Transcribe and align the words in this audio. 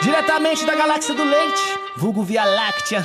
Diretamente 0.00 0.64
da 0.64 0.76
galáxia 0.76 1.12
do 1.12 1.24
leite, 1.24 1.78
vulgo 1.96 2.22
Via 2.22 2.44
Láctea. 2.44 3.04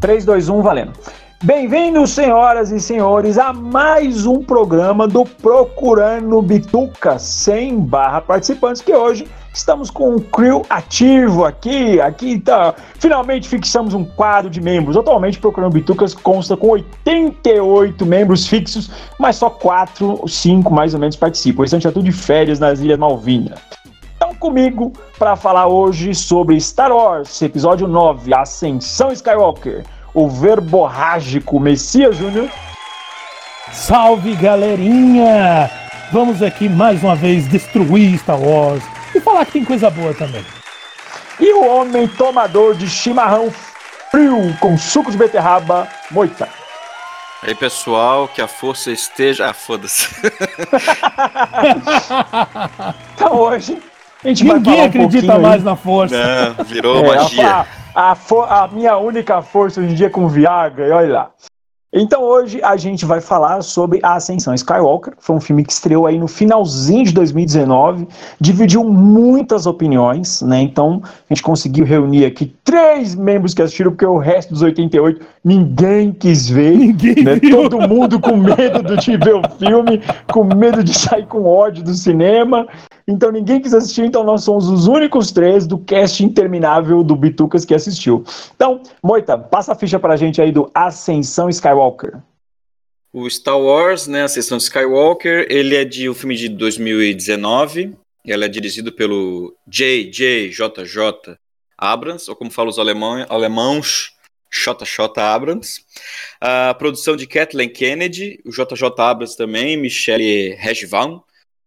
3, 0.00 0.24
2, 0.24 0.48
1, 0.48 0.62
valendo. 0.62 0.92
Bem-vindos, 1.44 2.10
senhoras 2.10 2.70
e 2.70 2.78
senhores, 2.78 3.36
a 3.36 3.52
mais 3.52 4.26
um 4.26 4.44
programa 4.44 5.08
do 5.08 5.24
Procurando 5.24 6.40
Bituca, 6.40 7.18
100 7.18 7.80
barra 7.80 8.20
participantes, 8.20 8.80
que 8.80 8.94
hoje 8.94 9.26
estamos 9.52 9.90
com 9.90 10.14
um 10.14 10.20
crew 10.20 10.64
ativo 10.70 11.44
aqui. 11.44 12.00
Aqui 12.00 12.38
tá. 12.38 12.76
Finalmente 13.00 13.48
fixamos 13.48 13.92
um 13.92 14.04
quadro 14.04 14.48
de 14.48 14.60
membros. 14.60 14.96
Atualmente, 14.96 15.40
Procurando 15.40 15.72
Bitucas 15.72 16.14
consta 16.14 16.56
com 16.56 16.68
88 16.68 18.06
membros 18.06 18.46
fixos, 18.46 18.88
mas 19.18 19.34
só 19.34 19.50
4, 19.50 20.22
5 20.28 20.72
mais 20.72 20.94
ou 20.94 21.00
menos 21.00 21.16
participam. 21.16 21.58
O 21.58 21.62
restante 21.62 21.88
é 21.88 21.90
tudo 21.90 22.04
de 22.04 22.12
férias 22.12 22.60
nas 22.60 22.78
Ilhas 22.78 23.00
Malvinas. 23.00 23.58
Então, 24.14 24.32
comigo 24.36 24.92
para 25.18 25.34
falar 25.34 25.66
hoje 25.66 26.14
sobre 26.14 26.60
Star 26.60 26.92
Wars, 26.92 27.42
episódio 27.42 27.88
9, 27.88 28.32
Ascensão 28.32 29.10
Skywalker 29.10 29.82
o 30.14 30.28
verborrágico 30.28 31.58
Messias 31.58 32.16
Júnior. 32.16 32.48
Salve 33.72 34.34
galerinha! 34.34 35.70
Vamos 36.12 36.42
aqui 36.42 36.68
mais 36.68 37.02
uma 37.02 37.16
vez 37.16 37.48
destruir 37.48 38.18
Star 38.18 38.38
Wars 38.38 38.82
e 39.14 39.20
falar 39.20 39.46
que 39.46 39.52
tem 39.52 39.64
coisa 39.64 39.88
boa 39.88 40.12
também. 40.12 40.44
E 41.40 41.52
o 41.54 41.64
homem 41.64 42.06
tomador 42.06 42.74
de 42.74 42.88
chimarrão 42.88 43.50
frio 44.10 44.54
com 44.60 44.76
suco 44.76 45.10
de 45.10 45.16
beterraba, 45.16 45.88
Moita. 46.10 46.48
Aí 47.42 47.54
pessoal, 47.54 48.28
que 48.28 48.40
a 48.42 48.46
força 48.46 48.92
esteja. 48.92 49.48
Ah, 49.48 49.54
foda-se. 49.54 50.08
então 53.16 53.34
hoje 53.34 53.78
a 54.22 54.28
gente 54.28 54.44
Ninguém 54.44 54.62
vai 54.62 54.74
falar 54.74 54.84
um 54.84 54.86
acredita 54.86 55.38
mais 55.38 55.54
aí. 55.54 55.64
na 55.64 55.74
força. 55.74 56.54
Não, 56.56 56.64
virou 56.64 57.04
é, 57.04 57.16
magia. 57.16 57.50
A, 57.50 57.66
a, 57.94 58.16
a, 58.48 58.68
minha 58.68 58.96
única 58.96 59.42
força 59.42 59.80
hoje 59.80 59.92
em 59.92 59.94
dia 59.94 60.06
é 60.06 60.10
com 60.10 60.28
Viagra, 60.28 60.86
e 60.86 60.90
olha 60.90 61.12
lá. 61.12 61.30
Então 61.94 62.22
hoje 62.22 62.58
a 62.62 62.74
gente 62.74 63.04
vai 63.04 63.20
falar 63.20 63.60
sobre 63.60 64.00
a 64.02 64.14
Ascensão 64.14 64.54
Skywalker. 64.54 65.12
Foi 65.18 65.36
um 65.36 65.40
filme 65.40 65.62
que 65.62 65.70
estreou 65.70 66.06
aí 66.06 66.18
no 66.18 66.26
finalzinho 66.26 67.04
de 67.04 67.12
2019, 67.12 68.08
dividiu 68.40 68.82
muitas 68.82 69.66
opiniões, 69.66 70.40
né? 70.40 70.62
Então 70.62 71.02
a 71.04 71.34
gente 71.34 71.42
conseguiu 71.42 71.84
reunir 71.84 72.24
aqui 72.24 72.56
três 72.64 73.14
membros 73.14 73.52
que 73.52 73.60
assistiram, 73.60 73.90
porque 73.90 74.06
o 74.06 74.16
resto 74.16 74.54
dos 74.54 74.62
88 74.62 75.20
ninguém 75.44 76.12
quis 76.12 76.48
ver. 76.48 76.78
Ninguém 76.78 77.24
né? 77.24 77.38
Todo 77.50 77.86
mundo 77.86 78.18
com 78.18 78.38
medo 78.38 78.96
de 78.96 79.16
ver 79.18 79.34
o 79.34 79.42
filme, 79.58 80.00
com 80.32 80.44
medo 80.44 80.82
de 80.82 80.94
sair 80.94 81.26
com 81.26 81.44
ódio 81.44 81.84
do 81.84 81.92
cinema. 81.92 82.66
Então 83.06 83.30
ninguém 83.32 83.60
quis 83.60 83.74
assistir, 83.74 84.04
então 84.04 84.24
nós 84.24 84.44
somos 84.44 84.68
os 84.68 84.86
únicos 84.86 85.32
três 85.32 85.66
do 85.66 85.78
cast 85.78 86.24
interminável 86.24 87.02
do 87.02 87.16
Bitucas 87.16 87.64
que 87.64 87.74
assistiu. 87.74 88.24
Então, 88.54 88.82
Moita, 89.02 89.36
passa 89.36 89.72
a 89.72 89.74
ficha 89.74 89.98
pra 89.98 90.16
gente 90.16 90.40
aí 90.40 90.52
do 90.52 90.70
Ascensão 90.74 91.48
Skywalker. 91.48 92.18
O 93.12 93.28
Star 93.28 93.58
Wars, 93.58 94.06
né, 94.06 94.22
Ascensão 94.22 94.56
Skywalker, 94.56 95.46
ele 95.50 95.76
é 95.76 95.84
de 95.84 96.08
um 96.08 96.14
filme 96.14 96.34
de 96.34 96.48
2019. 96.48 97.94
Ele 98.24 98.44
é 98.44 98.48
dirigido 98.48 98.92
pelo 98.92 99.54
J.J.J.J. 99.66 101.36
Abrams, 101.76 102.30
ou 102.30 102.36
como 102.36 102.50
falam 102.50 102.70
os 102.70 102.78
alemães, 102.78 103.26
alemãos, 103.28 104.12
JJ 104.50 105.08
Abrams. 105.16 105.80
A 106.40 106.72
produção 106.74 107.16
de 107.16 107.26
Kathleen 107.26 107.68
Kennedy, 107.68 108.40
o 108.46 108.50
JJ 108.50 108.88
Abrams 108.98 109.36
também, 109.36 109.76
Michelle 109.76 110.52
Heshvan. 110.52 111.20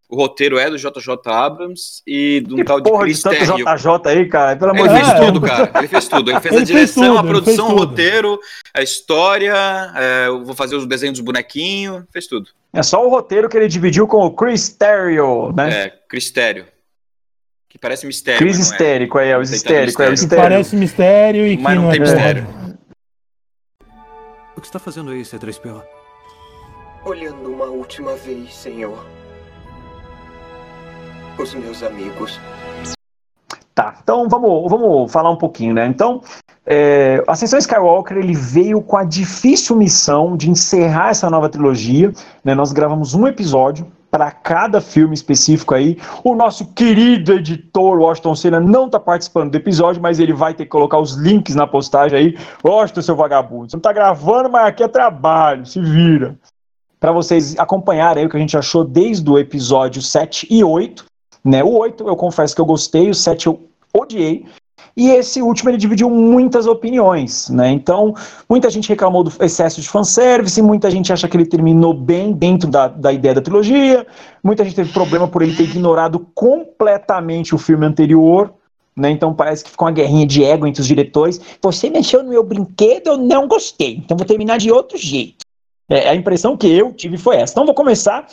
O 0.08 0.16
roteiro 0.16 0.56
é 0.56 0.70
do 0.70 0.78
JJ 0.78 1.16
Abrams 1.26 2.00
e 2.06 2.40
de 2.40 2.54
um 2.54 2.56
que 2.58 2.64
tal 2.64 2.80
de 2.80 2.90
Chris 2.90 3.16
de 3.16 3.22
tanto 3.24 3.44
JJ 3.44 3.88
aí, 4.04 4.28
cara. 4.28 4.56
Pelo 4.56 4.70
amor 4.70 4.86
ele 4.86 4.98
fez 5.00 5.18
tudo, 5.18 5.40
cara. 5.40 5.72
Ele 5.78 5.88
fez 5.88 6.08
tudo. 6.08 6.30
Ele 6.30 6.40
fez 6.40 6.54
ele 6.54 6.62
a 6.62 6.64
direção, 6.64 7.02
fez 7.02 7.08
tudo, 7.08 7.18
a 7.18 7.24
produção, 7.24 7.68
o 7.70 7.78
roteiro, 7.78 8.40
a 8.72 8.82
história. 8.82 9.54
É, 9.96 10.28
eu 10.28 10.44
vou 10.44 10.54
fazer 10.54 10.76
os 10.76 10.86
desenhos 10.86 11.18
dos 11.18 11.24
bonequinhos. 11.24 12.04
Fez 12.12 12.28
tudo. 12.28 12.48
É 12.72 12.84
só 12.84 13.04
o 13.04 13.10
roteiro 13.10 13.48
que 13.48 13.56
ele 13.56 13.66
dividiu 13.66 14.06
com 14.06 14.18
o 14.18 14.30
Chris 14.30 14.68
Terrio, 14.68 15.52
né? 15.52 15.86
É, 15.86 15.92
Chris 16.08 16.30
Terrio. 16.30 16.66
Que 17.68 17.76
parece 17.76 18.06
mistério. 18.06 18.38
Chris 18.38 18.58
histérico, 18.58 19.18
é, 19.18 19.30
é 19.30 19.38
o 19.38 19.42
histérico, 19.42 20.02
é 20.02 20.08
o 20.08 20.10
mistério. 20.12 20.42
Parece 20.44 20.76
mistério 20.76 21.46
e 21.46 21.58
mas 21.58 21.74
não, 21.74 21.82
não 21.82 21.90
tem 21.90 21.98
é 21.98 22.02
mistério. 22.02 22.46
O 24.56 24.60
que 24.60 24.66
está 24.68 24.78
fazendo 24.78 25.10
aí, 25.10 25.22
C3PO? 25.22 25.82
Olhando 27.04 27.50
uma 27.50 27.66
última 27.66 28.14
vez, 28.14 28.54
senhor 28.54 29.15
os 31.42 31.54
meus 31.54 31.82
amigos. 31.82 32.40
Tá, 33.74 33.94
então 34.02 34.26
vamos, 34.28 34.70
vamos 34.70 35.12
falar 35.12 35.30
um 35.30 35.36
pouquinho, 35.36 35.74
né? 35.74 35.86
Então, 35.86 36.22
é, 36.64 37.22
Ascensão 37.28 37.58
Skywalker 37.58 38.16
ele 38.16 38.34
veio 38.34 38.80
com 38.80 38.96
a 38.96 39.04
difícil 39.04 39.76
missão 39.76 40.36
de 40.36 40.50
encerrar 40.50 41.10
essa 41.10 41.28
nova 41.30 41.48
trilogia. 41.48 42.10
Né? 42.42 42.54
Nós 42.54 42.72
gravamos 42.72 43.14
um 43.14 43.26
episódio 43.26 43.86
para 44.10 44.30
cada 44.30 44.80
filme 44.80 45.14
específico 45.14 45.74
aí. 45.74 45.98
O 46.24 46.34
nosso 46.34 46.72
querido 46.72 47.34
editor 47.34 47.98
Washington 47.98 48.34
Senna 48.34 48.60
não 48.60 48.86
está 48.86 48.98
participando 48.98 49.50
do 49.50 49.56
episódio, 49.56 50.00
mas 50.00 50.18
ele 50.18 50.32
vai 50.32 50.54
ter 50.54 50.64
que 50.64 50.70
colocar 50.70 50.98
os 50.98 51.12
links 51.12 51.54
na 51.54 51.66
postagem 51.66 52.18
aí. 52.18 52.38
Washington, 52.64 53.02
seu 53.02 53.14
vagabundo, 53.14 53.70
você 53.70 53.76
não 53.76 53.80
está 53.80 53.92
gravando, 53.92 54.50
mas 54.50 54.68
aqui 54.68 54.82
é 54.82 54.88
trabalho, 54.88 55.66
se 55.66 55.80
vira. 55.80 56.36
Para 56.98 57.12
vocês 57.12 57.56
acompanharem 57.58 58.24
o 58.24 58.30
que 58.30 58.36
a 58.36 58.40
gente 58.40 58.56
achou 58.56 58.84
desde 58.84 59.28
o 59.30 59.38
episódio 59.38 60.00
7 60.00 60.48
e 60.50 60.64
8 60.64 61.04
né? 61.46 61.62
O 61.62 61.78
8 61.78 62.06
eu 62.06 62.16
confesso 62.16 62.54
que 62.54 62.60
eu 62.60 62.66
gostei, 62.66 63.08
o 63.08 63.14
7 63.14 63.46
eu 63.46 63.60
odiei. 63.94 64.44
E 64.96 65.10
esse 65.10 65.42
último 65.42 65.70
ele 65.70 65.76
dividiu 65.76 66.08
muitas 66.08 66.66
opiniões, 66.66 67.50
né? 67.50 67.70
Então, 67.70 68.14
muita 68.48 68.70
gente 68.70 68.88
reclamou 68.88 69.22
do 69.22 69.32
excesso 69.44 69.80
de 69.80 69.88
fanservice, 69.88 70.60
muita 70.62 70.90
gente 70.90 71.12
acha 71.12 71.28
que 71.28 71.36
ele 71.36 71.44
terminou 71.44 71.92
bem 71.92 72.32
dentro 72.32 72.70
da, 72.70 72.88
da 72.88 73.12
ideia 73.12 73.34
da 73.34 73.42
trilogia, 73.42 74.06
muita 74.42 74.64
gente 74.64 74.74
teve 74.76 74.92
problema 74.92 75.28
por 75.28 75.42
ele 75.42 75.54
ter 75.54 75.64
ignorado 75.64 76.26
completamente 76.34 77.54
o 77.54 77.58
filme 77.58 77.84
anterior, 77.84 78.52
né? 78.96 79.10
Então 79.10 79.34
parece 79.34 79.64
que 79.64 79.70
ficou 79.70 79.86
uma 79.86 79.92
guerrinha 79.92 80.26
de 80.26 80.42
ego 80.42 80.66
entre 80.66 80.80
os 80.80 80.88
diretores. 80.88 81.40
Você 81.60 81.90
mexeu 81.90 82.22
no 82.22 82.30
meu 82.30 82.42
brinquedo, 82.42 83.08
eu 83.08 83.16
não 83.18 83.46
gostei, 83.46 83.96
então 83.96 84.16
vou 84.16 84.26
terminar 84.26 84.56
de 84.56 84.72
outro 84.72 84.96
jeito. 84.96 85.44
É, 85.88 86.08
a 86.08 86.14
impressão 86.14 86.56
que 86.56 86.66
eu 86.66 86.92
tive 86.92 87.18
foi 87.18 87.36
essa. 87.36 87.52
Então 87.52 87.66
vou 87.66 87.74
começar 87.74 88.26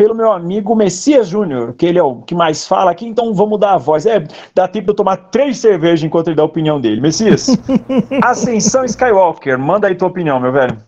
pelo 0.00 0.14
meu 0.14 0.32
amigo 0.32 0.74
Messias 0.74 1.28
Júnior, 1.28 1.74
que 1.74 1.84
ele 1.84 1.98
é 1.98 2.02
o 2.02 2.22
que 2.22 2.34
mais 2.34 2.66
fala 2.66 2.90
aqui, 2.90 3.06
então 3.06 3.34
vamos 3.34 3.60
dar 3.60 3.74
a 3.74 3.76
voz. 3.76 4.06
É, 4.06 4.26
dá 4.54 4.66
tempo 4.66 4.86
de 4.86 4.92
eu 4.92 4.96
tomar 4.96 5.18
três 5.28 5.58
cervejas 5.58 6.02
enquanto 6.02 6.28
ele 6.28 6.36
dá 6.36 6.42
a 6.42 6.46
opinião 6.46 6.80
dele. 6.80 7.02
Messias, 7.02 7.48
Ascensão 8.24 8.82
Skywalker, 8.86 9.58
manda 9.58 9.88
aí 9.88 9.94
tua 9.94 10.08
opinião, 10.08 10.40
meu 10.40 10.52
velho. 10.52 10.78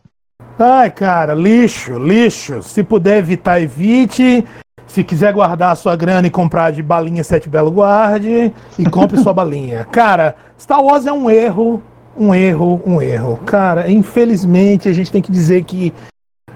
Ai, 0.59 0.91
cara, 0.91 1.35
lixo, 1.35 1.99
lixo. 1.99 2.63
Se 2.63 2.83
puder 2.83 3.19
evitar, 3.19 3.61
evite. 3.61 4.47
Se 4.87 5.05
quiser 5.05 5.35
guardar 5.35 5.73
a 5.73 5.77
sua 5.77 5.95
grana 5.95 6.27
e 6.27 6.31
comprar 6.31 6.73
de 6.73 6.83
balinha 6.83 7.23
Sete 7.23 7.51
Belo 7.51 7.71
Guarde, 7.71 8.51
e 8.79 8.85
compre 8.89 9.19
sua 9.19 9.35
balinha. 9.35 9.85
Cara, 9.93 10.37
Star 10.59 10.83
Wars 10.83 11.05
é 11.05 11.13
um 11.13 11.29
erro, 11.29 11.83
um 12.17 12.35
erro, 12.35 12.81
um 12.87 13.03
erro. 13.03 13.39
Cara, 13.45 13.91
infelizmente 13.91 14.89
a 14.89 14.93
gente 14.95 15.13
tem 15.13 15.21
que 15.21 15.31
dizer 15.31 15.65
que 15.65 15.93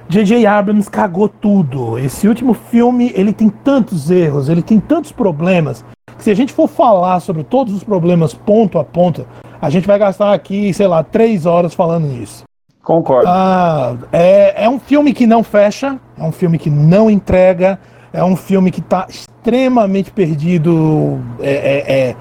J.J. 0.08 0.46
Abrams 0.46 0.88
cagou 0.88 1.28
tudo. 1.28 1.98
Esse 1.98 2.28
último 2.28 2.54
filme, 2.54 3.10
ele 3.14 3.32
tem 3.32 3.48
tantos 3.48 4.10
erros, 4.10 4.48
ele 4.48 4.62
tem 4.62 4.78
tantos 4.78 5.10
problemas, 5.10 5.84
que 6.16 6.22
se 6.22 6.30
a 6.30 6.34
gente 6.34 6.52
for 6.52 6.68
falar 6.68 7.20
sobre 7.20 7.42
todos 7.42 7.74
os 7.74 7.82
problemas 7.82 8.32
ponto 8.32 8.78
a 8.78 8.84
ponto, 8.84 9.26
a 9.60 9.68
gente 9.68 9.86
vai 9.86 9.98
gastar 9.98 10.32
aqui, 10.32 10.72
sei 10.72 10.86
lá, 10.86 11.02
três 11.02 11.44
horas 11.44 11.74
falando 11.74 12.06
nisso. 12.06 12.44
Concordo. 12.82 13.28
Ah, 13.28 13.96
é, 14.12 14.64
é 14.64 14.68
um 14.68 14.78
filme 14.78 15.12
que 15.12 15.26
não 15.26 15.42
fecha, 15.42 15.98
é 16.16 16.22
um 16.22 16.30
filme 16.30 16.56
que 16.56 16.70
não 16.70 17.10
entrega, 17.10 17.80
é 18.12 18.22
um 18.22 18.36
filme 18.36 18.70
que 18.70 18.78
está 18.78 19.06
extremamente 19.08 20.12
perdido. 20.12 21.20
É, 21.40 21.50
é, 21.50 22.08
é. 22.08 22.16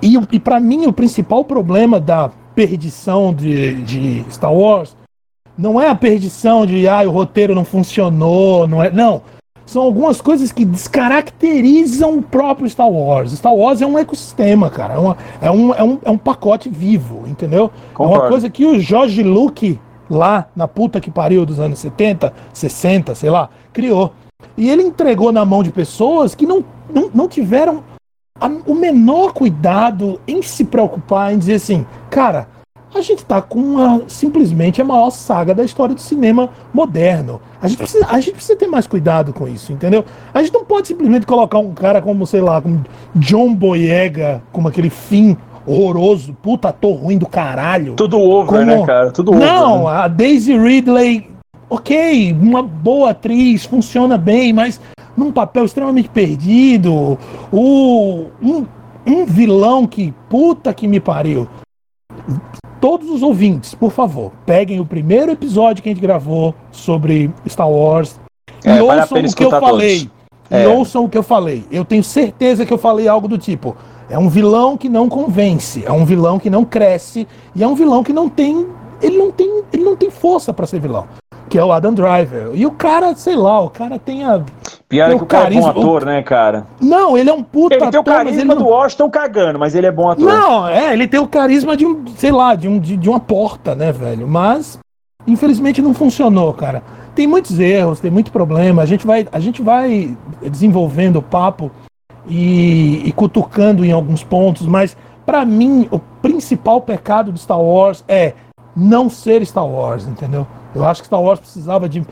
E, 0.00 0.16
e 0.30 0.38
para 0.38 0.60
mim, 0.60 0.86
o 0.86 0.92
principal 0.92 1.44
problema 1.44 1.98
da 1.98 2.30
perdição 2.54 3.34
de, 3.34 3.82
de 3.82 4.24
Star 4.30 4.54
Wars 4.54 4.96
não 5.56 5.80
é 5.80 5.88
a 5.88 5.94
perdição 5.94 6.66
de 6.66 6.88
ah, 6.88 7.02
o 7.02 7.10
roteiro 7.10 7.54
não 7.54 7.64
funcionou, 7.64 8.66
não 8.66 8.82
é. 8.82 8.90
Não. 8.90 9.22
São 9.66 9.82
algumas 9.82 10.20
coisas 10.20 10.52
que 10.52 10.64
descaracterizam 10.64 12.18
o 12.18 12.22
próprio 12.22 12.68
Star 12.68 12.88
Wars. 12.88 13.32
Star 13.32 13.54
Wars 13.54 13.80
é 13.80 13.86
um 13.86 13.98
ecossistema, 13.98 14.68
cara. 14.68 14.94
É, 14.94 14.98
uma, 14.98 15.16
é, 15.40 15.50
um, 15.50 15.74
é, 15.74 15.82
um, 15.82 15.98
é 16.04 16.10
um 16.10 16.18
pacote 16.18 16.68
vivo, 16.68 17.24
entendeu? 17.26 17.70
Concordo. 17.94 18.14
É 18.14 18.18
uma 18.18 18.28
coisa 18.28 18.50
que 18.50 18.66
o 18.66 18.78
George 18.78 19.22
Lucas, 19.22 19.76
lá 20.10 20.48
na 20.54 20.68
puta 20.68 21.00
que 21.00 21.10
pariu 21.10 21.46
dos 21.46 21.58
anos 21.58 21.78
70, 21.78 22.32
60, 22.52 23.14
sei 23.14 23.30
lá, 23.30 23.48
criou. 23.72 24.12
E 24.56 24.68
ele 24.68 24.82
entregou 24.82 25.32
na 25.32 25.44
mão 25.46 25.62
de 25.62 25.72
pessoas 25.72 26.34
que 26.34 26.46
não, 26.46 26.62
não, 26.92 27.10
não 27.14 27.26
tiveram 27.26 27.82
a, 28.38 28.46
o 28.46 28.74
menor 28.74 29.32
cuidado 29.32 30.20
em 30.28 30.42
se 30.42 30.64
preocupar 30.64 31.32
em 31.32 31.38
dizer 31.38 31.54
assim, 31.54 31.86
cara, 32.10 32.48
a 32.94 33.00
gente 33.00 33.24
tá 33.24 33.42
com 33.42 33.58
uma, 33.58 34.02
simplesmente 34.06 34.80
a 34.80 34.84
maior 34.84 35.10
saga 35.10 35.54
da 35.54 35.64
história 35.64 35.94
do 35.94 36.00
cinema 36.00 36.48
moderno. 36.72 37.40
A 37.60 37.66
gente, 37.66 37.78
precisa, 37.78 38.06
a 38.08 38.20
gente 38.20 38.34
precisa 38.34 38.56
ter 38.56 38.66
mais 38.66 38.86
cuidado 38.86 39.32
com 39.32 39.48
isso, 39.48 39.72
entendeu? 39.72 40.04
A 40.32 40.42
gente 40.42 40.52
não 40.52 40.64
pode 40.64 40.88
simplesmente 40.88 41.26
colocar 41.26 41.58
um 41.58 41.72
cara 41.72 42.00
como, 42.00 42.26
sei 42.26 42.40
lá, 42.40 42.60
como 42.62 42.84
John 43.16 43.54
Boyega, 43.54 44.42
como 44.52 44.68
aquele 44.68 44.90
fim 44.90 45.36
horroroso, 45.66 46.34
puta 46.42 46.68
ator 46.68 46.94
ruim 46.94 47.18
do 47.18 47.26
caralho. 47.26 47.94
Tudo 47.94 48.20
over, 48.20 48.60
Como- 48.60 48.64
né, 48.64 48.86
cara? 48.86 49.10
Tudo 49.10 49.32
over. 49.32 49.44
Não, 49.44 49.84
né? 49.84 49.90
a 49.90 50.08
Daisy 50.08 50.56
Ridley, 50.56 51.30
ok, 51.68 52.36
uma 52.40 52.62
boa 52.62 53.10
atriz, 53.10 53.64
funciona 53.64 54.16
bem, 54.16 54.52
mas 54.52 54.80
num 55.16 55.32
papel 55.32 55.64
extremamente 55.64 56.08
perdido. 56.08 57.18
O, 57.50 58.26
um, 58.42 58.66
um 59.06 59.24
vilão 59.24 59.86
que, 59.86 60.12
puta 60.28 60.72
que 60.72 60.86
me 60.86 61.00
pariu. 61.00 61.48
Todos 62.84 63.10
os 63.10 63.22
ouvintes, 63.22 63.74
por 63.74 63.90
favor, 63.90 64.30
peguem 64.44 64.78
o 64.78 64.84
primeiro 64.84 65.32
episódio 65.32 65.82
que 65.82 65.88
a 65.88 65.92
gente 65.92 66.02
gravou 66.02 66.54
sobre 66.70 67.30
Star 67.48 67.70
Wars 67.70 68.20
É, 68.62 68.76
e 68.76 68.80
ouçam 68.82 69.20
o 69.24 69.34
que 69.34 69.42
eu 69.42 69.50
falei. 69.50 69.98
todos. 70.00 70.10
E 70.50 70.54
É. 70.54 70.68
ouçam 70.68 71.04
o 71.06 71.08
que 71.08 71.16
eu 71.16 71.22
falei. 71.22 71.64
Eu 71.70 71.82
tenho 71.82 72.04
certeza 72.04 72.66
que 72.66 72.70
eu 72.74 72.76
falei 72.76 73.08
algo 73.08 73.26
do 73.26 73.38
tipo: 73.38 73.74
é 74.10 74.18
um 74.18 74.28
vilão 74.28 74.76
que 74.76 74.90
não 74.90 75.08
convence, 75.08 75.82
é 75.82 75.90
um 75.90 76.04
vilão 76.04 76.38
que 76.38 76.50
não 76.50 76.62
cresce 76.62 77.26
e 77.56 77.62
é 77.64 77.66
um 77.66 77.74
vilão 77.74 78.04
que 78.04 78.12
não 78.12 78.28
tem, 78.28 78.66
ele 79.00 79.16
não 79.16 79.30
tem, 79.30 79.62
ele 79.72 79.82
não 79.82 79.96
tem 79.96 80.10
força 80.10 80.52
pra 80.52 80.66
ser 80.66 80.78
vilão, 80.78 81.06
que 81.54 81.58
é 81.58 81.64
o 81.64 81.70
Adam 81.70 81.94
Driver. 81.94 82.50
E 82.52 82.66
o 82.66 82.72
cara, 82.72 83.14
sei 83.14 83.36
lá, 83.36 83.60
o 83.60 83.70
cara 83.70 83.96
tem 83.96 84.24
a 84.24 84.42
Pior 84.88 85.04
é 85.04 85.08
tem 85.10 85.18
que 85.18 85.22
o 85.22 85.24
o 85.24 85.28
cara 85.28 85.44
é 85.44 85.54
bom 85.54 85.62
carisma- 85.62 85.70
ator, 85.70 86.04
né, 86.04 86.20
cara? 86.20 86.66
Não, 86.80 87.16
ele 87.16 87.30
é 87.30 87.32
um 87.32 87.44
puta 87.44 87.76
Ele 87.76 87.90
tem 87.90 87.96
o 87.96 88.00
ator, 88.00 88.12
ele 88.12 88.24
carisma 88.24 88.54
não... 88.56 88.62
do 88.62 88.68
Washington 88.68 89.08
cagando, 89.08 89.56
mas 89.56 89.72
ele 89.76 89.86
é 89.86 89.92
bom 89.92 90.10
ator. 90.10 90.24
Não, 90.24 90.66
é, 90.66 90.92
ele 90.92 91.06
tem 91.06 91.20
o 91.20 91.28
carisma 91.28 91.76
de 91.76 91.86
um, 91.86 92.04
sei 92.16 92.32
lá, 92.32 92.56
de, 92.56 92.66
um, 92.66 92.80
de, 92.80 92.96
de 92.96 93.08
uma 93.08 93.20
porta, 93.20 93.72
né, 93.76 93.92
velho? 93.92 94.26
Mas, 94.26 94.80
infelizmente, 95.28 95.80
não 95.80 95.94
funcionou, 95.94 96.52
cara. 96.52 96.82
Tem 97.14 97.24
muitos 97.24 97.60
erros, 97.60 98.00
tem 98.00 98.10
muito 98.10 98.32
problema. 98.32 98.82
A 98.82 98.86
gente 98.86 99.06
vai, 99.06 99.24
a 99.30 99.38
gente 99.38 99.62
vai 99.62 100.18
desenvolvendo 100.42 101.20
o 101.20 101.22
papo 101.22 101.70
e, 102.26 103.00
e 103.04 103.12
cutucando 103.12 103.84
em 103.84 103.92
alguns 103.92 104.24
pontos, 104.24 104.66
mas, 104.66 104.96
pra 105.24 105.44
mim, 105.44 105.86
o 105.92 106.00
principal 106.20 106.80
pecado 106.80 107.30
de 107.30 107.38
Star 107.38 107.60
Wars 107.60 108.02
é 108.08 108.32
não 108.74 109.08
ser 109.08 109.46
Star 109.46 109.64
Wars, 109.64 110.04
entendeu? 110.08 110.44
Eu 110.74 110.84
acho 110.84 111.00
que 111.02 111.06
Star 111.06 111.20
Wars 111.22 111.40
precisava 111.40 111.88
de 111.88 112.04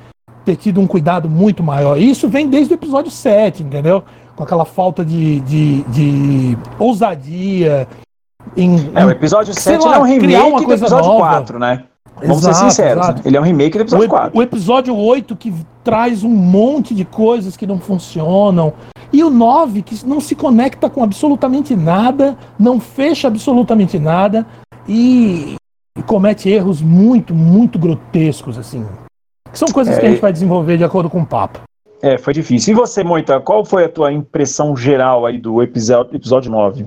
ter 0.44 0.56
tido 0.56 0.80
um 0.80 0.86
cuidado 0.86 1.28
muito 1.28 1.62
maior. 1.62 1.98
E 1.98 2.10
isso 2.10 2.28
vem 2.28 2.48
desde 2.48 2.74
o 2.74 2.76
episódio 2.76 3.10
7, 3.10 3.62
entendeu? 3.62 4.02
Com 4.36 4.44
aquela 4.44 4.64
falta 4.64 5.04
de, 5.04 5.40
de, 5.40 5.82
de 5.82 6.58
ousadia. 6.78 7.86
Em, 8.56 8.90
É, 8.94 9.04
o 9.04 9.10
episódio 9.10 9.52
sei 9.54 9.74
7 9.74 9.84
lá, 9.86 9.96
é 9.96 9.98
um 9.98 10.02
remake 10.02 10.66
do 10.66 10.72
episódio 10.72 11.08
nova. 11.08 11.20
4, 11.20 11.58
né? 11.58 11.84
Vamos 12.20 12.38
Exato, 12.38 12.56
ser 12.56 12.64
sinceros. 12.70 13.04
exato. 13.04 13.22
Ele 13.24 13.36
é 13.36 13.40
um 13.40 13.44
remake 13.44 13.76
do 13.78 13.80
o, 13.80 13.82
episódio 13.84 14.04
ep- 14.04 14.10
4. 14.10 14.38
o 14.38 14.42
episódio 14.42 14.96
8 14.96 15.36
que 15.36 15.52
traz 15.82 16.22
um 16.22 16.28
monte 16.28 16.94
de 16.94 17.04
coisas 17.04 17.56
que 17.56 17.66
não 17.66 17.78
funcionam. 17.78 18.72
E 19.12 19.22
o 19.24 19.30
9 19.30 19.82
que 19.82 20.06
não 20.06 20.20
se 20.20 20.34
conecta 20.34 20.88
com 20.88 21.02
absolutamente 21.02 21.74
nada, 21.76 22.36
não 22.58 22.80
fecha 22.80 23.28
absolutamente 23.28 23.98
nada 23.98 24.46
e, 24.88 25.56
e 25.96 26.02
comete 26.02 26.48
erros 26.48 26.80
muito, 26.80 27.34
muito 27.34 27.78
grotescos, 27.78 28.56
assim. 28.58 28.86
Que 29.50 29.58
são 29.58 29.68
coisas 29.68 29.96
É, 29.96 30.00
que 30.00 30.06
a 30.06 30.08
gente 30.10 30.18
e- 30.18 30.22
vai 30.22 30.32
desenvolver 30.32 30.76
de 30.78 30.84
acordo 30.84 31.10
com 31.10 31.20
o 31.20 31.26
papo. 31.26 31.60
É, 32.00 32.18
foi 32.18 32.32
difícil. 32.32 32.72
E 32.72 32.76
você, 32.76 33.04
Moita, 33.04 33.38
qual 33.40 33.64
foi 33.64 33.84
a 33.84 33.88
tua 33.88 34.12
impressão 34.12 34.76
geral 34.76 35.24
aí 35.26 35.38
do 35.38 35.62
episódio, 35.62 36.16
episódio 36.16 36.50
9? 36.50 36.86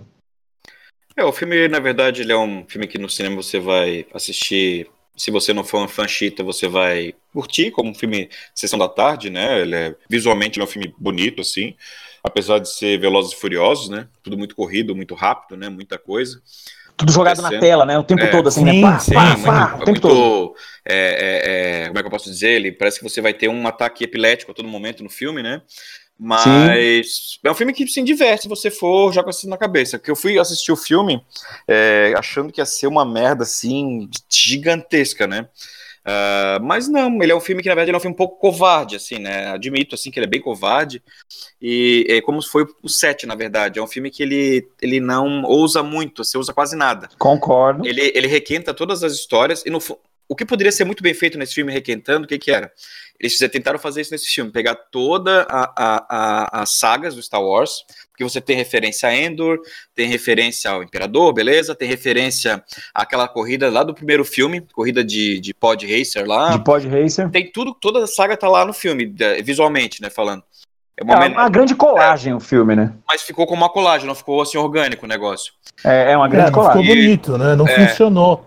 É, 1.15 1.23
o 1.23 1.31
filme, 1.31 1.67
na 1.69 1.79
verdade, 1.79 2.21
ele 2.21 2.33
é 2.33 2.37
um 2.37 2.65
filme 2.67 2.87
que 2.87 2.97
no 2.97 3.09
cinema 3.09 3.37
você 3.37 3.59
vai 3.59 4.05
assistir. 4.13 4.87
Se 5.15 5.31
você 5.31 5.53
não 5.53 5.63
for 5.63 5.81
um 5.81 5.87
fã 5.87 6.05
chita, 6.05 6.43
você 6.43 6.67
vai 6.67 7.13
curtir 7.31 7.71
como 7.71 7.89
um 7.91 7.95
filme 7.95 8.29
Sessão 8.53 8.77
da 8.77 8.89
Tarde, 8.89 9.29
né? 9.29 9.61
Ele 9.61 9.73
é, 9.75 9.95
visualmente 10.09 10.59
ele 10.59 10.65
é 10.65 10.67
um 10.67 10.71
filme 10.71 10.93
bonito, 10.97 11.39
assim. 11.39 11.73
Apesar 12.21 12.59
de 12.59 12.67
ser 12.67 12.99
Velozes 12.99 13.31
e 13.31 13.35
Furiosos, 13.39 13.87
né? 13.87 14.09
Tudo 14.21 14.37
muito 14.37 14.53
corrido, 14.55 14.93
muito 14.93 15.15
rápido, 15.15 15.55
né? 15.55 15.69
Muita 15.69 15.97
coisa. 15.97 16.41
Tudo 16.97 17.11
jogado 17.11 17.41
na 17.41 17.49
tela, 17.59 17.85
né? 17.85 17.97
O 17.97 18.03
tempo 18.03 18.23
É, 18.23 18.27
todo, 18.27 18.47
assim, 18.47 18.61
sim, 18.61 18.81
né? 18.81 18.81
Pá, 18.81 18.99
sim, 18.99 19.13
pá, 19.13 19.25
muito, 19.25 19.43
pá, 19.45 19.65
o 19.65 19.77
tempo 19.79 19.91
muito, 19.91 20.01
todo. 20.01 20.55
é, 20.85 20.95
é, 20.95 21.83
é, 21.83 21.87
como 21.87 21.99
é 21.99 22.01
que 22.01 22.07
eu 22.07 22.11
posso 22.11 22.29
dizer? 22.29 22.51
Ele 22.51 22.71
parece 22.71 22.99
que 22.99 23.03
você 23.03 23.19
vai 23.19 23.33
ter 23.33 23.49
um 23.49 23.67
ataque 23.67 24.03
epilético 24.03 24.51
a 24.51 24.55
todo 24.55 24.67
momento 24.67 25.03
no 25.03 25.09
filme, 25.09 25.43
né? 25.43 25.61
Mas 26.17 27.39
é 27.43 27.51
um 27.51 27.53
filme 27.53 27.73
que 27.73 27.85
se 27.87 28.01
diverte 28.01 28.43
se 28.43 28.47
você 28.47 28.71
for 28.71 29.11
já 29.11 29.21
com 29.21 29.29
isso 29.29 29.49
na 29.49 29.57
cabeça. 29.57 29.99
Porque 29.99 30.09
eu 30.09 30.15
fui 30.15 30.39
assistir 30.39 30.71
o 30.71 30.77
filme 30.77 31.21
é, 31.67 32.13
achando 32.17 32.53
que 32.53 32.61
ia 32.61 32.65
ser 32.65 32.87
uma 32.87 33.03
merda 33.03 33.43
assim 33.43 34.09
gigantesca, 34.29 35.27
né? 35.27 35.49
Ah, 36.07 36.59
mas 36.61 36.87
não, 36.87 37.21
ele 37.23 37.31
é 37.31 37.35
um 37.35 37.39
filme 37.39 37.63
que 37.63 37.69
na 37.69 37.73
verdade 37.73 37.89
ele 37.89 37.95
é 37.95 37.97
um 37.97 38.01
filme 38.01 38.13
um 38.13 38.17
pouco 38.17 38.37
covarde, 38.39 38.95
assim, 38.95 39.17
né? 39.17 39.47
Admito 39.47 39.95
assim 39.95 40.11
que 40.11 40.19
ele 40.19 40.27
é 40.27 40.29
bem 40.29 40.39
covarde 40.41 41.01
e 41.61 42.05
é 42.07 42.21
como 42.21 42.41
foi 42.43 42.65
o 42.83 42.87
7, 42.89 43.25
na 43.25 43.33
verdade. 43.35 43.79
É 43.79 43.81
um 43.81 43.87
filme 43.87 44.11
que 44.11 44.21
ele, 44.21 44.67
ele 44.81 44.99
não 44.99 45.43
ousa 45.43 45.81
muito, 45.81 46.23
você 46.23 46.37
usa 46.37 46.53
quase 46.53 46.75
nada 46.75 47.09
Concordo. 47.17 47.87
ele, 47.87 48.11
ele 48.13 48.27
requenta 48.27 48.73
todas 48.73 49.03
as 49.03 49.13
histórias 49.13 49.63
e 49.65 49.69
no 49.69 49.79
o 50.27 50.35
que 50.35 50.43
poderia 50.43 50.71
ser 50.71 50.85
muito 50.85 51.03
bem 51.03 51.13
feito 51.13 51.37
nesse 51.37 51.53
filme 51.53 51.71
requentando, 51.71 52.25
o 52.25 52.27
que 52.27 52.39
que 52.39 52.49
era? 52.49 52.71
Eles 53.19 53.37
tentaram 53.37 53.77
fazer 53.77 54.01
isso 54.01 54.11
nesse 54.11 54.25
filme, 54.27 54.51
pegar 54.51 54.73
toda 54.73 55.43
a, 55.43 55.63
a, 55.77 56.05
a- 56.09 56.61
as 56.63 56.71
sagas 56.71 57.13
do 57.13 57.21
Star 57.21 57.43
Wars, 57.43 57.85
porque 58.15 58.23
você 58.23 58.39
tem 58.39 58.55
referência 58.55 59.09
a 59.09 59.13
Endor, 59.15 59.59
tem 59.93 60.07
referência 60.07 60.71
ao 60.71 60.81
Imperador, 60.81 61.33
beleza? 61.33 61.75
Tem 61.75 61.85
referência 61.87 62.63
àquela 62.93 63.27
corrida 63.27 63.69
lá 63.69 63.83
do 63.83 63.93
primeiro 63.93 64.23
filme, 64.23 64.61
corrida 64.73 65.03
de, 65.03 65.37
de 65.41 65.53
pod 65.53 65.85
racer 65.85 66.25
lá. 66.25 66.51
De 66.51 66.63
Pod 66.63 66.87
Racer. 66.87 67.29
Tem 67.29 67.51
tudo, 67.51 67.73
toda 67.73 68.05
a 68.05 68.07
saga 68.07 68.37
tá 68.37 68.47
lá 68.47 68.63
no 68.65 68.71
filme, 68.71 69.13
visualmente, 69.43 70.01
né, 70.01 70.09
falando. 70.09 70.43
É 70.97 71.03
uma 71.03 71.13
É 71.13 71.17
homenagem, 71.17 71.37
uma 71.37 71.49
grande 71.49 71.75
colagem 71.75 72.33
o 72.33 72.39
filme, 72.39 72.73
né? 72.73 72.93
mas 73.05 73.21
ficou 73.21 73.45
como 73.45 73.61
uma 73.61 73.69
colagem, 73.69 74.07
não 74.07 74.15
ficou 74.15 74.41
assim 74.41 74.57
orgânico 74.57 75.05
o 75.05 75.09
negócio. 75.09 75.51
É, 75.83 76.13
é 76.13 76.17
uma 76.17 76.27
É, 76.27 76.29
grande 76.29 76.47
ficou 76.47 76.63
colagem. 76.63 76.87
bonito, 76.87 77.37
né? 77.37 77.53
Não 77.53 77.67
É. 77.67 77.89
funcionou. 77.89 78.45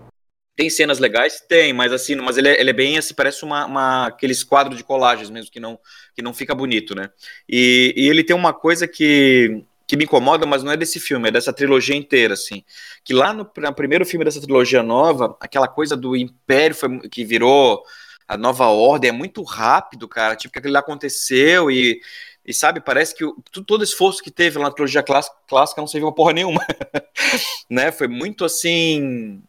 Tem 0.58 0.68
cenas 0.68 0.98
legais? 0.98 1.40
Tem, 1.48 1.72
mas 1.72 1.92
assim, 1.92 2.16
mas 2.16 2.36
ele 2.36 2.48
é, 2.48 2.60
ele 2.60 2.70
é 2.70 2.72
bem 2.72 2.98
assim, 2.98 3.14
parece 3.14 3.44
uma, 3.44 3.64
uma- 3.66 4.06
aqueles 4.08 4.42
quadros 4.42 4.76
de 4.76 4.82
colagens 4.82 5.30
mesmo, 5.30 5.52
que 5.52 5.60
não, 5.60 5.78
que 6.16 6.20
não 6.20 6.34
fica 6.34 6.52
bonito, 6.52 6.96
né? 6.96 7.10
E, 7.48 7.94
e 7.96 8.08
ele 8.08 8.24
tem 8.24 8.34
uma 8.34 8.52
coisa 8.52 8.88
que, 8.88 9.62
que 9.86 9.96
me 9.96 10.02
incomoda, 10.02 10.44
mas 10.46 10.64
não 10.64 10.72
é 10.72 10.76
desse 10.76 10.98
filme, 10.98 11.28
é 11.28 11.32
dessa 11.32 11.52
trilogia 11.52 11.94
inteira, 11.94 12.34
assim. 12.34 12.64
Que 13.04 13.14
lá 13.14 13.32
no, 13.32 13.48
no 13.56 13.72
primeiro 13.74 14.04
filme 14.04 14.24
dessa 14.24 14.40
trilogia 14.40 14.82
nova, 14.82 15.36
aquela 15.40 15.68
coisa 15.68 15.96
do 15.96 16.16
Império 16.16 16.74
foi, 16.74 17.00
que 17.08 17.24
virou 17.24 17.80
a 18.26 18.36
nova 18.36 18.66
ordem 18.66 19.10
é 19.10 19.12
muito 19.12 19.42
rápido, 19.44 20.08
cara. 20.08 20.34
Tipo, 20.34 20.52
que 20.52 20.58
aquilo 20.58 20.74
lá 20.74 20.80
aconteceu 20.80 21.70
e. 21.70 22.00
E 22.44 22.54
sabe, 22.54 22.80
parece 22.80 23.14
que 23.14 23.22
o- 23.26 23.36
todo 23.66 23.84
esforço 23.84 24.22
que 24.22 24.30
teve 24.30 24.56
lá 24.58 24.64
na 24.64 24.70
trilogia 24.70 25.02
clássica, 25.02 25.36
clássica 25.46 25.82
não 25.82 25.86
serviu 25.86 26.08
pra 26.08 26.16
porra 26.16 26.32
nenhuma. 26.32 26.64
né? 27.70 27.92
Foi 27.92 28.08
muito 28.08 28.44
assim. 28.44 29.42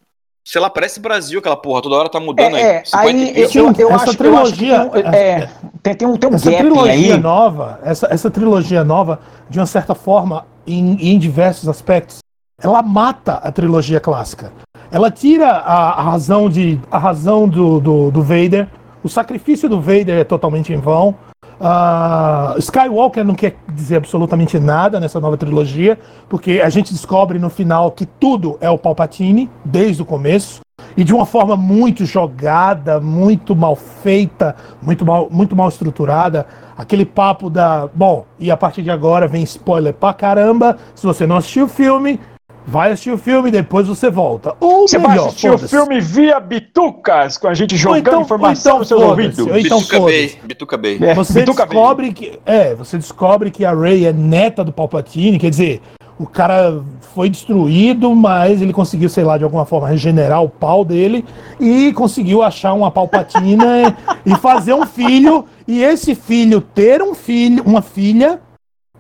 Sei 0.51 0.59
lá, 0.59 0.67
parece 0.67 0.99
Brasil 0.99 1.37
aquela 1.37 1.55
porra, 1.55 1.79
toda 1.79 1.93
hora 1.95 2.09
tá 2.09 2.19
mudando 2.19 2.57
É, 2.57 2.77
é, 2.77 2.83
50 2.83 2.97
aí 3.07 3.39
eu, 3.39 3.49
eu, 3.53 3.65
eu 3.65 3.69
Essa 3.69 3.75
acho, 3.75 3.85
eu 3.85 3.95
acho 3.95 4.11
que 4.11 4.17
trilogia- 4.17 4.79
tem, 4.89 5.03
um- 5.03 5.13
é, 5.13 5.49
tem, 5.83 5.93
tem 5.95 6.07
um, 6.07 6.17
tem 6.17 6.29
um 6.31 6.33
Essa 6.33 6.51
trilogia 6.51 6.91
aí. 7.13 7.17
nova, 7.19 7.79
essa, 7.83 8.07
essa 8.09 8.31
trilogia 8.31 8.83
nova, 8.83 9.19
de 9.47 9.59
uma 9.59 9.67
certa 9.67 9.93
forma, 9.93 10.47
em, 10.65 11.13
em 11.13 11.19
diversos 11.19 11.69
aspectos, 11.69 12.17
ela 12.59 12.81
mata 12.81 13.33
a 13.33 13.51
trilogia 13.51 13.99
clássica. 13.99 14.51
Ela 14.91 15.11
tira 15.11 15.51
a, 15.51 15.99
a 15.99 16.01
razão 16.01 16.49
de 16.49 16.79
a 16.89 16.97
razão 16.97 17.47
do, 17.47 17.79
do, 17.79 18.09
do 18.09 18.23
Vader. 18.23 18.67
O 19.03 19.07
sacrifício 19.07 19.69
do 19.69 19.79
Vader 19.79 20.17
é 20.17 20.23
totalmente 20.23 20.73
em 20.73 20.77
vão. 20.77 21.13
Ah, 21.59 22.55
Skywalker 22.57 23.25
não 23.25 23.35
quer 23.35 23.57
dizer 23.73 23.97
absolutamente 23.97 24.57
nada 24.59 24.99
nessa 24.99 25.19
nova 25.19 25.35
trilogia, 25.35 25.99
porque 26.29 26.61
a 26.63 26.69
gente 26.69 26.93
descobre 26.93 27.37
no 27.37 27.49
final 27.49 27.91
que 27.91 28.05
tudo 28.05 28.57
é 28.61 28.69
o 28.69 28.77
Palpatine 28.77 29.49
desde 29.65 30.01
o 30.01 30.05
começo 30.05 30.61
e 30.95 31.03
de 31.03 31.13
uma 31.13 31.25
forma 31.25 31.55
muito 31.55 32.05
jogada, 32.05 32.99
muito 32.99 33.55
mal 33.55 33.75
feita, 33.75 34.55
muito 34.81 35.05
mal, 35.05 35.27
muito 35.29 35.55
mal 35.55 35.69
estruturada. 35.69 36.45
Aquele 36.77 37.05
papo 37.05 37.49
da. 37.49 37.87
Bom, 37.93 38.25
e 38.39 38.49
a 38.49 38.57
partir 38.57 38.81
de 38.81 38.91
agora 38.91 39.27
vem 39.27 39.43
spoiler 39.43 39.93
pra 39.93 40.13
caramba. 40.13 40.77
Se 40.95 41.05
você 41.05 41.27
não 41.27 41.37
assistiu 41.37 41.65
o 41.65 41.69
filme, 41.69 42.19
vai 42.65 42.91
assistir 42.91 43.11
o 43.11 43.17
filme 43.17 43.49
e 43.49 43.51
depois 43.51 43.87
você 43.87 44.09
volta. 44.09 44.55
Ou 44.59 44.87
Você 44.87 44.97
melhor, 44.97 45.15
vai 45.15 45.25
assistir 45.27 45.49
o 45.49 45.57
filme 45.57 45.99
via 45.99 46.39
bitucas, 46.39 47.37
com 47.37 47.47
a 47.47 47.53
gente 47.53 47.75
jogando 47.75 47.99
então- 47.99 48.21
informação 48.21 48.73
ou 48.73 48.79
nos 48.79 48.87
seus 48.87 48.99
então 48.99 49.09
ouvidos. 49.09 49.35
foda-se, 49.37 49.51
ou 49.53 49.59
então 49.59 49.79
Bituca. 49.79 49.99
Bay, 49.99 50.35
Bituca 50.43 50.77
Bay. 50.77 50.97
É, 51.01 51.13
Você 51.15 51.39
Bituca 51.39 51.65
descobre 51.65 52.13
que. 52.13 52.39
É, 52.45 52.75
você 52.75 52.97
descobre 52.97 53.51
que 53.51 53.65
a 53.65 53.73
Rey 53.73 54.05
é 54.05 54.13
neta 54.13 54.63
do 54.63 54.71
Palpatine, 54.71 55.39
quer 55.39 55.49
dizer, 55.49 55.81
o 56.19 56.27
cara 56.27 56.81
foi 57.13 57.29
destruído, 57.29 58.13
mas 58.13 58.61
ele 58.61 58.73
conseguiu, 58.73 59.07
sei 59.09 59.23
lá, 59.23 59.37
de 59.37 59.43
alguma 59.43 59.65
forma, 59.65 59.87
regenerar 59.87 60.43
o 60.43 60.49
pau 60.49 60.83
dele 60.83 61.23
e 61.59 61.93
conseguiu 61.93 62.43
achar 62.43 62.73
uma 62.73 62.91
Palpatina 62.91 63.95
e 64.25 64.35
fazer 64.35 64.73
um 64.73 64.85
filho, 64.85 65.45
e 65.67 65.81
esse 65.81 66.13
filho 66.15 66.59
ter 66.61 67.01
um 67.01 67.15
filho, 67.15 67.63
uma 67.65 67.81
filha 67.81 68.39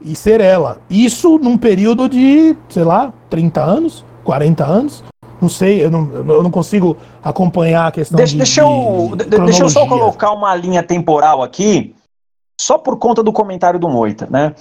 e 0.01 0.15
ser 0.15 0.41
ela. 0.41 0.77
Isso 0.89 1.37
num 1.39 1.57
período 1.57 2.07
de, 2.09 2.55
sei 2.69 2.83
lá, 2.83 3.13
30 3.29 3.61
anos, 3.61 4.05
40 4.23 4.65
anos. 4.65 5.03
Não 5.41 5.47
sei, 5.47 5.83
eu 5.83 5.89
não, 5.89 6.09
eu 6.13 6.43
não 6.43 6.51
consigo 6.51 6.97
acompanhar 7.23 7.87
a 7.87 7.91
questão 7.91 8.17
Deixa, 8.17 8.31
de, 8.33 8.37
deixa 8.39 8.61
eu, 8.61 9.11
de 9.15 9.23
de- 9.25 9.39
deixa 9.45 9.63
eu 9.63 9.69
só 9.69 9.85
colocar 9.87 10.31
uma 10.31 10.53
linha 10.53 10.83
temporal 10.83 11.41
aqui, 11.41 11.95
só 12.59 12.77
por 12.77 12.97
conta 12.97 13.23
do 13.23 13.31
comentário 13.31 13.79
do 13.79 13.87
Moita, 13.87 14.27
né? 14.29 14.53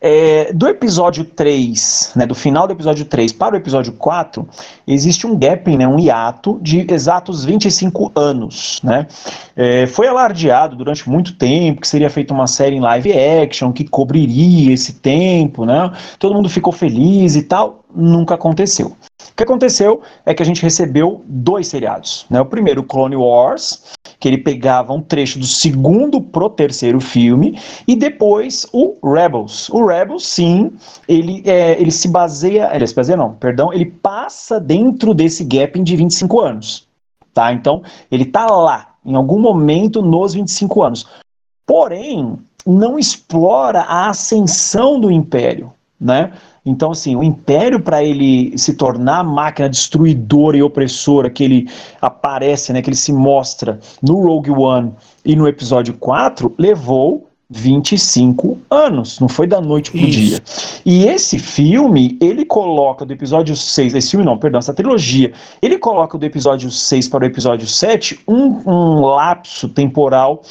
É, 0.00 0.54
do 0.54 0.66
episódio 0.66 1.22
3, 1.22 2.12
né, 2.16 2.24
do 2.24 2.34
final 2.34 2.66
do 2.66 2.72
episódio 2.72 3.04
3 3.04 3.30
para 3.34 3.54
o 3.54 3.58
episódio 3.58 3.92
4, 3.92 4.48
existe 4.88 5.26
um 5.26 5.38
gap, 5.38 5.76
né, 5.76 5.86
um 5.86 6.00
hiato 6.00 6.58
de 6.62 6.90
exatos 6.90 7.44
25 7.44 8.10
anos, 8.16 8.80
né? 8.82 9.06
É, 9.54 9.86
foi 9.86 10.08
alardeado 10.08 10.76
durante 10.76 11.08
muito 11.08 11.34
tempo 11.34 11.82
que 11.82 11.86
seria 11.86 12.08
feita 12.08 12.32
uma 12.32 12.46
série 12.46 12.76
em 12.76 12.80
live 12.80 13.12
action 13.12 13.70
que 13.70 13.84
cobriria 13.84 14.72
esse 14.72 14.94
tempo, 14.94 15.66
né? 15.66 15.92
Todo 16.18 16.34
mundo 16.34 16.48
ficou 16.48 16.72
feliz 16.72 17.36
e 17.36 17.42
tal, 17.42 17.84
nunca 17.94 18.34
aconteceu. 18.34 18.96
O 19.30 19.34
que 19.36 19.42
aconteceu 19.42 20.00
é 20.24 20.32
que 20.32 20.42
a 20.42 20.46
gente 20.46 20.62
recebeu 20.62 21.22
dois 21.26 21.68
seriados, 21.68 22.24
né? 22.30 22.40
O 22.40 22.46
primeiro, 22.46 22.82
Clone 22.82 23.16
Wars, 23.16 23.82
que 24.22 24.28
ele 24.28 24.38
pegava 24.38 24.92
um 24.92 25.02
trecho 25.02 25.36
do 25.36 25.44
segundo 25.44 26.20
pro 26.20 26.48
terceiro 26.48 27.00
filme, 27.00 27.58
e 27.88 27.96
depois 27.96 28.64
o 28.72 28.94
Rebels. 29.02 29.68
O 29.68 29.84
Rebels, 29.84 30.24
sim, 30.24 30.70
ele, 31.08 31.42
é, 31.44 31.72
ele 31.72 31.90
se 31.90 32.06
baseia, 32.06 32.70
ele 32.72 32.86
se 32.86 32.94
baseia 32.94 33.16
não, 33.16 33.32
perdão, 33.32 33.72
ele 33.72 33.86
passa 33.86 34.60
dentro 34.60 35.12
desse 35.12 35.42
gap 35.42 35.76
de 35.82 35.96
25 35.96 36.40
anos, 36.40 36.86
tá? 37.34 37.52
Então, 37.52 37.82
ele 38.12 38.24
tá 38.24 38.46
lá, 38.46 38.94
em 39.04 39.16
algum 39.16 39.40
momento 39.40 40.00
nos 40.00 40.34
25 40.34 40.84
anos. 40.84 41.08
Porém, 41.66 42.38
não 42.64 43.00
explora 43.00 43.80
a 43.80 44.08
ascensão 44.08 45.00
do 45.00 45.10
Império, 45.10 45.72
né? 46.00 46.32
Então, 46.64 46.92
assim, 46.92 47.16
o 47.16 47.24
Império, 47.24 47.80
para 47.80 48.04
ele 48.04 48.56
se 48.56 48.74
tornar 48.74 49.18
a 49.18 49.24
máquina 49.24 49.68
destruidora 49.68 50.56
e 50.56 50.62
opressora 50.62 51.28
que 51.28 51.42
ele 51.42 51.68
aparece, 52.00 52.72
né, 52.72 52.80
que 52.80 52.88
ele 52.88 52.96
se 52.96 53.12
mostra 53.12 53.80
no 54.00 54.14
Rogue 54.20 54.50
One 54.50 54.92
e 55.24 55.34
no 55.34 55.48
episódio 55.48 55.94
4, 55.94 56.54
levou 56.56 57.28
25 57.52 58.58
anos, 58.70 59.20
não 59.20 59.28
foi 59.28 59.46
da 59.46 59.60
noite 59.60 59.90
pro 59.90 60.00
Isso. 60.00 60.18
dia. 60.18 60.42
E 60.86 61.04
esse 61.04 61.38
filme, 61.38 62.16
ele 62.20 62.46
coloca 62.46 63.04
do 63.04 63.12
episódio 63.12 63.54
6, 63.54 63.94
esse 63.94 64.10
filme 64.10 64.24
não, 64.24 64.38
perdão, 64.38 64.58
essa 64.58 64.72
trilogia, 64.72 65.32
ele 65.60 65.76
coloca 65.78 66.16
do 66.16 66.24
episódio 66.24 66.70
6 66.70 67.08
para 67.08 67.24
o 67.24 67.26
episódio 67.26 67.66
7 67.66 68.20
um, 68.26 68.62
um 68.66 69.00
lapso 69.00 69.68
temporal 69.68 70.42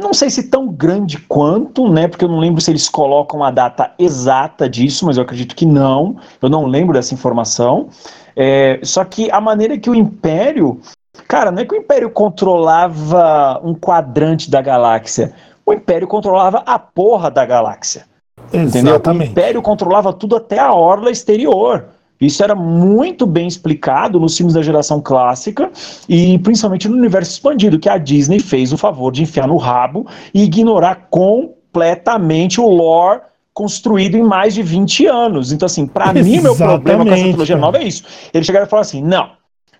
não 0.00 0.12
sei 0.14 0.30
se 0.30 0.44
tão 0.44 0.68
grande 0.68 1.18
quanto, 1.18 1.88
né? 1.88 2.08
Porque 2.08 2.24
eu 2.24 2.28
não 2.28 2.38
lembro 2.38 2.60
se 2.60 2.70
eles 2.70 2.88
colocam 2.88 3.44
a 3.44 3.50
data 3.50 3.92
exata 3.98 4.68
disso, 4.68 5.06
mas 5.06 5.16
eu 5.16 5.22
acredito 5.22 5.54
que 5.54 5.66
não. 5.66 6.16
Eu 6.40 6.48
não 6.48 6.66
lembro 6.66 6.94
dessa 6.94 7.14
informação. 7.14 7.88
É, 8.36 8.80
só 8.82 9.04
que 9.04 9.30
a 9.30 9.40
maneira 9.40 9.78
que 9.78 9.90
o 9.90 9.94
Império. 9.94 10.80
Cara, 11.28 11.50
não 11.50 11.62
é 11.62 11.64
que 11.64 11.74
o 11.74 11.78
Império 11.78 12.10
controlava 12.10 13.60
um 13.62 13.74
quadrante 13.74 14.50
da 14.50 14.62
galáxia. 14.62 15.32
O 15.64 15.72
Império 15.72 16.08
controlava 16.08 16.62
a 16.66 16.78
porra 16.78 17.30
da 17.30 17.44
galáxia. 17.44 18.06
Entendeu? 18.52 18.94
O 18.94 18.96
Exatamente. 18.96 19.30
Império 19.30 19.62
controlava 19.62 20.12
tudo 20.12 20.36
até 20.36 20.58
a 20.58 20.72
orla 20.72 21.10
exterior. 21.10 21.86
Isso 22.20 22.44
era 22.44 22.54
muito 22.54 23.26
bem 23.26 23.46
explicado 23.46 24.20
nos 24.20 24.36
filmes 24.36 24.54
da 24.54 24.62
geração 24.62 25.00
clássica 25.00 25.70
e 26.08 26.38
principalmente 26.40 26.88
no 26.88 26.96
universo 26.96 27.32
expandido, 27.32 27.78
que 27.78 27.88
a 27.88 27.96
Disney 27.96 28.38
fez 28.38 28.72
o 28.72 28.76
favor 28.76 29.10
de 29.10 29.22
enfiar 29.22 29.48
no 29.48 29.56
rabo 29.56 30.06
e 30.34 30.42
ignorar 30.42 31.06
completamente 31.10 32.60
o 32.60 32.68
lore 32.68 33.22
construído 33.54 34.16
em 34.16 34.22
mais 34.22 34.54
de 34.54 34.62
20 34.62 35.06
anos. 35.06 35.52
Então, 35.52 35.66
assim, 35.66 35.86
para 35.86 36.12
mim, 36.12 36.40
meu 36.40 36.54
problema 36.54 37.04
com 37.04 37.12
essa 37.12 37.24
trilogia 37.24 37.56
nova 37.56 37.78
é 37.78 37.84
isso. 37.84 38.04
Eles 38.32 38.46
chegaram 38.46 38.66
e 38.66 38.68
falaram 38.68 38.86
assim: 38.86 39.02
não, 39.02 39.30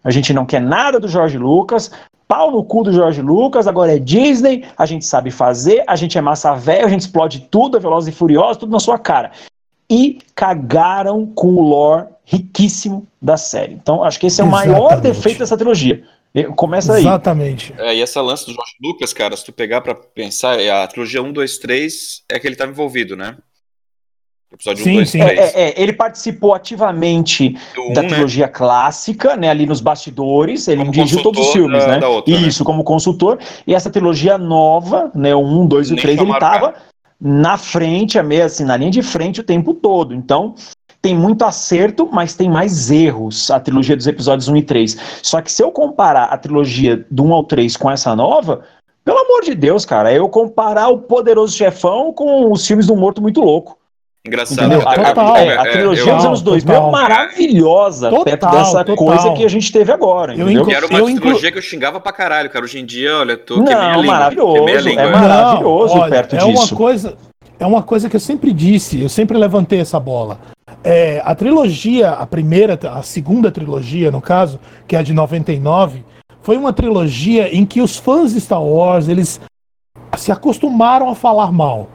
a 0.02 0.10
gente 0.10 0.32
não 0.32 0.46
quer 0.46 0.60
nada 0.60 0.98
do 0.98 1.08
George 1.08 1.36
Lucas, 1.36 1.90
pau 2.26 2.50
no 2.50 2.64
cu 2.64 2.84
do 2.84 2.92
George 2.92 3.20
Lucas, 3.20 3.66
agora 3.66 3.96
é 3.96 3.98
Disney, 3.98 4.64
a 4.78 4.86
gente 4.86 5.04
sabe 5.04 5.30
fazer, 5.30 5.84
a 5.86 5.96
gente 5.96 6.16
é 6.16 6.20
massa 6.20 6.54
velha, 6.54 6.86
a 6.86 6.88
gente 6.88 7.00
explode 7.00 7.48
tudo, 7.50 7.76
é 7.76 7.80
Velozes 7.80 8.14
e 8.14 8.16
Furiosos, 8.16 8.56
tudo 8.56 8.72
na 8.72 8.80
sua 8.80 8.98
cara. 8.98 9.30
E 9.90 10.18
cagaram 10.34 11.26
com 11.26 11.54
o 11.56 11.68
lore 11.68 12.06
riquíssimo 12.30 13.06
da 13.20 13.36
série. 13.36 13.74
Então, 13.74 14.04
acho 14.04 14.18
que 14.20 14.26
esse 14.28 14.40
é 14.40 14.44
o 14.44 14.46
maior 14.46 15.00
defeito 15.00 15.40
dessa 15.40 15.56
trilogia. 15.56 16.04
E- 16.32 16.44
Começa 16.44 16.94
aí. 16.94 17.00
Exatamente. 17.02 17.74
É, 17.76 17.96
e 17.96 18.00
essa 18.00 18.20
lance 18.22 18.46
do 18.46 18.52
Jorge 18.52 18.74
Lucas, 18.80 19.12
cara, 19.12 19.36
se 19.36 19.44
tu 19.44 19.52
pegar 19.52 19.80
pra 19.80 19.96
pensar, 19.96 20.60
é 20.60 20.70
a 20.70 20.86
trilogia 20.86 21.20
1, 21.20 21.32
2, 21.32 21.58
3 21.58 22.22
é 22.30 22.38
que 22.38 22.46
ele 22.46 22.54
tava 22.54 22.70
envolvido, 22.70 23.16
né? 23.16 23.36
Episódio 24.52 24.84
Sim, 24.84 24.90
1, 24.90 24.94
2, 24.94 25.10
sim. 25.10 25.20
É, 25.20 25.24
3. 25.26 25.38
é, 25.40 25.60
é, 25.62 25.82
ele 25.82 25.92
participou 25.92 26.54
ativamente 26.54 27.50
Do 27.74 27.92
da 27.94 28.00
1, 28.00 28.04
né? 28.04 28.08
trilogia 28.10 28.48
clássica, 28.48 29.36
né, 29.36 29.48
ali 29.48 29.66
nos 29.66 29.80
bastidores, 29.80 30.68
ele 30.68 30.80
Como 30.82 30.92
dirigiu 30.92 31.22
todos 31.22 31.44
os 31.46 31.52
filmes, 31.52 31.84
da- 31.84 31.90
né? 31.94 31.98
da 31.98 32.08
outra, 32.08 32.32
né? 32.32 32.46
Isso, 32.46 32.64
como 32.64 32.84
consultor. 32.84 33.38
E 33.66 33.74
essa 33.74 33.90
trilogia 33.90 34.38
nova, 34.38 35.10
né, 35.14 35.34
o 35.34 35.40
1, 35.40 35.66
2 35.66 35.90
e 35.90 35.92
o 35.92 35.96
Nem 35.96 36.02
3, 36.02 36.18
ele 36.20 36.30
estava 36.32 36.74
na 37.20 37.58
frente, 37.58 38.18
a 38.18 38.22
meia, 38.22 38.46
assim, 38.46 38.64
na 38.64 38.76
linha 38.76 38.90
de 38.90 39.02
frente 39.02 39.40
o 39.40 39.44
tempo 39.44 39.74
todo. 39.74 40.14
Então, 40.14 40.54
tem 41.02 41.14
muito 41.14 41.44
acerto, 41.44 42.08
mas 42.12 42.34
tem 42.34 42.48
mais 42.50 42.90
erros, 42.90 43.50
a 43.50 43.58
trilogia 43.58 43.96
dos 43.96 44.06
episódios 44.06 44.48
1 44.48 44.56
e 44.56 44.62
3. 44.62 44.96
Só 45.22 45.40
que 45.40 45.50
se 45.50 45.62
eu 45.62 45.70
comparar 45.72 46.24
a 46.24 46.36
trilogia 46.36 47.04
do 47.10 47.24
1 47.24 47.32
ao 47.32 47.44
3 47.44 47.76
com 47.76 47.90
essa 47.90 48.14
nova, 48.14 48.60
pelo 49.04 49.18
amor 49.18 49.42
de 49.42 49.54
Deus, 49.54 49.84
cara, 49.86 50.12
é 50.12 50.18
eu 50.18 50.28
comparar 50.28 50.88
o 50.88 50.98
Poderoso 50.98 51.56
Chefão 51.56 52.12
com 52.12 52.52
os 52.52 52.66
filmes 52.66 52.86
do 52.86 52.94
Morto 52.94 53.22
Muito 53.22 53.40
Louco. 53.40 53.78
Engraçado. 54.26 54.70
A, 54.86 54.94
Total. 54.94 55.36
é, 55.38 55.56
a 55.56 55.62
trilogia 55.62 56.12
eu- 56.12 56.16
dos 56.16 56.24
anos 56.26 56.42
2000 56.42 56.74
é 56.74 56.76
total. 56.76 56.92
maravilhosa 56.92 58.10
Total, 58.10 58.24
perto 58.24 58.50
dessa 58.50 58.84
total. 58.84 58.96
coisa 58.96 59.32
que 59.32 59.44
a 59.44 59.48
gente 59.48 59.72
teve 59.72 59.90
agora, 59.90 60.32
Eu 60.34 60.42
entendeu? 60.42 60.62
inclu- 60.62 60.74
era 60.74 60.86
uma 60.86 60.98
Eu 60.98 61.08
inclu- 61.08 61.22
trilogia 61.22 61.50
que 61.50 61.56
eu 61.56 61.62
xingava 61.62 61.98
pra 61.98 62.12
caralho, 62.12 62.50
cara. 62.50 62.62
Hoje 62.62 62.78
em 62.78 62.84
dia, 62.84 63.16
olha, 63.16 63.38
tô 63.38 63.54
a 63.54 63.56
Não, 63.56 64.00
língua. 64.02 64.04
maravilhoso, 64.14 64.62
a 64.62 64.80
língua. 64.82 65.02
é 65.02 65.10
maravilhoso 65.10 65.94
Não, 65.94 66.02
olha, 66.02 66.10
perto 66.10 66.36
é 66.36 66.38
disso. 66.38 66.50
Uma 66.74 66.76
coisa, 66.76 67.16
é 67.58 67.66
uma 67.66 67.82
coisa 67.82 68.10
que 68.10 68.16
eu 68.16 68.20
sempre 68.20 68.52
disse, 68.52 69.00
eu 69.00 69.08
sempre 69.08 69.38
levantei 69.38 69.80
essa 69.80 69.98
bola. 69.98 70.38
É, 70.82 71.20
a 71.24 71.34
trilogia, 71.34 72.10
a 72.10 72.26
primeira, 72.26 72.78
a 72.90 73.02
segunda 73.02 73.50
trilogia, 73.50 74.10
no 74.10 74.20
caso, 74.20 74.58
que 74.86 74.96
é 74.96 74.98
a 74.98 75.02
de 75.02 75.12
99, 75.12 76.04
foi 76.42 76.56
uma 76.56 76.72
trilogia 76.72 77.54
em 77.54 77.66
que 77.66 77.80
os 77.80 77.96
fãs 77.96 78.32
de 78.32 78.40
Star 78.40 78.62
Wars, 78.62 79.08
eles 79.08 79.40
se 80.16 80.32
acostumaram 80.32 81.08
a 81.08 81.14
falar 81.14 81.52
mal. 81.52 81.88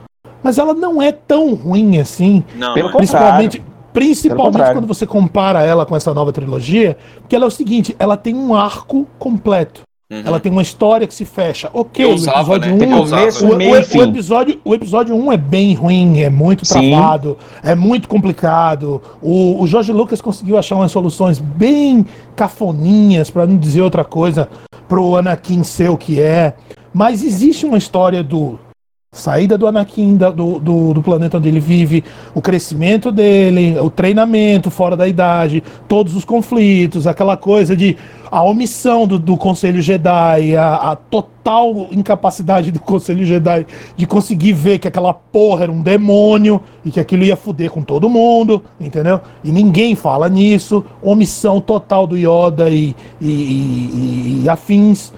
Mas 0.43 0.57
ela 0.57 0.73
não 0.73 1.01
é 1.01 1.11
tão 1.11 1.55
ruim 1.55 1.99
assim, 1.99 2.43
Não, 2.55 2.73
Pelo 2.75 2.89
é. 2.89 2.93
principalmente, 2.93 3.59
Pelo 3.59 3.71
principalmente 3.91 4.45
contrário. 4.45 4.73
quando 4.75 4.87
você 4.87 5.07
compara 5.07 5.63
ela 5.63 5.85
com 5.85 5.95
essa 5.95 6.13
nova 6.13 6.31
trilogia, 6.31 6.97
porque 7.19 7.35
ela 7.35 7.45
é 7.45 7.47
o 7.47 7.51
seguinte, 7.51 7.95
ela 7.97 8.15
tem 8.15 8.35
um 8.35 8.53
arco 8.53 9.07
completo. 9.17 9.81
Uhum. 10.11 10.21
Ela 10.23 10.39
tem 10.39 10.51
uma 10.51 10.61
história 10.61 11.07
que 11.07 11.13
se 11.15 11.25
fecha. 11.25 11.67
Ok, 11.73 12.05
Eu 12.05 12.11
o 12.11 12.13
usava, 12.13 12.57
episódio 12.57 12.75
né? 12.75 12.95
um- 12.95 13.49
o, 13.49 13.55
meio 13.55 13.71
o- 13.71 13.97
o 13.97 14.03
episódio, 14.03 14.61
o 14.63 14.75
episódio 14.75 15.15
1 15.15 15.31
é 15.31 15.37
bem 15.37 15.73
ruim, 15.73 16.19
é 16.21 16.29
muito 16.29 16.63
Sim. 16.63 16.91
travado, 16.91 17.37
é 17.63 17.73
muito 17.73 18.07
complicado. 18.07 19.01
O, 19.19 19.59
o 19.61 19.65
Jorge 19.65 19.91
Lucas 19.91 20.21
conseguiu 20.21 20.59
achar 20.59 20.75
umas 20.75 20.91
soluções 20.91 21.39
bem 21.39 22.05
cafoninhas, 22.35 23.29
para 23.31 23.47
não 23.47 23.57
dizer 23.57 23.81
outra 23.81 24.03
coisa, 24.05 24.47
pro 24.87 25.15
Anakin 25.17 25.63
ser 25.63 25.89
o 25.89 25.97
que 25.97 26.21
é. 26.21 26.53
Mas 26.93 27.23
existe 27.23 27.65
uma 27.65 27.77
história 27.77 28.23
do 28.23 28.59
saída 29.15 29.57
do 29.57 29.65
Anakin 29.65 30.17
da- 30.17 30.29
do, 30.29 30.59
do, 30.59 30.93
do 30.93 31.01
planeta 31.01 31.37
onde 31.37 31.47
ele 31.47 31.59
vive, 31.59 32.03
o 32.33 32.41
crescimento 32.41 33.11
dele, 33.11 33.79
o 33.79 33.89
treinamento 33.89 34.69
fora 34.69 34.95
da 34.97 35.07
idade, 35.07 35.63
todos 35.87 36.15
os 36.15 36.25
conflitos, 36.25 37.07
aquela 37.07 37.37
coisa 37.37 37.75
de 37.75 37.95
a 38.29 38.43
omissão 38.43 39.07
do, 39.07 39.17
do 39.17 39.37
Conselho 39.37 39.81
Jedi, 39.81 40.57
a, 40.57 40.91
a 40.91 40.95
total 40.97 41.87
incapacidade 41.91 42.71
do 42.71 42.79
Conselho 42.81 43.23
Jedi 43.25 43.65
de 43.95 44.05
conseguir 44.05 44.51
ver 44.51 44.79
que 44.79 44.87
aquela 44.87 45.13
porra 45.13 45.63
era 45.63 45.71
um 45.71 45.81
demônio 45.81 46.59
e 46.83 46.91
que 46.91 46.99
aquilo 46.99 47.23
ia 47.23 47.37
foder 47.37 47.69
com 47.71 47.81
todo 47.81 48.09
mundo, 48.09 48.61
entendeu? 48.81 49.21
E 49.43 49.51
ninguém 49.51 49.95
fala 49.95 50.27
nisso, 50.27 50.83
omissão 51.01 51.61
total 51.61 52.05
do 52.05 52.17
Yoda 52.17 52.69
e, 52.69 52.93
e- 53.21 53.25
e- 53.27 54.41
e 54.43 54.49
afins 54.49 55.13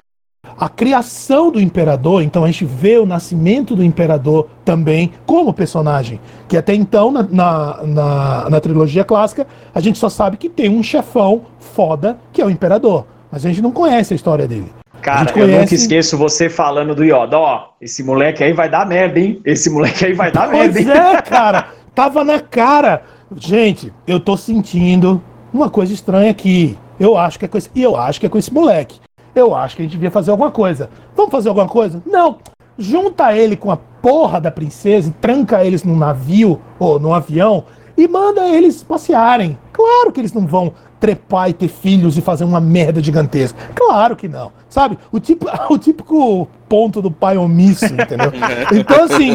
a 0.58 0.68
criação 0.68 1.50
do 1.50 1.60
imperador, 1.60 2.22
então 2.22 2.44
a 2.44 2.46
gente 2.46 2.64
vê 2.64 2.98
o 2.98 3.06
nascimento 3.06 3.74
do 3.74 3.84
imperador 3.84 4.48
também 4.64 5.12
como 5.26 5.52
personagem. 5.52 6.20
Que 6.48 6.56
até 6.56 6.74
então, 6.74 7.10
na, 7.10 7.22
na, 7.22 7.80
na, 7.84 8.50
na 8.50 8.60
trilogia 8.60 9.04
clássica, 9.04 9.46
a 9.74 9.80
gente 9.80 9.98
só 9.98 10.08
sabe 10.08 10.36
que 10.36 10.48
tem 10.48 10.68
um 10.68 10.82
chefão 10.82 11.42
foda 11.58 12.18
que 12.32 12.40
é 12.40 12.44
o 12.46 12.50
imperador. 12.50 13.06
Mas 13.30 13.44
a 13.44 13.48
gente 13.48 13.60
não 13.60 13.70
conhece 13.70 14.12
a 14.14 14.16
história 14.16 14.48
dele. 14.48 14.72
Cara, 15.02 15.20
gente 15.20 15.38
eu 15.38 15.46
nunca 15.46 15.56
conhece- 15.58 15.74
esqueço 15.76 16.16
você 16.18 16.48
falando 16.48 16.94
do 16.94 17.04
Yoda, 17.04 17.38
ó, 17.38 17.64
esse 17.80 18.02
moleque 18.02 18.42
aí 18.42 18.52
vai 18.52 18.68
dar 18.68 18.86
merda, 18.86 19.20
hein? 19.20 19.40
Esse 19.44 19.70
moleque 19.70 20.04
aí 20.06 20.12
vai 20.12 20.32
dar 20.32 20.48
merda, 20.48 20.72
Pois 20.72 20.86
hein? 20.86 20.92
é, 20.92 21.22
cara. 21.22 21.68
Tava 21.94 22.24
na 22.24 22.40
cara. 22.40 23.02
Gente, 23.36 23.92
eu 24.06 24.18
tô 24.18 24.36
sentindo 24.36 25.22
uma 25.52 25.68
coisa 25.70 25.92
estranha 25.92 26.30
aqui. 26.30 26.76
Eu 26.98 27.16
acho 27.16 27.38
que 27.38 27.44
é 27.44 27.48
com 27.48 27.56
esse, 27.58 27.70
e 27.74 27.82
eu 27.82 27.96
acho 27.96 28.18
que 28.18 28.26
é 28.26 28.28
com 28.28 28.38
esse 28.38 28.52
moleque. 28.52 28.98
Eu 29.38 29.54
acho 29.54 29.76
que 29.76 29.82
a 29.82 29.84
gente 29.84 29.92
devia 29.92 30.10
fazer 30.10 30.32
alguma 30.32 30.50
coisa. 30.50 30.90
Vamos 31.14 31.30
fazer 31.30 31.48
alguma 31.48 31.68
coisa? 31.68 32.02
Não. 32.04 32.38
Junta 32.76 33.32
ele 33.36 33.56
com 33.56 33.70
a 33.70 33.76
porra 33.76 34.40
da 34.40 34.50
princesa 34.50 35.08
e 35.08 35.12
tranca 35.12 35.64
eles 35.64 35.84
num 35.84 35.96
navio 35.96 36.60
ou 36.78 36.98
num 36.98 37.14
avião 37.14 37.64
e 37.96 38.08
manda 38.08 38.48
eles 38.48 38.82
passearem. 38.82 39.56
Claro 39.72 40.10
que 40.10 40.20
eles 40.20 40.32
não 40.32 40.46
vão 40.46 40.72
trepar 41.00 41.50
e 41.50 41.52
ter 41.52 41.68
filhos 41.68 42.16
e 42.16 42.20
fazer 42.20 42.44
uma 42.44 42.60
merda 42.60 43.02
gigantesca. 43.02 43.58
Claro 43.74 44.16
que 44.16 44.28
não. 44.28 44.52
Sabe? 44.68 44.98
O, 45.10 45.18
tipo, 45.18 45.46
o 45.70 45.78
típico 45.78 46.48
ponto 46.68 47.00
do 47.00 47.10
pai 47.10 47.36
omisso, 47.36 47.86
entendeu? 47.86 48.32
Então, 48.72 49.04
assim, 49.04 49.34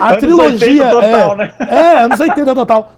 a 0.00 0.08
Anos 0.10 0.18
trilogia. 0.18 0.84
80 0.86 0.90
total, 0.90 1.32
é, 1.32 1.36
né? 1.36 1.54
é, 1.70 1.98
anos 2.02 2.20
80 2.20 2.54
total. 2.54 2.92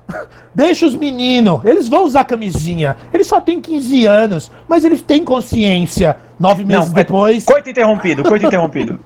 Deixa 0.55 0.87
os 0.87 0.95
meninos, 0.95 1.61
eles 1.65 1.89
vão 1.89 2.05
usar 2.05 2.25
camisinha. 2.25 2.97
Eles 3.13 3.27
só 3.27 3.41
têm 3.41 3.61
15 3.61 4.07
anos, 4.07 4.51
mas 4.67 4.85
eles 4.85 5.03
têm 5.03 5.23
consciência. 5.23 6.17
Nove 6.39 6.65
meses 6.65 6.89
Não, 6.89 6.95
depois. 6.95 7.45
Coito 7.45 7.71
interrompido, 7.71 8.23
coito 8.23 8.47
interrompido. 8.47 9.01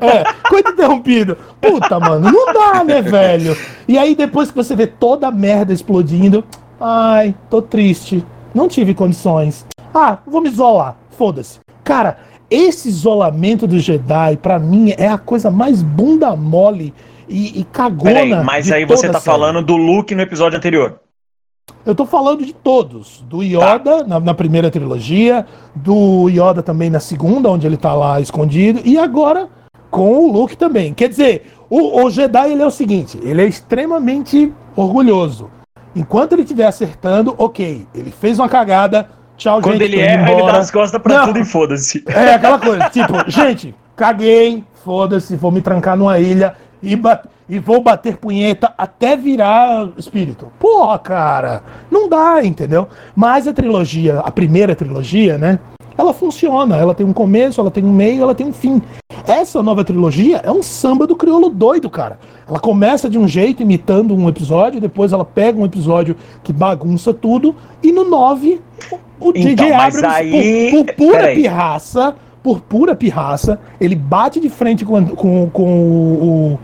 É, 0.00 0.48
coisa 0.48 0.68
interrompido. 0.68 1.38
Puta, 1.60 2.00
mano, 2.00 2.30
não 2.30 2.52
dá, 2.52 2.82
né, 2.82 3.00
velho? 3.00 3.56
E 3.86 3.96
aí, 3.96 4.16
depois 4.16 4.50
que 4.50 4.56
você 4.56 4.74
vê 4.74 4.86
toda 4.86 5.28
a 5.28 5.30
merda 5.30 5.72
explodindo, 5.72 6.44
ai, 6.80 7.34
tô 7.48 7.62
triste. 7.62 8.24
Não 8.54 8.68
tive 8.68 8.94
condições. 8.94 9.66
Ah, 9.94 10.18
vou 10.26 10.40
me 10.40 10.48
isolar. 10.48 10.96
Foda-se. 11.10 11.60
Cara, 11.84 12.18
esse 12.50 12.88
isolamento 12.88 13.66
do 13.66 13.78
Jedi, 13.78 14.36
pra 14.36 14.58
mim, 14.58 14.94
é 14.96 15.08
a 15.08 15.18
coisa 15.18 15.50
mais 15.50 15.82
bunda 15.82 16.34
mole 16.36 16.92
e, 17.28 17.60
e 17.60 17.64
cagona. 17.64 18.12
Peraí, 18.12 18.44
mas 18.44 18.70
aí 18.70 18.84
você 18.84 19.08
tá 19.08 19.20
falando 19.20 19.62
do 19.62 19.76
Luke 19.76 20.14
no 20.14 20.22
episódio 20.22 20.58
anterior. 20.58 21.00
Eu 21.84 21.94
tô 21.94 22.04
falando 22.04 22.44
de 22.44 22.52
todos. 22.52 23.24
Do 23.28 23.42
Yoda 23.42 24.04
na, 24.04 24.20
na 24.20 24.34
primeira 24.34 24.70
trilogia, 24.70 25.46
do 25.74 26.28
Yoda 26.28 26.62
também 26.62 26.90
na 26.90 27.00
segunda, 27.00 27.50
onde 27.50 27.66
ele 27.66 27.76
tá 27.76 27.94
lá 27.94 28.20
escondido, 28.20 28.80
e 28.84 28.98
agora 28.98 29.48
com 29.90 30.18
o 30.18 30.32
Luke 30.32 30.56
também. 30.56 30.94
Quer 30.94 31.08
dizer, 31.08 31.52
o, 31.68 32.02
o 32.02 32.10
Jedi 32.10 32.52
ele 32.52 32.62
é 32.62 32.66
o 32.66 32.70
seguinte: 32.70 33.18
ele 33.22 33.42
é 33.42 33.46
extremamente 33.46 34.52
orgulhoso. 34.76 35.50
Enquanto 35.94 36.32
ele 36.32 36.42
estiver 36.42 36.66
acertando, 36.66 37.34
ok, 37.36 37.86
ele 37.94 38.10
fez 38.10 38.38
uma 38.38 38.48
cagada, 38.48 39.08
tchau, 39.36 39.60
Quando 39.60 39.74
gente. 39.78 39.84
ele 39.84 39.96
tô 39.96 40.02
é, 40.02 40.14
indo 40.14 40.22
ele 40.22 40.32
embora. 40.32 40.52
dá 40.54 40.58
as 40.58 40.70
costas 40.70 41.00
pra 41.02 41.18
Não. 41.18 41.26
tudo 41.26 41.38
e 41.40 41.44
foda-se. 41.44 42.02
É 42.06 42.34
aquela 42.34 42.58
coisa, 42.58 42.88
tipo, 42.90 43.12
gente, 43.30 43.74
caguei, 43.94 44.64
foda-se, 44.84 45.36
vou 45.36 45.50
me 45.50 45.60
trancar 45.60 45.96
numa 45.96 46.18
ilha 46.18 46.54
e, 46.82 46.98
e 47.48 47.58
vou 47.58 47.82
bater 47.82 48.16
punheta 48.16 48.72
até 48.78 49.16
virar 49.16 49.88
espírito. 49.98 50.50
Porra, 50.58 50.98
cara, 50.98 51.62
não 51.90 52.08
dá, 52.08 52.42
entendeu? 52.42 52.88
Mas 53.14 53.46
a 53.46 53.52
trilogia, 53.52 54.20
a 54.20 54.30
primeira 54.30 54.74
trilogia, 54.74 55.36
né? 55.36 55.58
Ela 55.96 56.14
funciona, 56.14 56.76
ela 56.78 56.94
tem 56.94 57.04
um 57.04 57.12
começo, 57.12 57.60
ela 57.60 57.70
tem 57.70 57.84
um 57.84 57.92
meio, 57.92 58.22
ela 58.22 58.34
tem 58.34 58.46
um 58.46 58.52
fim. 58.52 58.80
Essa 59.26 59.62
nova 59.62 59.84
trilogia 59.84 60.38
é 60.42 60.50
um 60.50 60.62
samba 60.62 61.06
do 61.06 61.14
crioulo 61.14 61.50
doido, 61.50 61.90
cara. 61.90 62.18
Ela 62.48 62.58
começa 62.58 63.08
de 63.08 63.18
um 63.18 63.26
jeito, 63.28 63.62
imitando 63.62 64.14
um 64.14 64.28
episódio, 64.28 64.80
depois 64.80 65.12
ela 65.12 65.24
pega 65.24 65.58
um 65.60 65.64
episódio 65.64 66.16
que 66.42 66.52
bagunça 66.52 67.14
tudo, 67.14 67.54
e 67.82 67.92
no 67.92 68.04
9, 68.08 68.60
o 69.20 69.30
Então, 69.30 69.42
J.J. 69.42 69.70
mas 69.76 69.96
Abrams, 69.96 70.16
aí- 70.16 70.70
por, 70.72 70.84
por 70.86 70.94
pura 70.94 71.18
peraí. 71.18 71.36
pirraça, 71.42 72.16
por 72.42 72.60
pura 72.60 72.94
pirraça, 72.96 73.60
ele 73.80 73.94
bate 73.94 74.40
de 74.40 74.48
frente 74.50 74.84
com, 74.84 75.06
com, 75.06 75.48
com 75.50 75.62
o, 75.80 76.58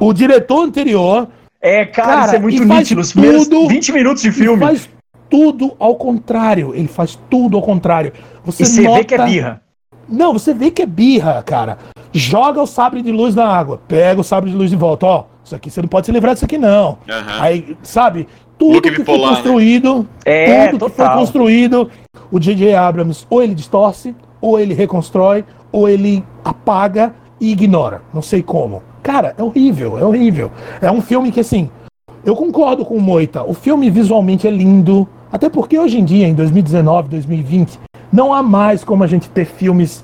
o, 0.00 0.06
o 0.08 0.12
diretor 0.12 0.62
anterior 0.64 1.28
É, 1.62 1.84
cara, 1.86 2.08
Cara, 2.08 2.26
isso 2.26 2.34
é 2.36 2.38
muito 2.38 2.64
nítido. 2.64 3.00
Os 3.00 3.12
primeiros 3.12 3.48
tudo- 3.48 3.68
20 3.68 3.92
minutos 3.92 4.22
de 4.22 4.30
filme. 4.30 4.58
faz 4.62 4.88
tudo 5.30 5.72
ao 5.78 5.96
contrário. 5.96 6.72
Ele 6.74 6.86
faz 6.86 7.18
tudo 7.30 7.56
ao 7.56 7.62
contrário. 7.62 8.12
Você, 8.44 8.62
E 8.62 8.66
você 8.66 8.82
nota... 8.82 8.98
vê 8.98 9.04
que 9.04 9.14
é 9.14 9.24
birra. 9.24 9.62
Não, 10.08 10.32
você 10.32 10.54
vê 10.54 10.70
que 10.70 10.82
é 10.82 10.86
birra, 10.86 11.42
cara. 11.42 11.78
Joga 12.16 12.62
o 12.62 12.66
sabre 12.66 13.02
de 13.02 13.12
luz 13.12 13.34
na 13.34 13.46
água, 13.46 13.78
pega 13.86 14.20
o 14.20 14.24
sabre 14.24 14.50
de 14.50 14.56
luz 14.56 14.70
de 14.70 14.76
volta. 14.76 15.04
Ó, 15.06 15.24
isso 15.44 15.54
aqui 15.54 15.70
você 15.70 15.82
não 15.82 15.88
pode 15.88 16.06
se 16.06 16.12
livrar 16.12 16.32
disso 16.34 16.46
aqui, 16.46 16.56
não. 16.56 16.96
Aham. 17.08 17.40
Aí, 17.42 17.76
sabe? 17.82 18.26
Tudo 18.58 18.80
que 18.80 18.90
bipolar, 18.90 19.18
foi 19.18 19.18
né? 19.28 19.34
construído, 19.36 20.08
É, 20.24 20.68
tudo 20.68 20.86
que 20.86 20.96
foi 20.96 21.04
total. 21.04 21.18
construído, 21.18 21.90
o 22.32 22.40
J.J. 22.40 22.74
Abrams 22.74 23.26
ou 23.28 23.42
ele 23.42 23.54
distorce, 23.54 24.16
ou 24.40 24.58
ele 24.58 24.72
reconstrói, 24.72 25.44
ou 25.70 25.86
ele 25.86 26.24
apaga 26.42 27.14
e 27.38 27.52
ignora. 27.52 28.00
Não 28.14 28.22
sei 28.22 28.42
como. 28.42 28.82
Cara, 29.02 29.34
é 29.36 29.42
horrível, 29.42 29.98
é 29.98 30.04
horrível. 30.04 30.50
É 30.80 30.90
um 30.90 31.02
filme 31.02 31.30
que, 31.30 31.40
assim, 31.40 31.68
eu 32.24 32.34
concordo 32.34 32.82
com 32.82 32.94
o 32.94 33.00
Moita. 33.00 33.42
O 33.44 33.52
filme 33.52 33.90
visualmente 33.90 34.46
é 34.46 34.50
lindo. 34.50 35.06
Até 35.30 35.50
porque 35.50 35.78
hoje 35.78 35.98
em 35.98 36.04
dia, 36.04 36.26
em 36.26 36.32
2019, 36.34 37.10
2020, 37.10 37.78
não 38.10 38.32
há 38.32 38.42
mais 38.42 38.82
como 38.82 39.04
a 39.04 39.06
gente 39.06 39.28
ter 39.28 39.44
filmes 39.44 40.02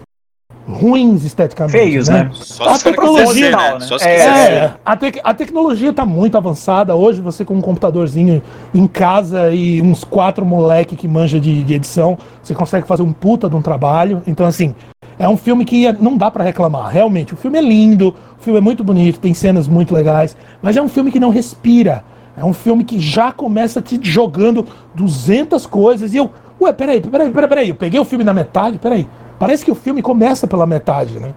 ruins 0.69 1.25
esteticamente. 1.25 1.77
Feios, 1.77 2.09
né? 2.09 2.31
Só 2.33 2.65
A 2.65 2.79
tecnologia- 2.79 3.27
quiser, 3.27 3.57
né? 3.57 3.73
né? 3.75 3.81
Só 3.81 3.99
se 3.99 4.05
É, 4.09 4.15
quiser. 4.17 4.53
É, 4.53 4.73
a, 4.85 4.97
tec- 4.97 5.21
a 5.25 5.35
tecnologia 5.35 5.91
está 5.91 6.07
muito 6.07 6.37
avançada. 6.37 6.95
Hoje 6.95 7.21
você 7.21 7.45
com 7.45 7.55
um 7.55 7.61
computadorzinho 7.61 8.43
em 8.75 8.87
casa 8.87 9.51
e 9.51 9.83
uns 9.83 10.05
quatro 10.05 10.45
moleque 10.45 10.95
que 10.97 11.09
manja 11.09 11.41
de, 11.41 11.63
de 11.65 11.75
edição, 11.75 12.17
você 12.43 12.55
consegue 12.55 12.87
fazer 12.87 13.03
um 13.03 13.13
puta 13.13 13.49
de 13.49 13.57
um 13.57 13.63
trabalho. 13.63 14.23
Então, 14.27 14.47
assim, 14.47 14.75
é 15.19 15.29
um 15.29 15.37
filme 15.37 15.65
que 15.65 15.91
não 15.95 16.17
dá 16.17 16.31
para 16.31 16.45
reclamar. 16.45 16.89
Realmente, 16.91 17.35
o 17.35 17.37
filme 17.37 17.59
é 17.59 17.63
lindo, 17.63 18.15
o 18.39 18.43
filme 18.43 18.59
é 18.59 18.63
muito 18.63 18.83
bonito, 18.85 19.19
tem 19.21 19.35
cenas 19.35 19.67
muito 19.69 19.95
legais, 19.95 20.37
mas 20.63 20.77
é 20.77 20.83
um 20.83 20.89
filme 20.89 21.11
que 21.11 21.21
não 21.21 21.31
respira. 21.31 22.05
É 22.37 22.45
um 22.45 22.53
filme 22.55 22.83
que 22.83 22.99
já 22.99 23.31
começa 23.31 23.83
te 23.83 23.99
jogando 24.03 24.67
200 24.95 25.67
coisas 25.67 26.15
e 26.15 26.17
eu, 26.17 26.31
ué, 26.61 26.73
peraí, 26.73 27.01
peraí, 27.01 27.31
peraí, 27.31 27.49
peraí, 27.49 27.69
eu 27.69 27.75
peguei 27.75 28.01
o 28.01 28.05
filme 28.05 28.25
na 28.25 28.33
metade, 28.33 28.79
peraí. 28.79 29.07
Parece 29.43 29.65
que 29.65 29.73
o 29.73 29.75
filme 29.75 30.01
começa 30.01 30.47
pela 30.47 30.65
metade, 30.65 31.19
né? 31.19 31.35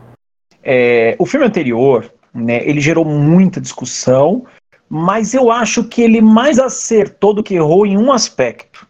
É, 0.61 1.15
o 1.17 1.25
filme 1.25 1.43
anterior, 1.43 2.13
né, 2.31 2.63
ele 2.63 2.79
gerou 2.79 3.03
muita 3.03 3.59
discussão, 3.59 4.45
mas 4.87 5.33
eu 5.33 5.51
acho 5.51 5.83
que 5.85 6.03
ele 6.03 6.21
mais 6.21 6.59
acertou 6.59 7.33
do 7.33 7.41
que 7.41 7.55
errou 7.55 7.83
em 7.83 7.97
um 7.97 8.13
aspecto. 8.13 8.87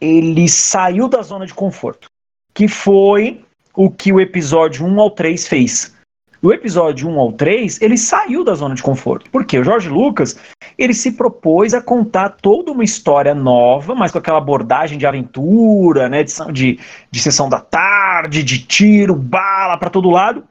Ele 0.00 0.48
saiu 0.48 1.06
da 1.06 1.22
zona 1.22 1.46
de 1.46 1.54
conforto, 1.54 2.08
que 2.52 2.66
foi 2.66 3.44
o 3.76 3.88
que 3.88 4.12
o 4.12 4.20
episódio 4.20 4.84
1 4.84 5.00
ao 5.00 5.12
3 5.12 5.46
fez. 5.46 5.94
Do 6.42 6.52
episódio 6.52 7.08
1 7.08 7.20
ao 7.20 7.32
3, 7.32 7.82
ele 7.82 7.98
saiu 7.98 8.42
da 8.42 8.54
zona 8.54 8.74
de 8.74 8.82
conforto. 8.82 9.30
Porque 9.30 9.58
o 9.58 9.64
Jorge 9.64 9.88
Lucas, 9.88 10.38
ele 10.78 10.94
se 10.94 11.12
propôs 11.12 11.74
a 11.74 11.82
contar 11.82 12.30
toda 12.30 12.72
uma 12.72 12.82
história 12.82 13.34
nova, 13.34 13.94
mas 13.94 14.10
com 14.10 14.18
aquela 14.18 14.38
abordagem 14.38 14.96
de 14.96 15.06
aventura, 15.06 16.08
né, 16.08 16.24
de, 16.24 16.32
de, 16.52 16.80
de 17.10 17.20
sessão 17.20 17.48
da 17.48 17.60
tarde, 17.60 18.42
de 18.42 18.58
tiro, 18.58 19.14
bala 19.14 19.76
para 19.76 19.90
todo 19.90 20.08
lado 20.08 20.44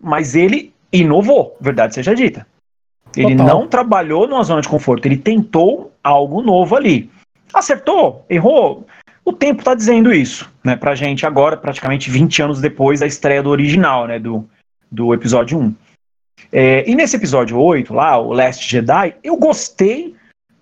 mas 0.00 0.34
ele 0.34 0.72
inovou, 0.92 1.56
verdade 1.60 1.94
seja 1.94 2.14
dita. 2.14 2.46
Ele 3.16 3.36
Total. 3.36 3.46
não 3.46 3.66
trabalhou 3.66 4.28
numa 4.28 4.42
zona 4.42 4.60
de 4.60 4.68
conforto, 4.68 5.06
ele 5.06 5.16
tentou 5.16 5.92
algo 6.04 6.42
novo 6.42 6.76
ali. 6.76 7.10
Acertou, 7.52 8.24
errou. 8.28 8.86
O 9.24 9.32
tempo 9.32 9.60
está 9.60 9.74
dizendo 9.74 10.12
isso, 10.12 10.50
né, 10.64 10.76
pra 10.76 10.94
gente 10.94 11.26
agora, 11.26 11.56
praticamente 11.56 12.10
20 12.10 12.42
anos 12.42 12.60
depois 12.60 13.00
da 13.00 13.06
estreia 13.06 13.42
do 13.42 13.50
original, 13.50 14.06
né, 14.06 14.18
do, 14.18 14.48
do 14.90 15.12
episódio 15.14 15.58
1. 15.58 15.74
É, 16.52 16.88
e 16.88 16.94
nesse 16.94 17.16
episódio 17.16 17.58
8, 17.58 17.92
lá, 17.92 18.18
o 18.18 18.32
Last 18.32 18.68
Jedi, 18.68 19.14
eu 19.22 19.36
gostei, 19.36 20.14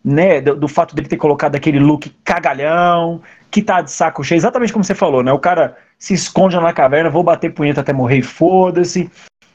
né, 0.05 0.41
do, 0.41 0.57
do 0.57 0.69
fato 0.69 0.95
dele 0.95 1.09
ter 1.09 1.17
colocado 1.17 1.55
aquele 1.55 1.79
look 1.79 2.11
cagalhão, 2.25 3.21
que 3.51 3.63
tá 3.63 3.81
de 3.81 3.91
saco 3.91 4.25
cheio, 4.25 4.39
exatamente 4.39 4.73
como 4.73 4.85
você 4.85 4.95
falou, 4.95 5.23
né, 5.23 5.33
o 5.33 5.39
cara 5.39 5.77
se 5.99 6.15
esconde 6.15 6.57
na 6.57 6.73
caverna, 6.73 7.11
vou 7.11 7.23
bater 7.23 7.53
punheta 7.53 7.81
até 7.81 7.93
morrer 7.93 8.19
e 8.19 8.23
foda-se. 8.23 9.11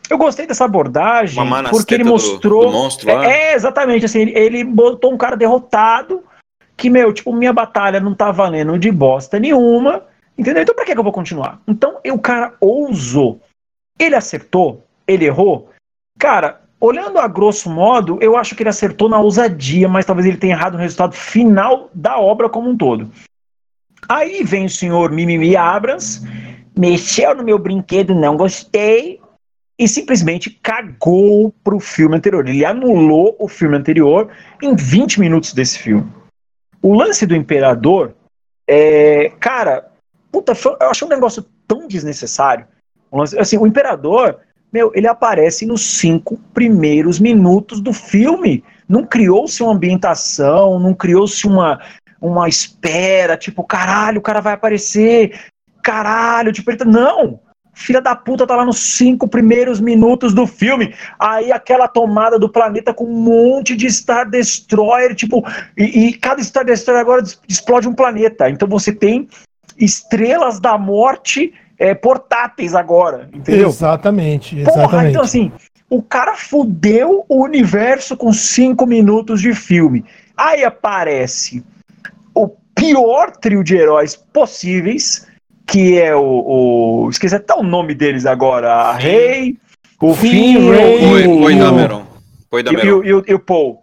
Eu 0.10 0.18
gostei 0.18 0.46
dessa 0.46 0.66
abordagem 0.66 1.36
porque 1.70 1.94
ele 1.96 2.04
tetas 2.04 2.24
do- 2.24 2.32
mostrou. 2.32 2.66
do 2.66 2.72
monstro 2.72 3.14
lá. 3.14 3.26
é, 3.26 3.52
é, 3.52 3.56
exatamente, 3.56 4.06
assim, 4.06 4.20
ele, 4.22 4.38
ele 4.38 4.64
botou 4.64 5.14
um 5.14 5.18
cara 5.18 5.36
derrotado 5.38 6.24
que, 6.76 6.90
meu, 6.90 7.14
tipo, 7.14 7.32
minha 7.34 7.54
batalha 7.54 8.00
não 8.00 8.14
tá 8.14 8.32
valendo 8.32 8.78
de 8.78 8.92
bosta 8.92 9.40
nenhuma, 9.40 10.04
entendeu? 10.38 10.64
Então 10.64 10.76
pra 10.76 10.84
que, 10.84 10.94
que 10.94 11.00
eu 11.00 11.04
vou 11.04 11.14
continuar? 11.14 11.62
Então 11.68 11.98
o 12.12 12.20
cara 12.20 12.56
ousou. 12.60 13.40
Ele 14.02 14.16
acertou? 14.16 14.84
Ele 15.08 15.26
errou? 15.26 15.70
Cara, 16.18 16.62
olhando 16.80 17.20
a 17.20 17.28
grosso 17.28 17.70
modo, 17.70 18.18
eu 18.20 18.36
acho 18.36 18.56
que 18.56 18.64
ele 18.64 18.70
acertou 18.70 19.08
na 19.08 19.20
ousadia, 19.20 19.88
mas 19.88 20.06
talvez 20.06 20.28
ele 20.28 20.38
tenha 20.38 20.56
errado 20.56 20.74
no 20.74 20.80
resultado 20.80 21.14
final 21.14 21.88
da 21.94 22.20
obra 22.20 22.50
como 22.50 22.68
um 22.68 22.76
todo. 22.76 23.12
Aí 24.10 24.44
vem 24.44 24.66
o 24.66 24.70
senhor 24.70 25.12
Mimimi 25.12 25.56
Abrams, 25.56 26.22
mexeu 26.76 27.36
no 27.36 27.44
meu 27.44 27.60
brinquedo, 27.60 28.16
não 28.16 28.36
gostei, 28.36 29.22
e 29.78 29.88
simplesmente 29.88 30.50
cagou 30.50 31.54
pro 31.64 31.80
filme 31.80 32.18
anterior. 32.18 32.48
Ele 32.48 32.66
anulou 32.66 33.36
o 33.40 33.48
filme 33.48 33.78
anterior 33.78 34.30
em 34.62 34.76
20 34.76 35.20
minutos 35.20 35.54
desse 35.54 35.78
filme. 35.78 36.12
O 36.82 36.96
lance 36.96 37.28
do 37.28 37.36
Imperador, 37.36 38.16
é, 38.68 39.32
cara, 39.40 39.92
puta, 40.32 40.54
eu 40.80 40.90
achei 40.90 41.06
um 41.06 41.10
negócio 41.10 41.46
tão 41.68 41.88
desnecessário. 41.88 42.68
Assim, 43.40 43.58
o 43.58 43.68
Imperador, 43.68 44.40
meu, 44.72 44.92
ele 44.96 45.08
aparece 45.08 45.66
nos 45.66 45.82
cinco 45.82 46.38
primeiros 46.54 47.20
minutos 47.20 47.82
do 47.82 47.92
filme. 47.92 48.64
Não 48.88 49.06
criou-se 49.06 49.62
uma 49.62 49.74
ambientação, 49.74 50.80
não 50.80 50.94
criou-se 50.94 51.46
uma, 51.46 51.80
uma 52.22 52.48
espera, 52.48 53.36
tipo, 53.36 53.64
caralho, 53.64 54.20
o 54.20 54.24
cara 54.24 54.40
vai 54.40 54.54
aparecer, 54.54 55.40
caralho, 55.84 56.52
tipo, 56.52 56.76
tá... 56.76 56.86
Não! 56.86 57.40
filha 57.74 58.02
da 58.02 58.16
puta 58.16 58.46
tá 58.46 58.56
lá 58.56 58.66
nos 58.66 58.80
cinco 58.80 59.28
primeiros 59.28 59.80
minutos 59.80 60.34
do 60.34 60.46
filme. 60.46 60.94
Aí 61.20 61.52
aquela 61.52 61.88
tomada 61.88 62.38
do 62.38 62.50
planeta 62.50 62.94
com 62.94 63.06
um 63.06 63.22
monte 63.22 63.76
de 63.76 63.90
Star 63.90 64.30
Destroyer, 64.30 65.16
tipo, 65.16 65.44
e, 65.78 66.08
e 66.08 66.14
cada 66.14 66.44
Star 66.44 66.66
Destroyer 66.66 67.02
agora 67.02 67.24
explode 67.48 67.88
um 67.88 67.94
planeta. 67.94 68.50
Então 68.50 68.68
você 68.68 68.92
tem 68.92 69.28
estrelas 69.78 70.60
da 70.60 70.78
morte 70.78 71.54
é, 71.82 71.96
portáteis 71.96 72.76
agora, 72.76 73.28
entendeu? 73.34 73.70
Exatamente, 73.70 74.56
Porra, 74.64 74.82
exatamente. 74.84 75.10
então 75.10 75.22
assim, 75.24 75.52
o 75.90 76.00
cara 76.02 76.36
fudeu 76.36 77.26
o 77.28 77.44
universo 77.44 78.16
com 78.16 78.32
cinco 78.32 78.86
minutos 78.86 79.42
de 79.42 79.52
filme. 79.56 80.06
Aí 80.38 80.64
aparece 80.64 81.64
o 82.36 82.48
pior 82.76 83.32
trio 83.32 83.64
de 83.64 83.76
heróis 83.76 84.16
possíveis, 84.16 85.28
que 85.66 86.00
é 86.00 86.16
o. 86.16 86.22
o 87.06 87.10
esqueci 87.10 87.36
até 87.36 87.54
o 87.56 87.64
nome 87.64 87.96
deles 87.96 88.26
agora. 88.28 88.72
A 88.74 88.94
Rei, 88.94 89.58
o 90.00 90.14
Finn, 90.14 90.30
Finn, 90.32 90.70
Rey, 90.70 91.00
Foi, 91.10 91.28
o- 91.28 91.42
foi 91.42 91.54
e 91.54 91.56
o- 91.56 91.60
Dameron. 91.64 92.06
Foi 92.50 92.60
e, 92.60 92.64
Dameron. 92.64 92.98
o- 93.00 93.06
e 93.06 93.14
o- 93.16 93.24
e 93.28 93.34
o 93.34 93.40
Paul. 93.40 93.80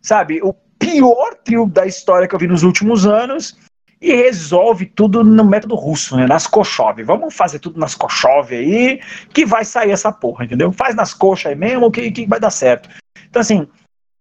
Sabe? 0.00 0.40
O 0.42 0.54
pior 0.78 1.34
trio 1.44 1.66
da 1.66 1.86
história 1.86 2.28
que 2.28 2.34
eu 2.34 2.38
vi 2.38 2.46
nos 2.46 2.62
últimos 2.62 3.04
anos. 3.04 3.56
E 4.02 4.12
resolve 4.12 4.86
tudo 4.86 5.22
no 5.22 5.44
método 5.44 5.76
russo, 5.76 6.16
né? 6.16 6.26
Nas 6.26 6.46
cochove. 6.46 7.04
Vamos 7.04 7.34
fazer 7.34 7.60
tudo 7.60 7.78
nas 7.78 7.94
cochove 7.94 8.56
aí, 8.56 9.00
que 9.32 9.46
vai 9.46 9.64
sair 9.64 9.92
essa 9.92 10.10
porra, 10.10 10.44
entendeu? 10.44 10.72
Faz 10.72 10.96
nas 10.96 11.14
coxas 11.14 11.52
aí 11.52 11.54
mesmo, 11.56 11.90
que, 11.90 12.10
que 12.10 12.26
vai 12.26 12.40
dar 12.40 12.50
certo. 12.50 12.88
Então, 13.30 13.40
assim, 13.40 13.68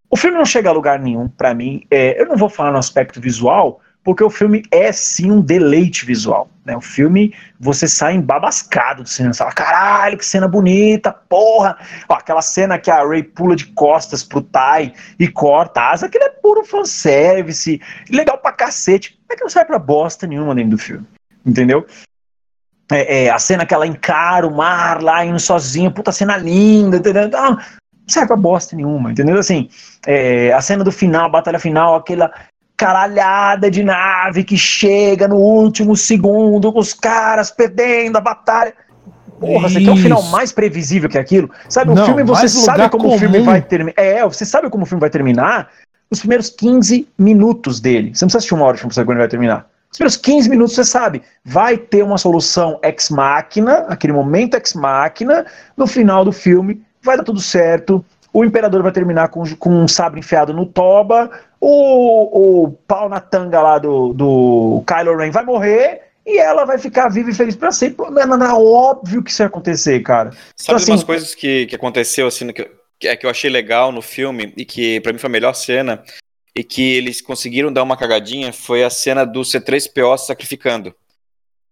o 0.07 0.15
filme 0.15 0.37
não 0.37 0.45
chega 0.45 0.69
a 0.69 0.73
lugar 0.73 0.99
nenhum 0.99 1.27
pra 1.27 1.55
mim. 1.55 1.83
É, 1.89 2.21
eu 2.21 2.27
não 2.27 2.37
vou 2.37 2.47
falar 2.47 2.71
no 2.71 2.77
aspecto 2.77 3.19
visual, 3.19 3.81
porque 4.03 4.23
o 4.23 4.29
filme 4.29 4.63
é 4.71 4.91
sim 4.91 5.31
um 5.31 5.41
deleite 5.41 6.05
visual. 6.05 6.49
Né? 6.65 6.75
O 6.75 6.81
filme, 6.81 7.33
você 7.59 7.87
sai 7.87 8.15
embabascado 8.15 9.03
do 9.03 9.09
cinema. 9.09 9.33
Você 9.33 9.39
fala, 9.39 9.51
caralho, 9.51 10.17
que 10.17 10.25
cena 10.25 10.47
bonita, 10.47 11.11
porra. 11.11 11.77
Ó, 12.09 12.13
aquela 12.15 12.41
cena 12.41 12.79
que 12.79 12.89
a 12.89 13.05
Ray 13.05 13.23
pula 13.23 13.55
de 13.55 13.67
costas 13.67 14.23
pro 14.23 14.41
Tai 14.41 14.93
e 15.19 15.27
corta 15.27 15.81
asa, 15.81 16.07
aquilo 16.07 16.23
é 16.23 16.29
puro 16.29 16.65
fanservice. 16.65 17.79
Legal 18.09 18.37
pra 18.37 18.51
cacete. 18.51 19.19
É 19.29 19.35
que 19.35 19.43
não 19.43 19.49
serve 19.49 19.67
pra 19.67 19.79
bosta 19.79 20.25
nenhuma 20.25 20.55
dentro 20.55 20.71
do 20.71 20.77
filme. 20.77 21.05
Entendeu? 21.45 21.85
É, 22.91 23.25
é, 23.25 23.29
a 23.29 23.39
cena 23.39 23.65
que 23.65 23.73
ela 23.73 23.87
encara 23.87 24.45
o 24.45 24.55
mar 24.55 25.01
lá 25.01 25.23
indo 25.23 25.39
sozinha, 25.39 25.89
puta 25.89 26.11
cena 26.11 26.35
linda, 26.35 26.97
entendeu? 26.97 27.29
Não, 27.29 27.51
não 27.51 27.59
serve 28.05 28.27
pra 28.27 28.35
bosta 28.35 28.75
nenhuma, 28.75 29.11
entendeu? 29.11 29.37
Assim, 29.37 29.69
é, 30.05 30.51
a 30.51 30.61
cena 30.61 30.83
do 30.83 30.91
final, 30.91 31.25
a 31.25 31.29
batalha 31.29 31.57
final, 31.57 31.95
aquela 31.95 32.29
caralhada 32.81 33.69
de 33.69 33.83
nave 33.83 34.43
que 34.43 34.57
chega 34.57 35.27
no 35.27 35.35
último 35.35 35.95
segundo, 35.95 36.75
os 36.75 36.95
caras 36.95 37.51
perdendo 37.51 38.17
a 38.17 38.21
batalha. 38.21 38.73
Porra, 39.39 39.69
você 39.69 39.79
quer 39.79 39.91
um 39.91 39.97
final 39.97 40.19
Isso. 40.19 40.31
mais 40.31 40.51
previsível 40.51 41.07
que 41.07 41.17
aquilo? 41.17 41.49
Sabe, 41.69 41.91
o 41.91 41.95
Não, 41.95 42.05
filme 42.05 42.23
você 42.23 42.47
sabe 42.49 42.89
como 42.89 43.13
o 43.13 43.19
filme 43.19 43.37
comum. 43.39 43.45
vai 43.51 43.61
terminar. 43.61 43.93
É, 43.97 44.23
você 44.23 44.45
sabe 44.45 44.67
como 44.69 44.83
o 44.83 44.85
filme 44.87 44.99
vai 44.99 45.11
terminar 45.11 45.69
os 46.09 46.19
primeiros 46.19 46.49
15 46.49 47.07
minutos 47.17 47.79
dele. 47.79 48.15
Você 48.15 48.25
não 48.25 48.27
precisa 48.27 48.37
assistir 48.39 48.53
uma 48.55 48.65
hora 48.65 48.73
de 48.73 48.79
filme 48.81 48.89
pra 48.89 48.95
saber 48.95 49.05
quando 49.05 49.17
ele 49.17 49.23
vai 49.23 49.29
terminar. 49.29 49.67
Os 49.91 49.97
primeiros 49.97 50.17
15 50.17 50.49
minutos 50.49 50.73
você 50.75 50.83
sabe, 50.83 51.21
vai 51.45 51.77
ter 51.77 52.03
uma 52.03 52.17
solução 52.17 52.79
ex-máquina, 52.83 53.85
aquele 53.89 54.13
momento 54.13 54.55
ex-máquina, 54.55 55.45
no 55.77 55.85
final 55.85 56.25
do 56.25 56.31
filme, 56.31 56.81
vai 57.03 57.17
dar 57.17 57.23
tudo 57.23 57.39
certo, 57.39 58.03
o 58.33 58.43
imperador 58.45 58.81
vai 58.83 58.91
terminar 58.91 59.29
com, 59.29 59.43
com 59.57 59.69
um 59.69 59.87
sabre 59.87 60.19
enfiado 60.19 60.53
no 60.53 60.65
toba, 60.65 61.29
o, 61.59 62.63
o 62.65 62.71
pau 62.87 63.09
na 63.09 63.19
tanga 63.19 63.61
lá 63.61 63.77
do, 63.77 64.13
do 64.13 64.83
Kylo 64.87 65.17
Ren 65.17 65.31
vai 65.31 65.43
morrer, 65.43 66.01
e 66.25 66.37
ela 66.37 66.65
vai 66.65 66.77
ficar 66.77 67.09
viva 67.09 67.29
e 67.29 67.33
feliz 67.33 67.55
pra 67.55 67.71
sempre. 67.71 68.09
Não 68.09 68.45
é 68.45 68.53
óbvio 68.53 69.23
que 69.23 69.31
isso 69.31 69.39
vai 69.39 69.47
acontecer, 69.47 69.99
cara. 70.01 70.31
Sabe 70.55 70.77
assim- 70.77 70.91
umas 70.91 71.03
coisas 71.03 71.33
que, 71.35 71.65
que 71.65 71.75
aconteceu 71.75 72.27
assim, 72.27 72.45
no 72.45 72.53
que, 72.53 72.69
que, 72.99 73.07
é 73.07 73.15
que 73.15 73.25
eu 73.25 73.29
achei 73.29 73.49
legal 73.49 73.91
no 73.91 74.01
filme 74.01 74.53
e 74.55 74.63
que 74.63 75.01
pra 75.01 75.11
mim 75.11 75.19
foi 75.19 75.27
a 75.29 75.31
melhor 75.31 75.53
cena 75.53 76.03
e 76.55 76.63
que 76.63 76.95
eles 76.97 77.21
conseguiram 77.21 77.71
dar 77.73 77.81
uma 77.81 77.97
cagadinha 77.97 78.53
foi 78.53 78.83
a 78.83 78.89
cena 78.89 79.25
do 79.25 79.41
C3PO 79.41 80.17
se 80.19 80.27
sacrificando. 80.27 80.93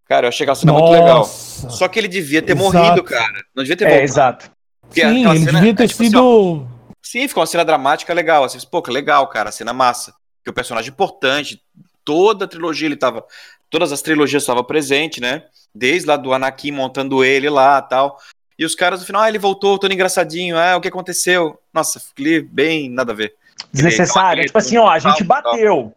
Cara, 0.07 0.25
eu 0.25 0.29
achei 0.29 0.43
aquela 0.43 0.55
cena 0.55 0.73
muito 0.73 0.89
legal. 0.91 1.19
Nossa. 1.19 1.69
Só 1.69 1.87
que 1.87 1.99
ele 1.99 2.07
devia 2.07 2.41
ter 2.41 2.53
Exato. 2.57 2.73
morrido, 2.73 3.03
cara. 3.03 3.43
Não 3.55 3.63
devia 3.63 3.77
ter 3.77 3.83
É, 3.85 3.87
voltado. 3.89 4.03
exato. 4.03 4.51
Porque 4.89 5.01
Sim, 5.01 5.27
ele 5.29 5.39
cena 5.39 5.51
devia 5.59 5.71
é 5.71 5.73
ter 5.75 5.87
tipo 5.87 6.01
assim, 6.01 6.09
sido. 6.09 6.65
ó, 6.65 6.65
Sim, 7.01 7.27
ficou 7.27 7.41
uma 7.41 7.47
cena 7.47 7.63
dramática 7.63 8.13
legal. 8.13 8.43
Assim, 8.43 8.57
pô, 8.69 8.81
que 8.81 8.91
legal, 8.91 9.25
cara, 9.27 9.51
cena 9.51 9.71
massa. 9.71 10.13
Que 10.43 10.49
o 10.49 10.53
personagem 10.53 10.89
importante, 10.91 11.61
toda 12.03 12.45
a 12.45 12.47
trilogia 12.47 12.87
ele 12.87 12.95
tava. 12.97 13.23
Todas 13.69 13.91
as 13.91 14.01
trilogias 14.01 14.43
estavam 14.43 14.63
presentes, 14.63 15.21
né? 15.21 15.43
Desde 15.73 16.07
lá 16.07 16.17
do 16.17 16.33
Anakin 16.33 16.71
montando 16.71 17.23
ele 17.23 17.49
lá 17.49 17.81
tal. 17.81 18.17
E 18.57 18.65
os 18.65 18.75
caras 18.75 18.99
no 18.99 19.05
final, 19.05 19.21
ah, 19.21 19.29
ele 19.29 19.37
voltou, 19.39 19.77
todo 19.77 19.93
engraçadinho. 19.93 20.57
Ah, 20.57 20.75
o 20.75 20.81
que 20.81 20.87
aconteceu? 20.87 21.57
Nossa, 21.73 21.99
fiquei 21.99 22.41
bem, 22.41 22.89
nada 22.89 23.11
a 23.13 23.15
ver. 23.15 23.35
Desnecessário. 23.71 24.41
Ele- 24.41 24.47
Tipo 24.47 24.57
assim, 24.57 24.77
ó, 24.77 24.89
a 24.89 24.99
gente 24.99 25.23
bateu, 25.23 25.93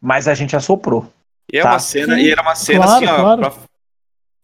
mas 0.00 0.28
a 0.28 0.34
gente 0.34 0.54
assoprou. 0.56 1.12
E 1.52 1.58
é 1.58 1.62
Tá. 1.62 1.70
uma 1.72 1.78
cena, 1.78 2.14
Sim, 2.14 2.22
e 2.22 2.30
era 2.30 2.42
uma 2.42 2.54
cena 2.54 2.84
claro, 2.84 3.04
assim, 3.04 3.12
ó. 3.12 3.16
claro. 3.20 3.40
pra- 3.40 3.52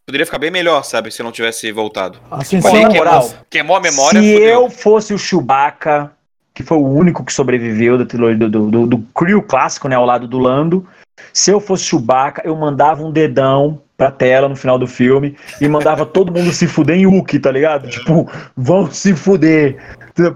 Poderia 0.05 0.25
ficar 0.25 0.37
bem 0.37 0.51
melhor, 0.51 0.83
sabe, 0.83 1.11
se 1.11 1.23
não 1.23 1.31
tivesse 1.31 1.71
voltado. 1.71 2.19
Ascensão, 2.29 2.71
Olha, 2.71 2.89
queimou, 2.89 2.97
moral, 2.97 3.33
queimou 3.49 3.77
a 3.77 3.79
memória, 3.79 4.21
Se 4.21 4.33
fudeu. 4.33 4.49
eu 4.49 4.69
fosse 4.69 5.13
o 5.13 5.17
Chewbacca, 5.17 6.11
que 6.53 6.61
foi 6.61 6.77
o 6.77 6.85
único 6.85 7.23
que 7.23 7.31
sobreviveu 7.31 8.05
trilogia 8.05 8.37
do, 8.37 8.49
do, 8.49 8.71
do, 8.71 8.87
do 8.87 8.97
crew 9.15 9.41
clássico, 9.41 9.87
né, 9.87 9.95
ao 9.95 10.05
lado 10.05 10.27
do 10.27 10.37
Lando, 10.39 10.85
se 11.31 11.51
eu 11.51 11.59
fosse 11.59 11.85
Chewbacca, 11.85 12.41
eu 12.45 12.55
mandava 12.55 13.03
um 13.03 13.11
dedão 13.11 13.81
pra 13.97 14.11
tela 14.11 14.49
no 14.49 14.55
final 14.55 14.77
do 14.77 14.87
filme 14.87 15.37
e 15.61 15.67
mandava 15.67 16.05
todo 16.05 16.31
mundo 16.31 16.51
se 16.51 16.67
fuder 16.67 16.97
em 16.97 17.05
Uki, 17.05 17.39
tá 17.39 17.51
ligado? 17.51 17.87
Tipo, 17.89 18.29
vão 18.57 18.91
se 18.91 19.15
fuder. 19.15 19.77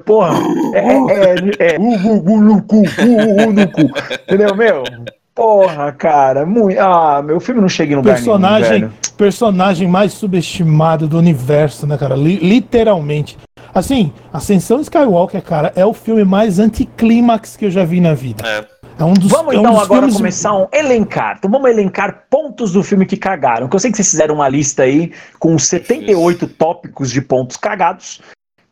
Porra, 0.05 0.39
é, 0.73 0.79
é, 0.79 1.71
é, 1.71 1.75
é, 1.75 1.77
uh, 1.79 1.83
uh, 1.83 2.31
uh, 2.31 2.41
no 2.41 2.61
cu, 2.61 2.77
uh, 2.77 2.81
uh, 2.81 3.49
uh, 3.49 3.51
no 3.51 3.71
cu. 3.71 3.81
Entendeu, 4.23 4.55
meu? 4.55 4.83
Porra, 5.37 5.91
cara, 5.91 6.45
muito. 6.47 6.79
Ah, 6.79 7.21
meu 7.23 7.39
filme 7.39 7.61
não 7.61 7.69
chega 7.69 7.93
em 7.93 7.95
lugar 7.95 8.15
personagem, 8.15 8.69
nenhum, 8.71 8.87
velho. 8.89 8.93
personagem 9.15 9.87
mais 9.87 10.11
subestimado 10.13 11.07
do 11.07 11.17
universo, 11.17 11.85
né, 11.85 11.95
cara? 11.97 12.15
Li- 12.15 12.39
literalmente. 12.39 13.37
Assim, 13.73 14.11
Ascensão 14.33 14.81
Skywalker, 14.81 15.41
cara, 15.43 15.71
é 15.75 15.85
o 15.85 15.93
filme 15.93 16.23
mais 16.25 16.57
anticlímax 16.57 17.55
que 17.55 17.65
eu 17.65 17.71
já 17.71 17.85
vi 17.85 18.01
na 18.01 18.15
vida. 18.15 18.43
É. 18.47 18.65
É 18.99 19.03
um 19.03 19.13
dos 19.13 19.29
Vamos 19.29 19.53
é 19.53 19.57
um 19.57 19.59
então 19.59 19.73
dos 19.73 19.83
agora 19.83 19.99
filmes- 20.01 20.17
começar 20.17 20.53
um 20.57 20.67
elencar. 20.73 21.35
Então 21.37 21.51
vamos 21.51 21.69
elencar 21.69 22.23
pontos 22.31 22.71
do 22.71 22.81
filme 22.81 23.05
que 23.05 23.15
cagaram. 23.15 23.67
Que 23.67 23.75
eu 23.75 23.79
sei 23.79 23.91
que 23.91 23.97
vocês 23.97 24.09
fizeram 24.09 24.33
uma 24.33 24.49
lista 24.49 24.81
aí 24.83 25.11
com 25.37 25.55
78 25.59 26.47
tópicos 26.47 27.11
de 27.11 27.21
pontos 27.21 27.57
cagados. 27.57 28.21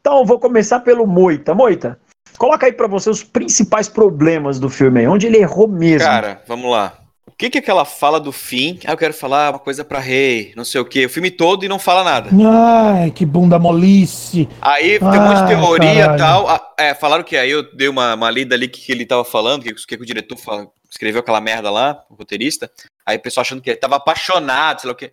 Então 0.02 0.18
eu 0.20 0.26
vou 0.26 0.40
começar 0.40 0.80
pelo 0.80 1.06
Moita. 1.06 1.54
Moita, 1.54 2.00
coloca 2.38 2.66
aí 2.66 2.72
pra 2.74 2.88
você 2.88 3.10
os 3.10 3.24
principais 3.24 3.88
problemas 3.88 4.60
do 4.60 4.70
filme 4.70 5.00
aí, 5.02 5.08
onde 5.08 5.28
ele 5.28 5.38
errou 5.38 5.68
mesmo. 5.68 6.08
Cara, 6.08 6.42
vamos 6.48 6.70
lá. 6.72 7.00
O 7.28 7.32
que 7.38 7.50
que 7.50 7.58
aquela 7.58 7.84
fala 7.84 8.18
do 8.18 8.32
fim? 8.32 8.80
Ah, 8.86 8.94
eu 8.94 8.98
quero 8.98 9.14
falar 9.14 9.52
uma 9.52 9.60
coisa 9.60 9.84
pra 9.84 10.00
rei, 10.00 10.54
não 10.56 10.64
sei 10.64 10.80
o 10.80 10.86
quê. 10.86 11.06
O 11.06 11.10
filme 11.10 11.30
todo 11.30 11.66
e 11.66 11.68
não 11.68 11.78
fala 11.78 12.02
nada. 12.02 12.30
Ai, 12.48 13.12
que 13.12 13.26
bunda 13.26 13.60
molice. 13.60 14.48
Aí 14.62 14.98
tem 15.00 15.08
um 15.08 15.12
monte 15.22 15.42
de 15.42 15.48
teoria 15.48 16.06
e 16.16 16.18
tal. 16.18 16.48
Ah, 16.48 16.74
é, 16.78 16.94
falaram 16.94 17.26
que 17.26 17.36
aí 17.36 17.52
eu 17.52 17.76
dei 17.76 17.90
uma, 17.90 18.14
uma 18.14 18.32
lida 18.32 18.56
ali 18.56 18.70
que, 18.70 18.80
que 18.80 18.92
ele 18.92 19.06
tava 19.06 19.26
falando, 19.26 19.64
que, 19.64 19.74
que 19.74 19.96
o 19.96 20.06
diretor 20.06 20.38
fala- 20.38 20.68
escreveu 20.90 21.20
aquela 21.20 21.42
merda 21.42 21.70
lá, 21.70 22.06
o 22.10 22.16
roteirista. 22.16 22.72
Aí 23.06 23.18
o 23.18 23.22
pessoal 23.22 23.42
achando 23.42 23.62
que 23.62 23.70
ele 23.70 23.78
tava 23.80 23.98
apaixonado, 23.98 24.80
sei 24.80 24.88
lá 24.88 24.94
o 24.94 24.98
quê. 24.98 25.12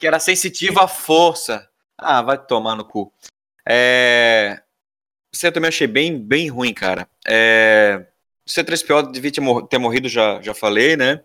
Que 0.00 0.08
era 0.08 0.18
sensitivo 0.18 0.80
à 0.80 0.88
força. 0.88 1.68
Ah, 1.96 2.20
vai 2.20 2.36
tomar 2.36 2.74
no 2.74 2.84
cu. 2.84 3.12
É. 3.68 4.60
Isso 5.34 5.46
eu 5.46 5.52
também 5.52 5.68
achei 5.68 5.86
bem, 5.88 6.16
bem 6.18 6.48
ruim, 6.48 6.72
cara. 6.72 7.08
É... 7.26 8.06
O 8.46 8.50
C3PO 8.50 9.10
devia 9.10 9.32
ter, 9.32 9.40
mor- 9.40 9.66
ter 9.66 9.78
morrido, 9.78 10.08
já, 10.08 10.40
já 10.40 10.54
falei, 10.54 10.96
né? 10.96 11.20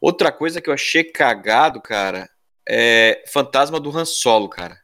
Outra 0.00 0.30
coisa 0.30 0.60
que 0.60 0.68
eu 0.70 0.74
achei 0.74 1.02
cagado, 1.02 1.80
cara, 1.80 2.28
é 2.68 3.24
Fantasma 3.32 3.80
do 3.80 3.90
Han 3.96 4.04
Solo, 4.04 4.48
cara. 4.48 4.76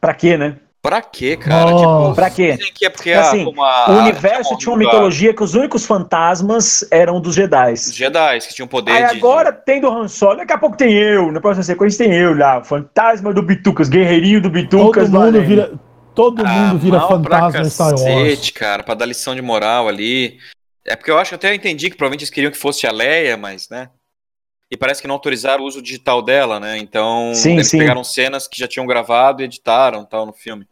Pra 0.00 0.14
quê, 0.14 0.36
né? 0.36 0.56
Pra 0.80 1.02
quê, 1.02 1.36
cara? 1.36 1.70
Nossa. 1.70 1.84
Tipo, 2.04 2.14
Pra 2.14 2.30
quê? 2.30 2.56
que 2.74 2.86
é 2.86 2.90
porque 2.90 3.12
Assim, 3.12 3.42
a, 3.42 3.44
como 3.44 3.62
a- 3.64 3.86
O 3.88 3.92
a- 3.92 4.02
universo 4.02 4.56
tinha 4.56 4.72
uma 4.74 4.82
a- 4.82 4.84
mitologia 4.86 5.34
que 5.34 5.42
os 5.42 5.54
únicos 5.54 5.84
fantasmas 5.84 6.84
eram 6.90 7.20
dos 7.20 7.34
Jedi. 7.34 7.72
Os 7.74 7.94
Jedi, 7.94 8.40
que 8.40 8.54
tinham 8.54 8.66
poder 8.68 8.92
Aí 8.92 9.06
de. 9.08 9.16
agora 9.16 9.52
tem 9.52 9.80
do 9.80 9.88
Han 9.88 10.08
Solo, 10.08 10.36
daqui 10.38 10.52
a 10.52 10.58
pouco 10.58 10.76
tem 10.76 10.92
eu, 10.92 11.30
na 11.30 11.40
próxima 11.40 11.62
sequência 11.64 12.04
tem 12.06 12.16
eu 12.16 12.34
lá, 12.36 12.58
o 12.58 12.64
fantasma 12.64 13.32
do 13.32 13.42
Bitucas, 13.42 13.88
guerreirinho 13.88 14.40
do 14.40 14.48
Todo 14.48 14.54
Bitucas. 14.62 15.10
do 15.10 15.20
mundo 15.20 15.42
vira, 15.42 15.72
todo 16.14 16.42
Ah, 16.44 16.48
mundo 16.48 16.78
vira 16.78 17.00
fantasma 17.00 17.60
em 17.60 17.70
Star 17.70 17.88
Wars. 17.88 18.02
cacete, 18.02 18.52
cara, 18.52 18.82
pra 18.82 18.94
dar 18.94 19.06
lição 19.06 19.34
de 19.34 19.42
moral 19.42 19.88
ali. 19.88 20.38
É 20.84 20.96
porque 20.96 21.10
eu 21.10 21.18
acho 21.18 21.30
que 21.30 21.34
até 21.36 21.50
eu 21.50 21.54
entendi 21.54 21.90
que 21.90 21.96
provavelmente 21.96 22.22
eles 22.22 22.30
queriam 22.34 22.50
que 22.50 22.58
fosse 22.58 22.86
a 22.86 22.92
Leia, 22.92 23.36
mas, 23.36 23.68
né? 23.68 23.90
E 24.70 24.76
parece 24.76 25.02
que 25.02 25.06
não 25.08 25.14
autorizaram 25.14 25.62
o 25.62 25.66
uso 25.66 25.82
digital 25.82 26.22
dela, 26.22 26.58
né? 26.58 26.78
Então, 26.78 27.32
Sim, 27.34 27.52
eles 27.54 27.68
sim. 27.68 27.78
pegaram 27.78 28.02
cenas 28.02 28.48
que 28.48 28.58
já 28.58 28.66
tinham 28.66 28.86
gravado 28.86 29.42
e 29.42 29.44
editaram 29.44 30.04
tal 30.04 30.24
no 30.26 30.32
filme. 30.32 30.66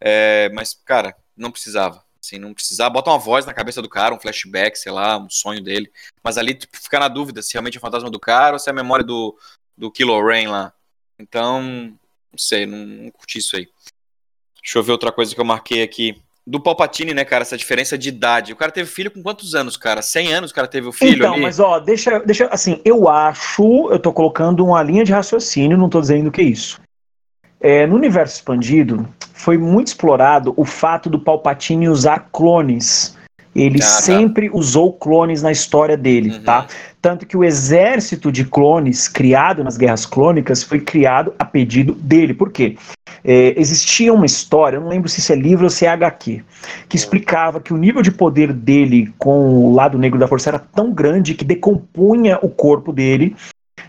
É, 0.00 0.50
mas, 0.54 0.74
cara, 0.84 1.16
não 1.36 1.50
precisava. 1.50 2.04
Assim, 2.22 2.38
não 2.38 2.52
precisava. 2.52 2.90
Bota 2.90 3.10
uma 3.10 3.18
voz 3.18 3.46
na 3.46 3.54
cabeça 3.54 3.80
do 3.80 3.88
cara, 3.88 4.14
um 4.14 4.20
flashback, 4.20 4.78
sei 4.78 4.92
lá, 4.92 5.16
um 5.16 5.30
sonho 5.30 5.62
dele. 5.62 5.90
Mas 6.22 6.36
ali 6.36 6.54
tipo, 6.54 6.76
fica 6.76 6.98
na 6.98 7.08
dúvida 7.08 7.40
se 7.42 7.54
realmente 7.54 7.76
é 7.76 7.78
o 7.78 7.80
fantasma 7.80 8.10
do 8.10 8.20
cara 8.20 8.54
ou 8.54 8.58
se 8.58 8.68
é 8.68 8.72
a 8.72 8.76
memória 8.76 9.04
do, 9.04 9.36
do 9.76 9.90
Kylo 9.90 10.24
Ren 10.24 10.48
lá. 10.50 10.72
Então, 11.18 11.62
Não 11.62 12.38
sei, 12.38 12.66
não, 12.66 12.78
não 12.78 13.10
curti 13.10 13.38
isso 13.38 13.56
aí. 13.56 13.68
Deixa 14.62 14.78
eu 14.78 14.82
ver 14.82 14.92
outra 14.92 15.12
coisa 15.12 15.34
que 15.34 15.40
eu 15.40 15.44
marquei 15.44 15.82
aqui. 15.82 16.16
Do 16.46 16.58
Palpatine, 16.60 17.12
né, 17.12 17.26
cara? 17.26 17.42
Essa 17.42 17.58
diferença 17.58 17.98
de 17.98 18.08
idade. 18.08 18.54
O 18.54 18.56
cara 18.56 18.72
teve 18.72 18.88
filho 18.88 19.10
com 19.10 19.22
quantos 19.22 19.54
anos, 19.54 19.76
cara? 19.76 20.00
100 20.00 20.32
anos 20.32 20.50
o 20.50 20.54
cara 20.54 20.66
teve 20.66 20.86
o 20.88 20.92
filho 20.92 21.18
Então, 21.18 21.34
ali? 21.34 21.42
mas 21.42 21.60
ó, 21.60 21.78
deixa, 21.78 22.20
deixa, 22.20 22.46
assim, 22.46 22.80
eu 22.86 23.06
acho, 23.06 23.90
eu 23.90 23.98
tô 23.98 24.12
colocando 24.14 24.64
uma 24.64 24.82
linha 24.82 25.04
de 25.04 25.12
raciocínio, 25.12 25.76
não 25.76 25.90
tô 25.90 26.00
dizendo 26.00 26.30
que 26.30 26.40
é 26.40 26.44
isso. 26.44 26.80
É, 27.60 27.86
no 27.86 27.96
universo 27.96 28.36
expandido, 28.36 29.06
foi 29.34 29.58
muito 29.58 29.88
explorado 29.88 30.54
o 30.56 30.64
fato 30.64 31.10
do 31.10 31.18
Palpatine 31.18 31.88
usar 31.88 32.28
clones. 32.32 33.17
Ele 33.60 33.78
Ah, 33.82 33.86
tá. 33.86 34.02
sempre 34.02 34.50
usou 34.52 34.92
clones 34.92 35.42
na 35.42 35.50
história 35.50 35.96
dele, 35.96 36.30
Uhum. 36.30 36.42
tá? 36.42 36.66
Tanto 37.02 37.26
que 37.26 37.36
o 37.36 37.44
exército 37.44 38.30
de 38.30 38.44
clones 38.44 39.08
criado 39.08 39.64
nas 39.64 39.76
Guerras 39.76 40.06
Clônicas 40.06 40.62
foi 40.62 40.80
criado 40.80 41.32
a 41.38 41.44
pedido 41.44 41.92
dele. 41.94 42.34
Por 42.34 42.50
quê? 42.52 42.76
É, 43.24 43.54
existia 43.60 44.12
uma 44.14 44.26
história, 44.26 44.76
eu 44.76 44.80
não 44.80 44.88
lembro 44.88 45.08
se 45.08 45.18
isso 45.20 45.32
é 45.32 45.36
livro 45.36 45.64
ou 45.64 45.70
se 45.70 45.84
é 45.84 45.88
HQ, 45.88 46.42
que 46.88 46.96
explicava 46.96 47.60
que 47.60 47.74
o 47.74 47.76
nível 47.76 48.00
de 48.00 48.12
poder 48.12 48.52
dele 48.52 49.12
com 49.18 49.64
o 49.64 49.74
lado 49.74 49.98
negro 49.98 50.18
da 50.18 50.28
força 50.28 50.50
era 50.50 50.58
tão 50.58 50.92
grande 50.92 51.34
que 51.34 51.44
decompunha 51.44 52.38
o 52.42 52.48
corpo 52.48 52.92
dele 52.92 53.34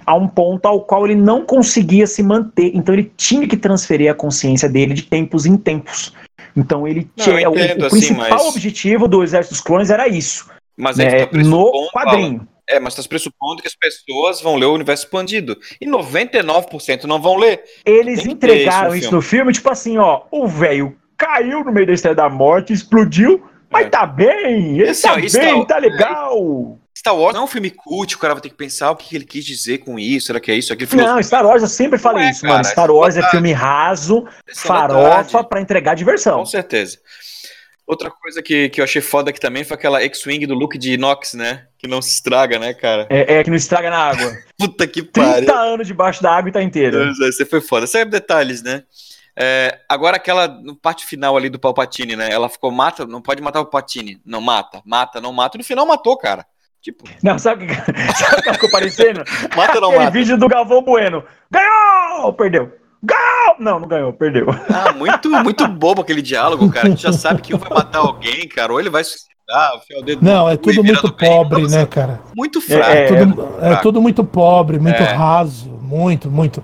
a 0.05 0.15
um 0.15 0.27
ponto 0.27 0.65
ao 0.65 0.81
qual 0.81 1.05
ele 1.05 1.15
não 1.15 1.45
conseguia 1.45 2.07
se 2.07 2.23
manter. 2.23 2.71
Então 2.73 2.93
ele 2.95 3.11
tinha 3.15 3.47
que 3.47 3.55
transferir 3.55 4.09
a 4.09 4.15
consciência 4.15 4.67
dele 4.67 4.93
de 4.95 5.03
tempos 5.03 5.45
em 5.45 5.55
tempos. 5.55 6.13
Então 6.55 6.87
ele 6.87 7.09
Não, 7.17 7.23
tinha 7.25 7.49
o, 7.49 7.53
assim, 7.85 7.89
principal 7.89 8.29
mas- 8.29 8.45
objetivo 8.47 9.07
do 9.07 9.23
Exército 9.23 9.53
dos 9.55 9.61
Clones 9.61 9.89
era 9.89 10.07
isso, 10.07 10.49
Mas 10.77 10.97
né, 10.97 11.25
tá 11.25 11.37
no 11.37 11.71
quadrinho. 11.91 12.37
Alan. 12.39 12.47
É, 12.71 12.79
mas 12.79 12.93
tá 12.93 13.01
pressupondo 13.09 13.61
que 13.63 13.67
as 13.67 13.75
pessoas 13.75 14.41
vão 14.41 14.55
ler 14.55 14.67
o 14.67 14.73
universo 14.75 15.03
expandido. 15.05 15.57
E 15.81 15.87
99% 15.87 17.05
não 17.05 17.19
vão 17.19 17.35
ler. 17.35 17.63
Eles 17.83 18.25
entregaram 18.25 18.93
isso 18.93 18.93
no 18.93 18.95
isso 18.95 19.01
filme. 19.09 19.15
no 19.15 19.21
filme, 19.21 19.53
tipo 19.53 19.69
assim, 19.71 19.97
ó, 19.97 20.21
o 20.31 20.47
velho 20.47 20.95
caiu 21.17 21.63
no 21.63 21.71
meio 21.71 21.87
da 21.87 21.93
Estrela 21.93 22.15
da 22.15 22.29
Morte, 22.29 22.71
explodiu, 22.71 23.43
mas 23.71 23.87
É. 23.87 23.89
tá 23.89 24.05
bem, 24.05 24.79
ele 24.79 24.89
Assim, 24.89 25.01
tá 25.07 25.13
ó, 25.13 25.15
bem, 25.15 25.25
isso 25.25 25.39
tá- 25.39 25.65
tá 25.65 25.77
legal. 25.79 26.78
Star 26.99 27.15
Wars 27.15 27.33
não 27.33 27.43
é 27.43 27.45
um 27.45 27.47
filme 27.47 27.69
cult, 27.71 28.13
o 28.13 28.19
cara 28.19 28.33
vai 28.33 28.41
ter 28.41 28.49
que 28.49 28.55
pensar 28.55 28.91
o 28.91 28.95
que 28.97 29.15
ele 29.15 29.23
quis 29.23 29.45
dizer 29.45 29.77
com 29.77 29.97
isso, 29.97 30.27
será 30.27 30.39
que 30.41 30.51
é 30.51 30.55
isso? 30.55 30.73
Aquele 30.73 31.01
Não, 31.01 31.23
Star 31.23 31.45
Wars, 31.45 31.61
eu 31.61 31.69
sempre 31.69 31.97
falei 31.97 32.25
é, 32.25 32.31
isso, 32.31 32.45
mano. 32.45 32.57
cara, 32.57 32.67
Star 32.67 32.85
isso 32.87 32.91
é 32.91 32.99
Wars 32.99 33.15
é 33.15 33.21
verdade. 33.21 33.31
filme 33.31 33.53
raso, 33.53 34.27
Isso 34.45 34.65
é 34.65 34.67
farofa 34.67 35.43
pra 35.45 35.61
entregar 35.61 35.95
diversão. 35.95 36.39
Com 36.39 36.45
certeza. 36.45 36.97
Outra 37.87 38.11
coisa 38.11 38.43
que, 38.43 38.67
que 38.67 38.81
eu 38.81 38.83
achei 38.83 39.01
foda 39.01 39.29
aqui 39.29 39.39
também 39.39 39.63
foi 39.63 39.75
aquela 39.75 40.01
X-Wing 40.01 40.45
do 40.45 40.53
Luke 40.53 40.77
de 40.77 40.91
inox, 40.91 41.35
né? 41.35 41.67
Que 41.77 41.87
não 41.87 42.01
se 42.01 42.11
estraga, 42.15 42.59
né, 42.59 42.73
cara? 42.73 43.07
É, 43.09 43.35
é 43.35 43.43
que 43.45 43.49
não 43.49 43.55
estraga 43.55 43.89
na 43.89 43.97
água. 43.97 44.31
Puta 44.59 44.85
que 44.85 45.01
30 45.01 45.45
pariu. 45.45 45.73
anos 45.73 45.87
debaixo 45.87 46.21
da 46.21 46.35
água 46.35 46.49
e 46.49 46.51
tá 46.51 46.61
inteira. 46.61 47.05
Deus, 47.05 47.17
Você 47.17 47.45
foi 47.45 47.61
foda. 47.61 47.85
Isso 47.85 47.97
é 47.97 48.03
detalhes, 48.03 48.61
né? 48.61 48.83
É, 49.37 49.79
agora 49.87 50.17
aquela 50.17 50.49
no 50.49 50.75
parte 50.75 51.05
final 51.05 51.37
ali 51.37 51.49
do 51.49 51.57
Palpatine, 51.57 52.17
né? 52.17 52.27
Ela 52.29 52.49
ficou 52.49 52.69
mata, 52.71 53.05
não 53.05 53.21
pode 53.21 53.41
matar 53.41 53.61
o 53.61 53.65
Palpatine. 53.65 54.21
Não 54.25 54.41
mata, 54.41 54.81
mata, 54.85 55.21
não 55.21 55.31
mata. 55.31 55.55
E 55.55 55.59
no 55.59 55.63
final 55.63 55.85
matou, 55.85 56.17
cara. 56.17 56.45
Tipo, 56.81 57.03
Não, 57.21 57.37
sabe 57.37 57.65
o 57.65 57.67
que, 57.67 57.75
sabe 58.15 58.39
o 58.39 58.43
que 58.43 58.53
ficou 58.53 58.71
parecendo? 58.71 59.21
mata 59.55 59.75
ou 59.75 59.81
não 59.81 59.89
Aquele 59.89 60.05
mata? 60.05 60.11
vídeo 60.17 60.37
do 60.37 60.47
Galvão 60.47 60.81
Bueno. 60.81 61.23
Ganhou! 61.51 62.31
Perdeu. 62.33 62.71
Ganhou! 63.03 63.55
Não, 63.59 63.79
não 63.79 63.87
ganhou, 63.87 64.13
perdeu. 64.13 64.47
Ah, 64.73 64.91
muito, 64.93 65.29
muito 65.29 65.67
bobo 65.67 66.01
aquele 66.01 66.21
diálogo, 66.21 66.69
cara. 66.71 66.87
A 66.87 66.89
gente 66.89 67.01
já 67.01 67.11
sabe 67.13 67.41
que 67.41 67.53
um 67.53 67.57
vai 67.57 67.69
matar 67.69 67.99
alguém, 67.99 68.47
cara, 68.47 68.71
ou 68.73 68.79
ele 68.79 68.89
vai 68.89 69.03
suicidar, 69.03 69.29
o 69.97 70.03
dedo 70.03 70.23
Não, 70.23 70.45
no 70.45 70.51
é 70.51 70.57
cu 70.57 70.69
e 70.69 70.73
tudo 70.75 70.83
vira 70.83 71.01
muito 71.01 71.17
bem. 71.17 71.29
pobre, 71.29 71.61
Nossa, 71.63 71.79
né, 71.79 71.85
cara? 71.85 72.21
Muito 72.35 72.61
fraco. 72.61 72.91
É, 72.91 73.05
tudo, 73.07 73.49
é 73.61 73.67
fraco. 73.67 73.81
tudo 73.83 74.01
muito 74.01 74.23
pobre, 74.23 74.79
muito 74.79 75.01
É. 75.01 75.13
raso, 75.13 75.69
muito, 75.81 76.29
muito. 76.29 76.63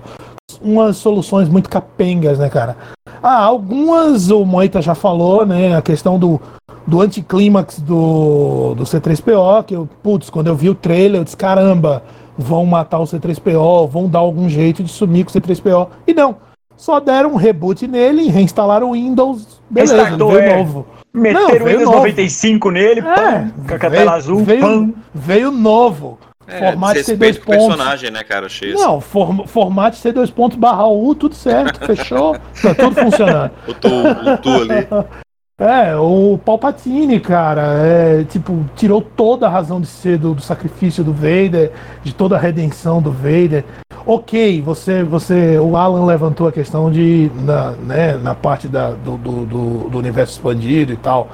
Umas 0.60 0.96
soluções 0.96 1.48
muito 1.48 1.68
capengas, 1.68 2.38
né, 2.38 2.48
cara? 2.48 2.76
Ah, 3.22 3.42
algumas 3.42 4.30
o 4.30 4.44
Moita 4.44 4.80
já 4.80 4.94
falou, 4.94 5.44
né? 5.44 5.76
A 5.76 5.82
questão 5.82 6.18
do, 6.18 6.40
do 6.86 7.00
anticlímax 7.00 7.80
do, 7.80 8.74
do 8.74 8.84
C3PO, 8.84 9.64
que 9.64 9.74
eu, 9.74 9.88
putz, 10.02 10.30
quando 10.30 10.46
eu 10.46 10.54
vi 10.54 10.70
o 10.70 10.74
trailer, 10.74 11.20
eu 11.20 11.24
disse, 11.24 11.36
caramba, 11.36 12.02
vão 12.38 12.64
matar 12.64 13.00
o 13.00 13.04
C3PO, 13.04 13.88
vão 13.88 14.08
dar 14.08 14.20
algum 14.20 14.48
jeito 14.48 14.82
de 14.82 14.90
sumir 14.90 15.24
com 15.24 15.30
o 15.30 15.34
C3PO. 15.34 15.88
E 16.06 16.14
não, 16.14 16.36
só 16.76 17.00
deram 17.00 17.32
um 17.32 17.36
reboot 17.36 17.86
nele, 17.88 18.28
reinstalaram 18.28 18.90
o 18.90 18.92
Windows, 18.92 19.60
beleza, 19.68 19.96
Restartou, 19.96 20.30
veio 20.30 20.42
é. 20.42 20.56
novo. 20.56 20.86
Meteram 21.12 21.46
o 21.46 21.48
veio 21.48 21.78
Windows 21.78 21.84
novo. 21.84 21.96
95 21.98 22.70
nele, 22.70 23.02
pam, 23.02 23.52
com 23.66 23.86
a 23.86 23.90
tela 23.90 24.12
azul, 24.14 24.44
veio, 24.44 24.60
pam. 24.60 24.94
veio 25.14 25.50
novo. 25.50 26.18
É, 26.48 26.70
formato 26.70 27.00
C2 27.00 27.02
desrespeito 27.02 27.40
com 27.40 27.50
o 27.50 27.54
pontos. 27.56 27.66
personagem, 27.66 28.10
né, 28.12 28.22
cara? 28.22 28.46
Isso. 28.46 28.74
Não, 28.74 29.00
form, 29.00 29.44
formato 29.46 29.96
C2 29.96 30.32
pontos 30.32 30.56
barra 30.56 30.86
U, 30.86 31.12
tudo 31.12 31.34
certo, 31.34 31.84
fechou, 31.84 32.36
tá 32.62 32.72
tudo 32.72 32.94
funcionando. 32.94 33.50
Botou 33.66 33.90
o 33.90 34.38
tu 34.38 34.50
ali. 34.50 34.86
É, 35.58 35.96
o 35.96 36.38
Palpatine, 36.44 37.18
cara, 37.18 37.62
é, 37.78 38.24
tipo, 38.24 38.62
tirou 38.76 39.00
toda 39.00 39.46
a 39.46 39.50
razão 39.50 39.80
de 39.80 39.86
ser 39.86 40.18
do, 40.18 40.34
do 40.34 40.42
sacrifício 40.42 41.02
do 41.02 41.14
Vader, 41.14 41.72
de 42.04 42.14
toda 42.14 42.36
a 42.36 42.38
redenção 42.38 43.00
do 43.00 43.10
Vader. 43.10 43.64
Ok, 44.04 44.60
você, 44.60 45.02
você, 45.02 45.58
o 45.58 45.74
Alan 45.74 46.04
levantou 46.04 46.46
a 46.46 46.52
questão 46.52 46.90
de, 46.90 47.30
na, 47.42 47.70
né, 47.70 48.18
na 48.18 48.34
parte 48.34 48.68
da, 48.68 48.90
do, 48.90 49.16
do, 49.16 49.46
do- 49.88 49.98
universo 49.98 50.34
expandido 50.34 50.92
e 50.92 50.96
tal. 50.98 51.26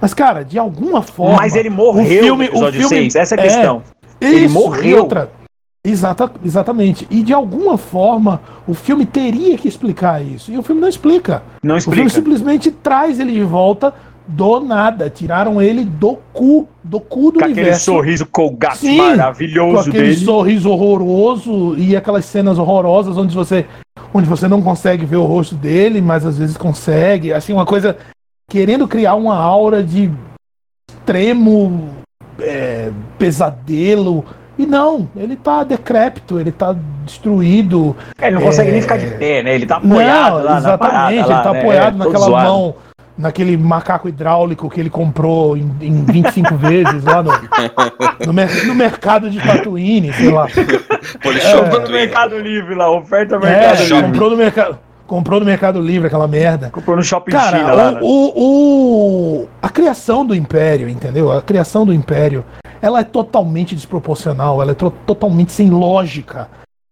Mas, 0.00 0.14
cara, 0.14 0.44
de 0.44 0.56
alguma 0.56 1.02
forma. 1.02 1.38
Mas 1.38 1.56
ele 1.56 1.68
morreu 1.68 2.04
o 2.04 2.06
filme- 2.24 2.44
no 2.44 2.50
episódio 2.52 2.86
o 2.86 2.88
filme- 2.88 3.10
6, 3.10 3.16
essa 3.16 3.34
é 3.34 3.38
a 3.40 3.42
é, 3.42 3.46
questão. 3.48 3.82
Ele 4.20 4.44
Isso, 4.44 4.54
morreu. 4.54 4.98
outra- 5.02 5.28
Exata, 5.86 6.30
exatamente. 6.42 7.06
E 7.10 7.22
de 7.22 7.34
alguma 7.34 7.76
forma 7.76 8.40
o 8.66 8.72
filme 8.72 9.04
teria 9.04 9.58
que 9.58 9.68
explicar 9.68 10.24
isso. 10.24 10.50
E 10.50 10.56
o 10.56 10.62
filme 10.62 10.80
não 10.80 10.88
explica. 10.88 11.42
Não 11.62 11.76
O 11.76 11.80
filme 11.80 12.06
explica. 12.06 12.10
simplesmente 12.10 12.70
traz 12.70 13.20
ele 13.20 13.32
de 13.32 13.42
volta 13.42 13.92
do 14.26 14.60
nada. 14.60 15.10
Tiraram 15.10 15.60
ele 15.60 15.84
do 15.84 16.16
cu, 16.32 16.66
do 16.82 16.98
cu 16.98 17.30
do 17.32 17.38
Com 17.38 17.44
aquele 17.44 17.60
universo. 17.60 17.84
sorriso 17.84 18.24
colgate 18.24 18.78
Sim, 18.78 18.96
maravilhoso 18.96 19.74
com 19.74 19.80
aquele 19.90 20.08
dele. 20.14 20.16
sorriso 20.24 20.70
horroroso 20.70 21.74
e 21.76 21.94
aquelas 21.94 22.24
cenas 22.24 22.58
horrorosas 22.58 23.18
onde 23.18 23.34
você, 23.34 23.66
onde 24.14 24.26
você 24.26 24.48
não 24.48 24.62
consegue 24.62 25.04
ver 25.04 25.16
o 25.16 25.24
rosto 25.24 25.54
dele, 25.54 26.00
mas 26.00 26.24
às 26.24 26.38
vezes 26.38 26.56
consegue. 26.56 27.30
Assim, 27.34 27.52
uma 27.52 27.66
coisa 27.66 27.98
querendo 28.48 28.88
criar 28.88 29.16
uma 29.16 29.36
aura 29.36 29.82
de 29.82 30.10
extremo 30.90 31.90
é, 32.40 32.90
pesadelo. 33.18 34.24
E 34.58 34.64
não, 34.66 35.08
ele 35.16 35.34
tá 35.36 35.64
decrépito, 35.64 36.38
ele 36.38 36.52
tá 36.52 36.74
destruído. 37.04 37.96
Ele 38.20 38.36
não 38.36 38.42
consegue 38.42 38.68
É. 38.70 38.72
nem 38.72 38.82
ficar 38.82 38.96
de 38.98 39.06
pé, 39.06 39.42
né? 39.42 39.54
Ele 39.54 39.66
tá 39.66 39.76
apoiado 39.76 40.38
não, 40.38 40.44
lá 40.44 40.60
na 40.60 40.78
parada. 40.78 41.12
exatamente, 41.14 41.28
lá, 41.28 41.34
ele 41.34 41.42
tá 41.44 41.52
né? 41.52 41.58
apoiado 41.60 41.86
É, 41.86 41.90
todo 41.90 41.98
naquela 41.98 42.24
zoado. 42.26 42.48
mão, 42.48 42.74
naquele 43.18 43.56
macaco 43.56 44.08
hidráulico 44.08 44.68
que 44.70 44.80
ele 44.80 44.90
comprou 44.90 45.56
em, 45.56 45.70
em 45.80 46.04
25 46.04 46.54
vezes 46.56 47.02
lá 47.04 47.22
no, 47.22 47.30
no, 48.26 48.32
mer- 48.32 48.66
no 48.66 48.74
mercado 48.74 49.28
de 49.30 49.40
Tatooine, 49.40 50.12
sei 50.12 50.30
lá. 50.30 50.46
Polishop 51.22 51.56
Comprou 51.64 51.80
no 51.80 51.86
do 51.86 51.92
Mercado 51.92 52.38
Livre 52.38 52.74
lá, 52.74 52.90
oferta 52.90 53.36
É, 53.36 53.38
Mercado. 53.38 53.80
Livre. 53.82 54.02
comprou 54.02 54.30
no 54.30 54.36
mercado. 54.36 54.78
Comprou 55.06 55.38
no 55.38 55.44
Mercado 55.46 55.80
Livre 55.82 56.06
aquela 56.06 56.26
merda. 56.26 56.70
Comprou 56.70 56.96
no 56.96 57.02
Shopping 57.02 57.30
Cara, 57.32 57.58
China 57.58 57.72
lá. 57.72 57.90
né? 57.92 57.98
o, 58.02 58.06
o, 58.08 59.42
o- 59.42 59.48
a 59.60 59.68
criação 59.68 60.24
do 60.24 60.34
Império, 60.34 60.88
entendeu? 60.88 61.30
A 61.30 61.42
criação 61.42 61.84
do 61.84 61.92
Império, 61.92 62.42
ela 62.84 63.00
é 63.00 63.04
totalmente 63.04 63.74
desproporcional, 63.74 64.60
ela 64.60 64.72
é 64.72 64.74
to- 64.74 64.92
totalmente 65.06 65.52
sem 65.52 65.70
lógica. 65.70 66.48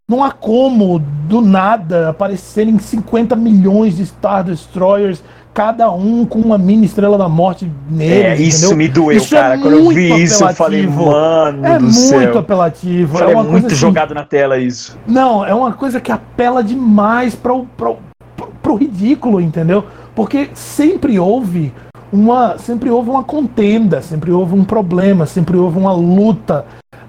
Não 0.09 0.25
há 0.25 0.31
como, 0.31 0.99
do 0.99 1.43
nada, 1.43 2.09
aparecerem 2.09 2.79
50 2.79 3.37
milhões 3.37 3.97
de 3.97 4.07
Star 4.07 4.43
Destroyers, 4.43 5.23
cada 5.53 5.91
um 5.93 6.25
com 6.25 6.39
uma 6.39 6.57
mini 6.57 6.87
Estrela 6.87 7.19
da 7.19 7.29
Morte 7.29 7.71
neles, 7.91 8.25
É, 8.25 8.37
isso 8.43 8.59
entendeu? 8.67 8.77
me 8.79 8.89
doeu, 8.89 9.17
Isso 9.19 9.37
é 9.37 9.39
cara. 9.39 9.59
Quando 9.59 9.75
eu 9.77 9.89
vi 9.91 10.23
isso, 10.23 10.43
eu 10.45 10.55
falei, 10.55 10.81
apelativo. 10.81 11.07
mano 11.13 11.67
É 11.67 11.77
do 11.79 11.85
muito 11.85 11.95
céu. 11.95 12.39
apelativo. 12.39 13.19
Falei, 13.19 13.29
é 13.29 13.33
é 13.33 13.37
muito 13.37 13.51
coisa 13.51 13.67
assim, 13.67 13.77
jogado 13.77 14.15
na 14.15 14.25
tela 14.25 14.57
isso. 14.59 14.99
não, 15.07 15.45
é 15.45 15.55
uma 15.55 15.73
coisa 15.75 16.01
que 16.01 16.11
apela 16.11 16.65
demais 16.65 17.35
para 17.35 17.53
o 17.53 18.75
ridículo, 18.77 19.43
entendeu? 19.43 19.85
Porque 20.15 20.49
sempre 20.55 21.19
houve 21.19 21.71
uma, 22.13 22.59
sempre 22.59 22.91
houve 22.91 23.09
uma 23.11 23.25
contenda, 23.25 24.03
sempre 24.03 24.31
houve 24.31 24.55
um 24.55 24.65
problema, 24.65 25.25
sempre 25.27 25.57
houve 25.57 25.79
uma 25.79 25.93
luta. 25.93 26.65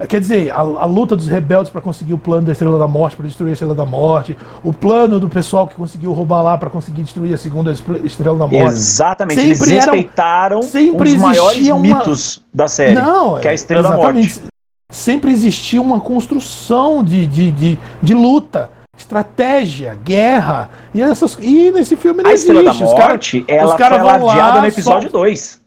Quer 0.08 0.20
dizer, 0.20 0.52
a, 0.52 0.60
a 0.60 0.86
luta 0.86 1.16
dos 1.16 1.28
rebeldes 1.28 1.72
para 1.72 1.82
conseguir 1.82 2.14
o 2.14 2.18
plano 2.18 2.48
da 2.48 2.52
Estrela 2.52 2.80
da 2.80 2.88
Morte, 2.88 3.16
para 3.16 3.28
destruir 3.28 3.52
a 3.52 3.54
Estrela 3.54 3.76
da 3.76 3.86
Morte, 3.86 4.36
o 4.64 4.74
plano 4.74 5.20
do 5.20 5.30
pessoal 5.30 5.68
que 5.68 5.76
conseguiu 5.76 6.12
roubar 6.14 6.42
lá 6.42 6.58
para 6.58 6.70
conseguir 6.70 7.04
destruir 7.04 7.34
a 7.34 7.38
segunda 7.38 7.72
Estrela 8.04 8.38
da 8.38 8.48
Morte. 8.48 8.74
Exatamente. 8.74 9.40
Sempre 9.40 9.52
Eles 9.52 9.84
eram- 9.84 9.94
respeitaram 9.94 10.62
sempre 10.64 11.12
dos 11.12 11.22
maiores 11.22 11.68
uma- 11.68 11.80
mitos 11.80 12.42
da 12.54 12.68
série. 12.68 12.96
Não, 12.96 13.40
que 13.40 13.48
é 13.48 13.52
a 13.52 13.54
Estrela 13.54 13.84
da 13.90 13.96
exatamente. 13.96 14.42
Sempre 14.90 15.32
existia 15.32 15.82
uma 15.82 16.00
construção 16.00 17.04
de, 17.04 17.26
de, 17.26 17.52
de, 17.52 17.80
de 18.02 18.14
luta, 18.14 18.70
estratégia, 19.14 19.98
guerra. 20.04 20.70
E, 20.94 21.02
essas, 21.02 21.38
e 21.40 21.72
nesse 21.72 21.96
filme 21.96 22.24
não 22.24 22.30
A 22.30 22.34
Estrela 22.34 22.64
da 22.64 22.70
existe. 22.70 22.84
Os 22.84 22.94
caras- 22.94 23.08
Morte, 23.10 23.46
ela 23.48 23.66
os 23.72 23.74
caras 23.78 24.00
foi 24.02 24.08
vão 24.12 24.26
lá, 24.26 24.34
alardeada 24.34 24.62
no 24.62 24.68
episódio 24.68 25.10
só- 25.12 25.18
2. 25.18 25.62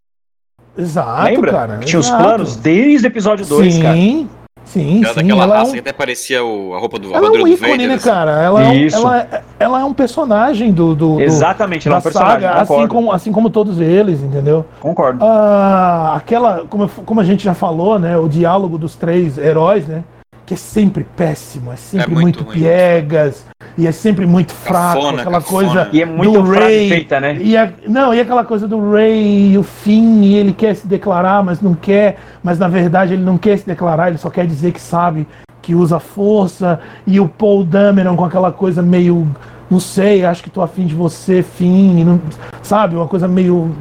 Exato, 0.78 1.22
Lembra? 1.24 1.50
cara. 1.52 1.78
Que 1.78 1.86
tinha 1.86 2.00
os 2.00 2.06
exato. 2.06 2.22
planos 2.22 2.56
desde 2.56 3.06
o 3.06 3.08
episódio 3.08 3.46
2, 3.46 3.78
cara. 3.78 3.94
Sim, 3.94 4.28
Sim, 4.64 5.04
Ela 5.04 5.14
sim. 5.14 5.20
daquela 5.20 5.44
Ela 5.44 5.54
é 5.54 5.58
raça 5.58 5.70
um, 5.70 5.74
que 5.74 5.78
até 5.78 5.92
parecia 5.92 6.44
o, 6.44 6.74
a 6.74 6.78
roupa 6.80 6.98
do 6.98 7.14
ela 7.14 7.28
é 7.28 7.30
um 7.30 7.46
ícone, 7.46 7.70
Vader. 7.70 7.88
né, 7.88 7.98
cara? 7.98 8.42
Ela 8.42 8.64
é, 8.64 8.68
um, 8.68 8.88
ela, 8.92 9.18
é- 9.20 9.42
ela 9.60 9.80
é 9.80 9.84
um 9.84 9.94
personagem 9.94 10.72
do, 10.72 10.92
do, 10.92 11.14
do- 11.14 11.20
Exatamente, 11.20 11.86
ela 11.86 11.98
é 11.98 12.00
da 12.00 12.00
um 12.00 12.02
personagem, 12.02 12.48
saga, 12.48 12.60
assim 12.62 12.88
como, 12.88 13.12
assim 13.12 13.32
como 13.32 13.48
todos 13.48 13.80
eles, 13.80 14.20
entendeu? 14.24 14.66
Concordo. 14.80 15.24
Ah, 15.24 16.14
aquela, 16.16 16.64
como, 16.68 16.88
como 16.88 17.20
a 17.20 17.24
gente 17.24 17.44
já 17.44 17.54
falou, 17.54 17.96
né? 17.96 18.18
O 18.18 18.28
diálogo 18.28 18.76
dos 18.76 18.96
três 18.96 19.38
heróis, 19.38 19.86
né? 19.86 20.02
Que 20.46 20.54
é 20.54 20.56
sempre 20.56 21.04
péssimo, 21.16 21.72
é 21.72 21.76
sempre 21.76 22.12
muito 22.12 22.22
muito, 22.22 22.44
ruim. 22.44 22.60
piegas, 22.60 23.44
e 23.76 23.84
é 23.84 23.90
sempre 23.90 24.24
muito 24.26 24.52
fraco, 24.52 25.00
Cafona, 25.00 25.20
aquela 25.22 25.40
cafona. 25.40 25.64
coisa 25.74 25.90
E 25.92 26.00
é 26.02 26.06
muito 26.06 26.32
do 26.40 26.42
Ray. 26.42 26.88
feita, 26.88 27.18
né? 27.20 27.36
E 27.40 27.56
a- 27.56 27.72
não, 27.88 28.14
e 28.14 28.20
aquela 28.20 28.44
coisa 28.44 28.68
do 28.68 28.92
Ray 28.92 29.52
e 29.52 29.58
o 29.58 29.64
Finn, 29.64 30.22
e 30.22 30.36
ele 30.36 30.52
quer 30.52 30.76
se 30.76 30.86
declarar, 30.86 31.42
mas 31.42 31.60
não 31.60 31.74
quer, 31.74 32.18
mas 32.44 32.60
na 32.60 32.68
verdade 32.68 33.14
ele 33.14 33.24
não 33.24 33.36
quer 33.36 33.58
se 33.58 33.66
declarar, 33.66 34.06
ele 34.08 34.18
só 34.18 34.30
quer 34.30 34.46
dizer 34.46 34.70
que 34.72 34.80
sabe 34.80 35.26
que 35.60 35.74
usa 35.74 35.98
força, 35.98 36.78
e 37.04 37.18
o 37.18 37.28
Paul 37.28 37.64
Dameron 37.64 38.14
com 38.14 38.24
aquela 38.24 38.52
coisa 38.52 38.80
meio, 38.82 39.26
não 39.68 39.80
sei, 39.80 40.24
acho 40.24 40.44
que 40.44 40.48
tô 40.50 40.62
afim 40.62 40.86
de 40.86 40.94
você, 40.94 41.42
Finn, 41.42 41.98
e 41.98 42.04
não- 42.04 42.20
sabe, 42.62 42.94
uma 42.94 43.08
coisa 43.08 43.26
meio 43.26 43.74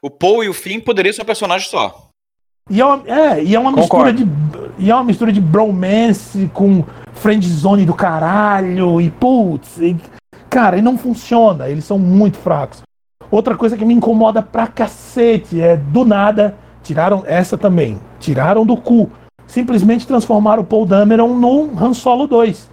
O 0.00 0.08
Paul 0.08 0.44
e 0.44 0.48
o 0.48 0.54
Finn 0.54 0.78
poderiam 0.78 1.12
ser 1.12 1.22
um 1.22 1.24
personagem 1.24 1.68
só. 1.68 2.06
E 2.70 2.80
é 2.80 2.84
uma, 2.84 3.02
é, 3.06 3.42
e 3.42 3.54
é 3.54 3.58
uma 3.58 3.70
mistura 3.72 4.12
de. 4.12 4.24
E 4.78 4.90
é 4.90 4.94
uma 4.94 5.04
mistura 5.04 5.32
de 5.32 5.40
bromance 5.40 6.50
com 6.52 6.84
friendzone 7.14 7.84
do 7.84 7.94
caralho. 7.94 9.00
E 9.00 9.10
putz, 9.10 9.78
e, 9.78 9.96
cara, 10.50 10.76
e 10.76 10.82
não 10.82 10.98
funciona. 10.98 11.68
Eles 11.68 11.84
são 11.84 11.98
muito 11.98 12.36
fracos. 12.36 12.82
Outra 13.30 13.56
coisa 13.56 13.76
que 13.76 13.84
me 13.84 13.94
incomoda 13.94 14.42
pra 14.42 14.66
cacete 14.66 15.60
é 15.60 15.76
do 15.76 16.04
nada. 16.04 16.56
Tiraram 16.82 17.24
essa 17.26 17.58
também. 17.58 17.98
Tiraram 18.20 18.64
do 18.64 18.76
cu. 18.76 19.10
Simplesmente 19.46 20.06
transformaram 20.06 20.62
o 20.62 20.66
Paul 20.66 20.86
Dameron 20.86 21.34
no 21.34 21.70
Han 21.78 21.94
Solo 21.94 22.26
2. 22.26 22.68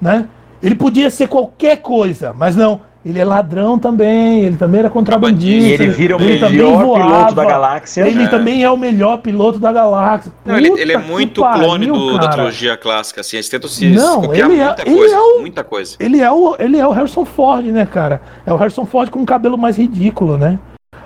Né? 0.00 0.28
Ele 0.62 0.74
podia 0.74 1.10
ser 1.10 1.28
qualquer 1.28 1.76
coisa, 1.78 2.32
mas 2.32 2.54
não. 2.54 2.80
Ele 3.06 3.20
é 3.20 3.24
ladrão 3.24 3.78
também, 3.78 4.40
ele 4.40 4.56
também 4.56 4.80
era 4.80 4.90
contrabandista. 4.90 5.68
E 5.68 5.72
ele 5.74 5.88
vira 5.90 6.16
o 6.16 6.20
ele 6.20 6.40
também 6.40 6.56
melhor 6.56 6.84
voava. 6.84 7.04
piloto 7.06 7.34
da 7.36 7.44
galáxia. 7.44 8.02
Ele 8.08 8.24
É. 8.24 8.26
também 8.26 8.64
é 8.64 8.70
o 8.70 8.76
melhor 8.76 9.18
piloto 9.18 9.60
da 9.60 9.72
galáxia. 9.72 10.32
Não, 10.44 10.56
ele, 10.58 10.70
ele 10.80 10.92
é 10.92 10.98
muito 10.98 11.40
pariu, 11.40 11.62
clone 11.64 11.86
do- 11.86 12.18
da 12.18 12.26
trilogia 12.28 12.76
clássica, 12.76 13.20
assim. 13.20 13.36
Eles 13.36 13.48
tentam 13.48 13.70
se 13.70 13.86
Não, 13.90 14.22
copiar 14.22 14.50
ele 14.50 14.58
é- 14.60 14.66
muita 14.66 14.82
ele 14.82 14.96
coisa. 14.96 15.14
é 15.14 15.20
o- 15.20 15.40
Muita 15.40 15.62
coisa. 15.62 15.96
Ele 16.00 16.20
é, 16.20 16.28
o, 16.32 16.56
ele 16.58 16.78
é 16.78 16.84
o 16.86 16.90
Harrison 16.90 17.24
Ford, 17.24 17.64
né, 17.66 17.86
cara? 17.86 18.20
É 18.44 18.52
o 18.52 18.56
Harrison 18.56 18.84
Ford 18.84 19.08
com 19.08 19.20
um 19.20 19.24
cabelo 19.24 19.56
mais 19.56 19.76
ridículo, 19.78 20.36
né? 20.36 20.58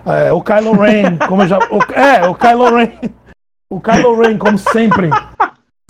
É, 0.06 0.32
o 0.32 0.40
Kylo 0.40 0.72
Ren, 0.80 1.18
como 1.28 1.42
eu 1.42 1.48
já. 1.48 1.58
o- 1.58 1.92
é, 1.92 2.26
o 2.26 2.34
Kylo 2.34 2.76
Ren. 2.76 2.92
O 3.68 3.78
Kylo 3.78 4.22
Ren, 4.22 4.38
como 4.38 4.56
sempre. 4.56 5.10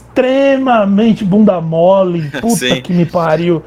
Extremamente 0.08 1.24
bunda 1.24 1.60
mole. 1.60 2.28
Puta 2.40 2.56
Sim. 2.56 2.80
que 2.82 2.92
me 2.92 3.06
pariu. 3.06 3.62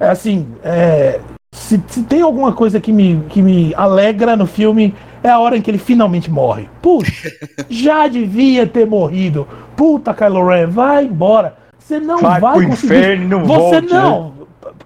É 0.00 0.08
assim, 0.08 0.48
é, 0.64 1.20
se, 1.52 1.80
se 1.86 2.02
tem 2.04 2.22
alguma 2.22 2.52
coisa 2.52 2.80
que 2.80 2.90
me, 2.92 3.22
que 3.28 3.42
me 3.42 3.74
alegra 3.74 4.36
no 4.36 4.46
filme, 4.46 4.94
é 5.22 5.28
a 5.28 5.38
hora 5.38 5.56
em 5.56 5.62
que 5.62 5.70
ele 5.70 5.78
finalmente 5.78 6.30
morre. 6.30 6.68
Puxa, 6.80 7.30
já 7.68 8.08
devia 8.08 8.66
ter 8.66 8.86
morrido. 8.86 9.46
Puta, 9.76 10.14
Kylo 10.14 10.46
Ren, 10.48 10.66
vai 10.68 11.04
embora. 11.04 11.56
Você 11.78 12.00
não 12.00 12.18
Vai 12.18 12.40
vai, 12.40 12.58
pro 12.58 12.68
conseguir. 12.68 12.94
inferno 12.94 13.28
não 13.28 13.44
Você 13.44 13.80
volte, 13.80 13.92
né? 13.92 14.32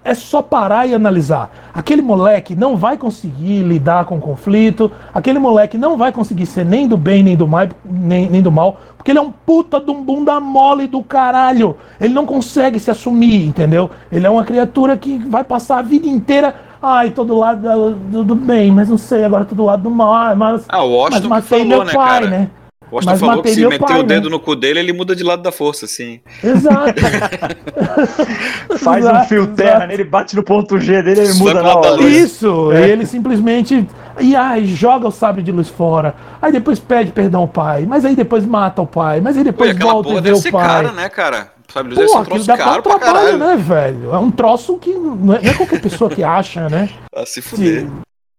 É 0.03 0.13
só 0.13 0.41
parar 0.41 0.87
e 0.87 0.93
analisar. 0.93 1.49
Aquele 1.73 2.01
moleque 2.01 2.55
não 2.55 2.77
vai 2.77 2.97
conseguir 2.97 3.61
lidar 3.63 4.05
com 4.05 4.17
o 4.17 4.21
conflito. 4.21 4.89
Aquele 5.13 5.37
moleque 5.39 5.77
não 5.77 5.97
vai 5.97 6.11
conseguir 6.11 6.45
ser 6.45 6.65
nem 6.65 6.87
do 6.87 6.95
bem 6.95 7.21
nem 7.23 7.35
do 7.35 7.47
mal, 7.47 7.67
nem, 7.83 8.29
nem 8.29 8.41
do 8.41 8.51
mal, 8.51 8.77
porque 8.95 9.11
ele 9.11 9.19
é 9.19 9.21
um 9.21 9.31
puta 9.31 9.79
de 9.81 9.91
um 9.91 10.01
bunda 10.03 10.39
mole 10.39 10.87
do 10.87 11.03
caralho. 11.03 11.75
Ele 11.99 12.13
não 12.13 12.25
consegue 12.25 12.79
se 12.79 12.89
assumir, 12.89 13.45
entendeu? 13.45 13.89
Ele 14.11 14.25
é 14.25 14.29
uma 14.29 14.43
criatura 14.45 14.95
que 14.95 15.17
vai 15.17 15.43
passar 15.43 15.79
a 15.79 15.81
vida 15.81 16.07
inteira. 16.07 16.55
Ai, 16.81 17.09
tô 17.09 17.23
do 17.23 17.37
lado 17.37 17.95
do, 17.95 18.23
do- 18.23 18.35
bem, 18.35 18.71
mas 18.71 18.87
não 18.87 18.97
sei, 18.99 19.23
agora 19.25 19.43
tô 19.45 19.55
do 19.55 19.65
lado 19.65 19.81
do 19.83 19.89
mal. 19.91 20.35
Mas, 20.35 20.63
Ah, 20.69 20.83
o 20.83 20.89
mas 20.89 20.95
Washington 20.97 21.21
que 21.23 21.27
matei 21.29 21.59
falou, 21.59 21.67
meu 21.77 21.83
né, 21.85 21.93
pai, 21.93 22.19
cara? 22.21 22.27
né? 22.29 22.49
O 22.89 22.95
Washington 22.95 23.11
Mas 23.11 23.19
falou 23.19 23.43
que 23.43 23.49
se 23.49 23.65
meter 23.65 23.79
pai, 23.79 23.99
o 23.99 24.03
dedo 24.03 24.25
né? 24.25 24.29
no 24.31 24.39
cu 24.39 24.55
dele, 24.55 24.79
ele 24.79 24.93
muda 24.93 25.15
de 25.15 25.23
lado 25.23 25.41
da 25.41 25.51
força, 25.51 25.85
assim. 25.85 26.21
Exato. 26.43 26.93
Faz 28.79 29.03
um 29.05 29.09
Exato, 29.09 29.27
fio 29.27 29.47
terra 29.47 29.85
nele, 29.87 30.03
bate 30.03 30.35
no 30.35 30.43
ponto 30.43 30.79
G 30.79 31.01
dele, 31.03 31.21
ele 31.21 31.33
Só 31.33 31.43
muda 31.43 31.61
na 31.61 31.75
hora. 31.75 32.01
Isso, 32.03 32.71
É. 32.71 32.87
e 32.87 32.91
ele 32.91 33.05
simplesmente. 33.05 33.87
E 34.19 34.35
ai, 34.35 34.65
joga 34.65 35.07
o 35.07 35.11
sabre 35.11 35.43
de 35.43 35.51
luz 35.51 35.69
fora. 35.69 36.15
Aí 36.41 36.51
depois 36.51 36.79
pede 36.79 37.11
perdão 37.11 37.41
ao 37.41 37.47
pai. 37.47 37.85
Mas 37.85 38.03
aí 38.05 38.15
depois 38.15 38.45
mata 38.45 38.81
o 38.81 38.87
pai. 38.87 39.21
Mas 39.21 39.37
aí 39.37 39.43
depois 39.43 39.71
aquela 39.71 39.91
volta 39.93 40.09
porra 40.09 40.19
e 40.19 40.21
vê 40.21 40.29
deve 40.29 40.39
o 40.39 40.41
ser 40.41 40.51
pai. 40.51 40.65
cara, 40.67 40.91
né, 40.91 41.09
cara? 41.09 41.51
Sabe, 41.71 41.93
Pô, 41.93 42.01
um 42.01 42.03
aquilo 42.17 42.23
troço 42.25 42.47
dá 42.47 42.55
pra 42.55 42.63
um 42.65 42.69
caro 42.69 42.81
pra 42.83 42.97
trabalho, 42.99 43.37
né, 43.37 43.55
velho? 43.57 44.13
É 44.13 44.17
um 44.17 44.31
troço 44.31 44.77
que 44.77 44.93
não 44.93 45.33
é, 45.35 45.41
não 45.41 45.49
é 45.51 45.53
qualquer 45.53 45.81
pessoa 45.81 46.09
que 46.09 46.23
acha, 46.23 46.69
né? 46.69 46.89
Ah, 47.13 47.25
se 47.25 47.41
fuder. 47.41 47.85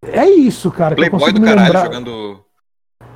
É 0.06 0.24
isso, 0.30 0.70
cara. 0.70 0.94
Que 0.94 1.00
eu 1.02 1.10
Playboy 1.10 1.20
consigo 1.20 1.38
do 1.38 1.42
me 1.42 1.48
caralho 1.48 1.66
lembrar. 1.66 1.84
jogando. 1.84 2.40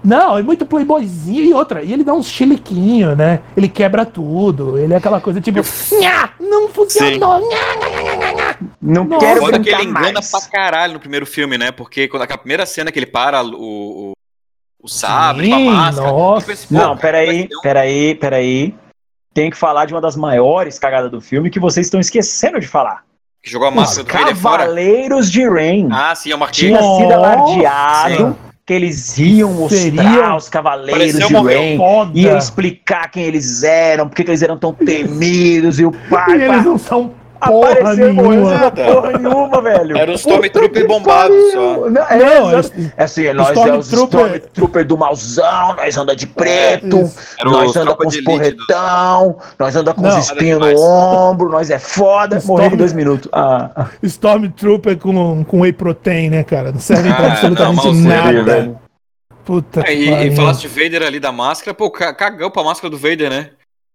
Não, 0.04 0.36
é 0.36 0.42
muito 0.42 0.66
playboyzinho 0.66 1.44
e 1.44 1.54
outra. 1.54 1.82
E 1.82 1.92
ele 1.92 2.02
dá 2.02 2.12
uns 2.12 2.26
chiliquinhos, 2.26 3.16
né? 3.16 3.40
Ele 3.56 3.68
quebra 3.68 4.04
tudo. 4.04 4.76
Ele 4.78 4.92
é 4.92 4.96
aquela 4.96 5.20
coisa 5.20 5.40
tipo. 5.40 5.60
Nha, 6.00 6.30
não 6.40 6.68
funcionou. 6.68 7.40
nha, 7.48 7.76
nha, 7.76 8.02
nha, 8.02 8.16
nha, 8.16 8.32
nha. 8.32 8.56
Não 8.80 9.04
Nossa. 9.04 9.24
quero 9.26 9.40
Foda 9.40 9.60
que 9.60 9.68
ele 9.70 9.84
engana 9.84 10.12
mais. 10.14 10.30
pra 10.30 10.40
caralho 10.40 10.94
no 10.94 11.00
primeiro 11.00 11.24
filme, 11.24 11.56
né? 11.56 11.70
Porque 11.70 12.08
quando 12.08 12.22
aquela 12.22 12.38
primeira 12.38 12.66
cena 12.66 12.90
que 12.90 12.98
ele 12.98 13.06
para 13.06 13.42
o, 13.44 13.52
o, 13.54 14.12
o 14.82 14.88
sabre 14.88 15.46
Sim, 15.46 15.68
a 15.68 15.72
máscara. 15.72 16.10
nossa. 16.10 16.46
pô, 16.46 16.74
Não, 16.74 16.96
peraí, 16.96 17.48
um- 17.56 17.60
peraí, 17.62 18.14
peraí. 18.16 18.74
Tem 19.32 19.50
que 19.50 19.56
falar 19.56 19.86
de 19.86 19.94
uma 19.94 20.00
das 20.00 20.16
maiores 20.16 20.78
cagadas 20.78 21.10
do 21.10 21.20
filme 21.20 21.48
que 21.48 21.60
vocês 21.60 21.86
estão 21.86 22.00
esquecendo 22.00 22.58
de 22.60 22.66
falar. 22.66 23.04
Que 23.42 23.50
jogou 23.50 23.66
a 23.68 23.70
Os 23.70 23.76
máscara 23.76 24.04
do 24.04 24.12
Vader 24.12 24.36
fora. 24.36 24.58
Cavaleiros 24.64 25.30
de 25.30 25.48
Rain. 25.48 25.88
Ah, 25.90 26.14
sim, 26.14 26.30
eu 26.30 26.38
marquei. 26.38 26.68
Tinha 26.68 26.80
sido 26.82 27.12
alardeado 27.12 28.36
que 28.64 28.72
eles 28.72 29.18
iam 29.18 29.52
mostrar 29.52 29.78
Seria- 29.80 30.36
os 30.36 30.48
Cavaleiros 30.48 30.98
Pareceu 30.98 31.26
de 31.26 31.32
morreu. 31.32 31.58
Rain. 31.58 31.76
Foda. 31.76 32.10
Ia 32.18 32.38
explicar 32.38 33.10
quem 33.10 33.24
eles 33.24 33.62
eram, 33.64 34.08
porque 34.08 34.22
que 34.22 34.30
eles 34.30 34.42
eram 34.42 34.56
tão 34.56 34.72
temidos 34.72 35.80
e 35.80 35.84
o 35.84 35.90
E 35.92 36.08
pai 36.10 36.34
eles 36.34 36.46
pá, 36.48 36.62
não 36.62 36.78
são 36.78 37.12
porra 37.48 37.72
apareceu 37.72 38.12
nenhuma. 38.14 38.34
não 38.36 38.52
era 38.52 38.70
porra 38.70 39.18
nenhuma, 39.18 39.62
velho. 39.62 39.96
Era 39.98 40.10
um 40.10 40.14
Stormtrooper 40.14 40.86
bombado 40.86 41.34
só. 41.52 41.90
Não, 41.90 42.02
é, 42.08 42.18
Não, 42.18 42.50
É 42.96 43.02
assim, 43.04 43.32
nós 43.32 43.56
é 43.56 43.76
os 43.76 43.92
Stormtrooper- 43.92 44.84
do 44.86 44.96
malzão, 44.98 45.74
nós 45.76 45.96
anda 45.96 46.14
de 46.16 46.26
preto. 46.26 47.10
Era 47.38 47.50
nós 47.50 47.76
anda 47.76 47.94
com 47.94 48.06
os 48.06 48.14
elite 48.14 48.24
do- 48.24 48.30
porretão, 48.30 49.36
nós 49.58 49.76
anda 49.76 49.94
com 49.94 50.02
Não. 50.02 50.18
os 50.18 50.24
espinhos 50.26 50.58
no 50.60 50.80
ombro, 50.80 51.48
nós 51.50 51.70
é 51.70 51.78
foda. 51.78 52.36
Storm- 52.38 52.58
Morreu 52.58 52.74
em 52.74 52.76
dois 52.76 52.92
minutos. 52.92 53.28
Ah. 53.32 53.86
Stormtrooper 54.02 54.96
com, 54.98 55.44
com 55.44 55.60
whey 55.60 55.72
protein, 55.72 56.30
né, 56.30 56.44
cara? 56.44 56.72
Não 56.72 56.80
serve 56.80 57.12
pra 57.12 57.26
Ah, 57.26 57.32
absolutamente 57.32 57.86
não, 57.86 57.94
nada. 57.94 58.22
seria, 58.26 58.42
velho. 58.44 58.78
Puta 59.44 59.80
É, 59.86 59.92
e, 59.92 60.28
e 60.28 60.36
falasse 60.36 60.60
de 60.60 60.68
Vader 60.68 61.02
ali 61.02 61.18
da 61.18 61.32
máscara, 61.32 61.74
pô, 61.74 61.90
ca- 61.90 62.14
cagou 62.14 62.48
pra 62.50 62.62
máscara 62.62 62.88
do 62.88 62.96
Vader, 62.96 63.28
né? 63.28 63.50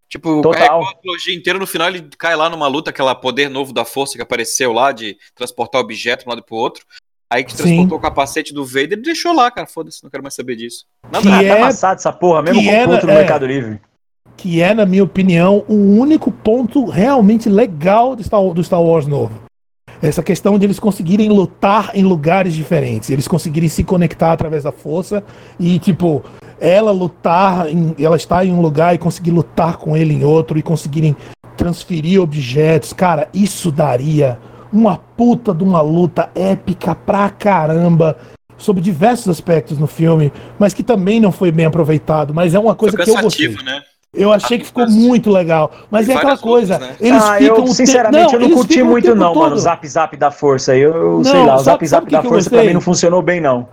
Tipo, 0.10 0.42
Total. 0.42 0.54
carregou 0.68 0.88
a 0.88 0.94
trilogia 0.96 1.36
inteira, 1.36 1.60
no 1.60 1.68
final 1.68 1.90
ele 1.90 2.08
cai 2.18 2.36
lá 2.36 2.50
numa 2.50 2.68
luta, 2.68 2.90
aquela 2.92 3.14
poder 3.14 3.50
novo 3.50 3.74
da 3.74 3.84
força 3.84 4.16
que 4.16 4.22
apareceu 4.22 4.72
lá, 4.72 4.92
de 4.92 5.18
transportar 5.36 5.82
objeto 5.82 6.24
de 6.24 6.28
um 6.28 6.30
lado 6.30 6.44
pro 6.44 6.56
outro. 6.56 6.86
Aí 7.30 7.44
que 7.44 7.52
Sim. 7.52 7.58
transportou 7.64 7.98
o 7.98 8.02
capacete 8.02 8.54
do 8.54 8.66
Vader 8.66 8.94
e 8.94 9.02
deixou 9.02 9.34
lá, 9.34 9.52
cara. 9.52 9.68
Foda-se, 9.68 10.02
não 10.02 10.10
quero 10.10 10.24
mais 10.24 10.34
saber 10.34 10.56
disso. 10.56 10.86
Nada 11.12 11.22
Que 11.22 11.28
Ah, 11.30 11.44
é- 11.44 11.48
tá 11.50 11.56
amassado 11.58 12.00
essa 12.00 12.14
porra, 12.14 12.42
mesmo 12.42 12.62
que 12.62 12.68
com 12.68 12.74
era- 12.74 12.88
ponto 12.90 13.06
no 13.06 13.12
é. 13.12 13.16
Mercado 13.16 13.46
Livre. 13.46 13.82
Que 14.38 14.62
é, 14.62 14.74
na 14.74 14.86
minha 14.86 15.04
opinião, 15.04 15.66
o 15.68 15.74
único 16.00 16.32
ponto 16.32 16.86
realmente 16.86 17.50
legal 17.50 18.16
do 18.16 18.24
Star, 18.24 18.42
do 18.54 18.64
Star 18.64 18.82
Wars 18.82 19.08
novo. 19.08 19.47
Essa 20.02 20.22
questão 20.22 20.58
de 20.60 20.66
eles 20.66 20.80
conseguirem 20.80 21.30
lutar 21.30 21.92
em 21.94 22.04
lugares 22.04 22.54
diferentes, 22.54 23.10
eles 23.10 23.28
conseguirem 23.28 23.70
se 23.70 23.84
conectar 23.84 24.32
através 24.32 24.64
da 24.64 24.72
força 24.72 25.24
e, 25.60 25.80
tipo, 25.80 26.24
ela 26.60 26.92
lutar, 26.92 27.68
em, 27.70 27.96
ela 28.00 28.16
estar 28.16 28.46
em 28.46 28.52
um 28.52 28.62
lugar 28.62 28.94
e 28.94 28.98
conseguir 28.98 29.32
lutar 29.32 29.78
com 29.78 29.96
ele 29.96 30.14
em 30.14 30.24
outro 30.24 30.58
e 30.58 30.62
conseguirem 30.62 31.16
transferir 31.56 32.22
objetos. 32.22 32.94
Cara, 32.94 33.28
isso 33.34 33.72
daria 33.72 34.40
uma 34.72 34.98
puta 34.98 35.54
de 35.54 35.64
uma 35.64 35.82
luta 35.82 36.30
épica 36.36 36.94
pra 36.94 37.30
caramba 37.30 38.18
sobre 38.58 38.82
diversos 38.82 39.28
aspectos 39.30 39.78
no 39.78 39.88
filme, 39.88 40.32
mas 40.58 40.74
que 40.74 40.84
também 40.84 41.20
não 41.20 41.32
foi 41.32 41.52
bem 41.52 41.66
aproveitado. 41.66 42.34
Mas 42.34 42.54
é 42.54 42.60
uma 42.60 42.76
coisa 42.76 42.98
que 42.98 43.10
eu 43.10 43.22
gostei. 43.22 43.50
né? 43.64 43.82
Eu 44.18 44.34
achei 44.34 44.58
que 44.58 44.66
ficou 44.66 44.90
muito 44.90 45.30
legal. 45.30 45.72
Mas 45.92 46.08
E 46.08 46.12
é 46.12 46.16
aquela 46.16 46.38
coisa. 46.38 46.80
né? 46.80 46.96
Eles 47.00 47.24
ah, 47.24 47.38
ficam. 47.38 47.58
eu, 47.58 47.68
sinceramente, 47.68 48.34
eu 48.34 48.40
não 48.40 48.50
curti 48.52 48.82
muito 48.84 49.16
não, 49.16 49.34
mano, 49.34 49.46
o 49.48 49.50
todo. 49.50 49.60
zap 49.60 49.88
zap 49.88 50.18
da 50.18 50.32
força. 50.32 50.76
Eu, 50.76 50.94
eu 50.96 51.18
Não, 51.18 51.24
sei 51.24 51.46
lá, 51.46 51.56
o 51.56 51.60
zap 51.60 51.86
zap 51.88 52.06
que 52.06 52.12
da 52.12 52.22
que 52.22 52.28
força 52.28 52.50
pra 52.50 52.58
gostei? 52.58 52.68
mim 52.70 52.74
não 52.74 52.82
funcionou 52.82 53.22
bem, 53.22 53.40
não. 53.40 53.68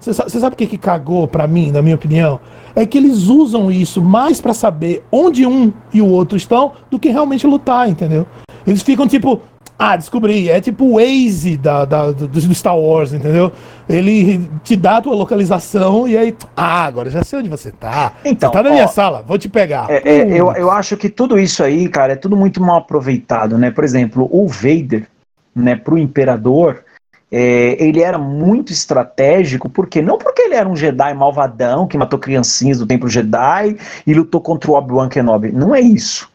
Você 0.00 0.12
sabe, 0.12 0.30
você 0.30 0.40
sabe 0.40 0.54
o 0.54 0.56
que, 0.56 0.66
que 0.66 0.78
cagou 0.78 1.26
pra 1.28 1.46
mim, 1.46 1.70
na 1.70 1.80
minha 1.80 1.94
opinião? 1.94 2.40
É 2.74 2.84
que 2.84 2.98
eles 2.98 3.28
usam 3.28 3.70
isso 3.70 4.02
mais 4.02 4.40
pra 4.40 4.52
saber 4.52 5.04
onde 5.12 5.46
um 5.46 5.72
e 5.92 6.02
o 6.02 6.08
outro 6.08 6.36
estão 6.36 6.72
do 6.90 6.98
que 6.98 7.08
realmente 7.10 7.46
lutar, 7.46 7.88
entendeu? 7.88 8.26
Eles 8.66 8.82
ficam 8.82 9.06
tipo, 9.06 9.40
Ah, 9.78 9.96
descobri. 9.96 10.48
É 10.48 10.60
tipo 10.60 10.84
o 10.84 10.94
Waze 10.94 11.56
da, 11.56 11.84
da, 11.84 12.12
do, 12.12 12.54
Star 12.54 12.78
Wars, 12.78 13.12
entendeu? 13.12 13.52
Ele 13.88 14.48
te 14.62 14.76
dá 14.76 14.98
a 14.98 15.02
tua 15.02 15.14
localização 15.14 16.06
e 16.06 16.16
aí. 16.16 16.36
Ah, 16.56 16.84
agora 16.84 17.10
já 17.10 17.24
sei 17.24 17.40
onde 17.40 17.48
você 17.48 17.72
tá. 17.72 18.12
Então, 18.24 18.50
você 18.50 18.56
tá 18.56 18.62
na 18.62 18.70
ó, 18.70 18.72
minha 18.72 18.88
sala, 18.88 19.24
vou 19.26 19.36
te 19.36 19.48
pegar. 19.48 19.90
É, 19.90 20.18
é, 20.18 20.24
Hum, 20.24 20.28
eu, 20.30 20.52
eu 20.52 20.70
acho 20.70 20.96
que 20.96 21.08
tudo 21.08 21.38
isso 21.38 21.62
aí, 21.62 21.88
cara, 21.88 22.12
é 22.12 22.16
tudo 22.16 22.36
muito 22.36 22.62
mal 22.62 22.78
aproveitado, 22.78 23.58
né? 23.58 23.70
Por 23.70 23.84
exemplo, 23.84 24.28
o 24.30 24.46
Vader, 24.46 25.06
né, 25.54 25.74
pro 25.76 25.98
Imperador, 25.98 26.84
é, 27.30 27.76
ele 27.82 28.00
era 28.00 28.16
muito 28.16 28.72
estratégico, 28.72 29.68
porque 29.68 30.00
não 30.00 30.18
porque 30.18 30.42
ele 30.42 30.54
era 30.54 30.68
um 30.68 30.76
Jedi 30.76 31.12
malvadão 31.14 31.86
que 31.86 31.98
matou 31.98 32.18
criancinhas 32.18 32.78
do 32.78 32.86
Templo 32.86 33.08
Jedi 33.08 33.76
e 34.06 34.14
lutou 34.14 34.40
contra 34.40 34.70
o 34.70 34.74
Obi-Wan 34.74 35.08
Kenobi. 35.08 35.50
Não 35.50 35.74
é 35.74 35.80
isso. 35.80 36.32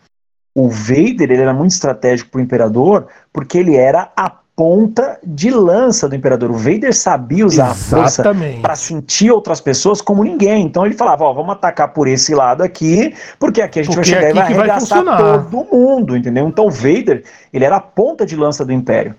O 0.60 0.68
Vader 0.68 1.32
ele 1.32 1.42
era 1.42 1.54
muito 1.54 1.72
estratégico 1.72 2.32
pro 2.32 2.42
Imperador 2.42 3.08
porque 3.32 3.58
ele 3.58 3.78
era 3.78 4.12
a 4.14 4.30
ponta 4.30 5.18
de 5.26 5.50
lança 5.50 6.10
do 6.10 6.16
Imperador. 6.16 6.52
O 6.52 6.58
Vader 6.58 6.94
sabia 6.94 7.46
usar 7.46 7.70
a 7.70 7.74
força 7.74 8.22
Exatamente. 8.24 8.60
para 8.60 8.76
sentir 8.76 9.32
outras 9.32 9.62
pessoas 9.62 10.02
como 10.02 10.22
ninguém. 10.22 10.66
Então 10.66 10.86
ele 10.86 10.96
falava, 10.96 11.24
ó, 11.24 11.32
vamos 11.32 11.54
atacar 11.54 11.94
por 11.94 12.10
esse 12.10 12.36
lado 12.36 12.62
aqui, 12.62 13.16
porque 13.40 13.62
aqui 13.62 13.80
a 13.80 13.84
gente 13.84 13.96
Porque 13.96 14.12
vai 14.12 14.20
chegar 14.20 14.32
e 14.32 14.34
vai 14.34 14.44
vai 14.44 14.70
arregaçar 14.70 14.98
funcionar. 14.98 15.46
todo 15.50 15.66
mundo, 15.72 16.18
entendeu? 16.18 16.46
Então 16.46 16.66
o 16.66 16.70
Vader, 16.70 17.24
ele 17.54 17.64
era 17.64 17.78
a 17.78 17.82
ponta 17.82 18.26
de 18.26 18.36
lança 18.36 18.66
do 18.66 18.74
Império. 18.74 19.16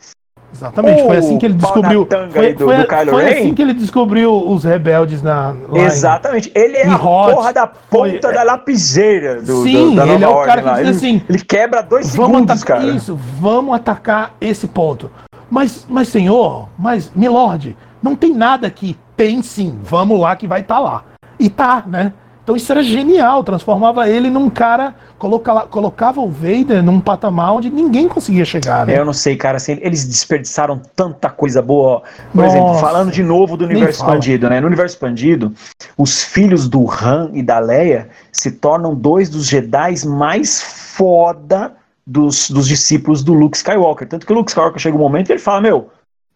Exatamente, 0.53 1.03
foi 1.05 1.17
assim 1.17 1.39
que 1.39 1.47
ele 1.47 1.55
descobriu. 1.55 2.07
Foi, 2.33 2.53
do- 2.55 2.65
foi- 2.65 2.77
do 2.79 2.87
Kylo 2.89 3.11
foi 3.11 3.25
Ren? 3.25 3.31
assim 3.41 3.55
que 3.55 3.63
ele 3.63 3.73
descobriu 3.75 4.33
os 4.51 4.65
rebeldes 4.65 5.23
na. 5.23 5.55
Exatamente. 5.75 6.51
Ele 6.55 6.77
é 6.77 6.87
a 6.89 6.97
Hot, 6.97 7.35
porra 7.35 7.53
da 7.53 7.67
foi- 7.89 8.13
ponta 8.15 8.33
da 8.33 8.43
lapiseira 8.43 9.41
do, 9.41 9.63
Sim, 9.63 9.91
do, 9.91 9.97
da 9.97 10.07
ele 10.07 10.25
é 10.25 10.29
o 10.29 10.43
cara 10.45 10.63
que 10.63 10.69
diz 10.71 10.79
Ele, 10.81 10.89
assim, 10.91 11.23
ele 11.29 11.39
quebra 11.45 11.83
dois 11.83 12.15
Vamos 12.17 12.33
segundos, 12.33 12.63
atacar 12.63 12.81
cara. 12.81 12.91
isso, 12.93 13.19
vamos 13.41 13.75
atacar 13.75 14.35
esse 14.41 14.67
ponto. 14.67 15.11
Mas, 15.49 15.87
mas 15.89 16.09
senhor, 16.09 16.69
mas 16.79 17.11
milord, 17.15 17.77
não 18.03 18.15
tem 18.17 18.35
nada 18.35 18.67
aqui. 18.67 18.97
Tem 19.17 19.43
sim, 19.43 19.79
vamos 19.83 20.19
lá 20.21 20.35
que 20.37 20.47
vai 20.47 20.61
estar 20.61 20.79
lá. 20.79 21.05
E 21.39 21.49
tá, 21.49 21.83
né? 21.87 22.13
Então 22.43 22.57
isso 22.57 22.73
era 22.73 22.83
genial, 22.83 23.45
transformava 23.45 24.09
ele 24.09 24.31
num 24.31 24.49
cara, 24.51 24.95
coloca 25.19 25.53
lá- 25.53 25.67
colocava 25.67 26.21
o 26.21 26.29
Vader 26.29 26.83
num 26.83 26.99
patamar 27.01 27.55
onde 27.55 27.71
ninguém 27.71 28.09
conseguia 28.09 28.45
chegar, 28.45 28.87
né? 28.87 28.99
Eu 28.99 29.05
não 29.05 29.13
sei, 29.13 29.37
cara, 29.37 29.59
assim, 29.59 29.79
eles 29.83 30.05
desperdiçaram 30.07 30.81
tanta 30.97 31.29
coisa 31.31 31.61
boa. 31.63 31.89
ó. 31.89 32.01
Por 32.01 32.09
Nossa. 32.43 32.57
exemplo, 32.57 32.75
falando 32.79 33.13
de 33.13 33.23
novo 33.23 33.57
do 33.57 33.65
universo 33.67 34.01
expandido, 34.01 34.49
né? 34.49 34.61
No 34.61 34.67
universo 34.67 34.95
expandido, 34.97 35.53
os 35.97 36.25
filhos 36.25 36.69
do 36.69 36.91
Han 36.91 37.31
e 37.35 37.43
da 37.43 37.59
Leia 37.59 38.09
se 38.33 38.51
tornam 38.51 38.95
dois 38.95 39.29
dos 39.31 39.47
Jedi 39.47 40.07
mais 40.07 40.61
foda 40.63 41.75
dos, 42.07 42.51
dos 42.51 42.67
discípulos 42.67 43.23
do 43.23 43.33
Luke 43.35 43.57
Skywalker. 43.57 44.09
Tanto 44.09 44.27
que 44.27 44.33
o 44.33 44.37
Luke 44.37 44.51
Skywalker 44.51 44.81
chega 44.81 44.97
um 44.97 45.01
momento 45.01 45.27
que 45.27 45.33
ele 45.33 45.39
fala: 45.39 45.61
Meu, 45.61 45.91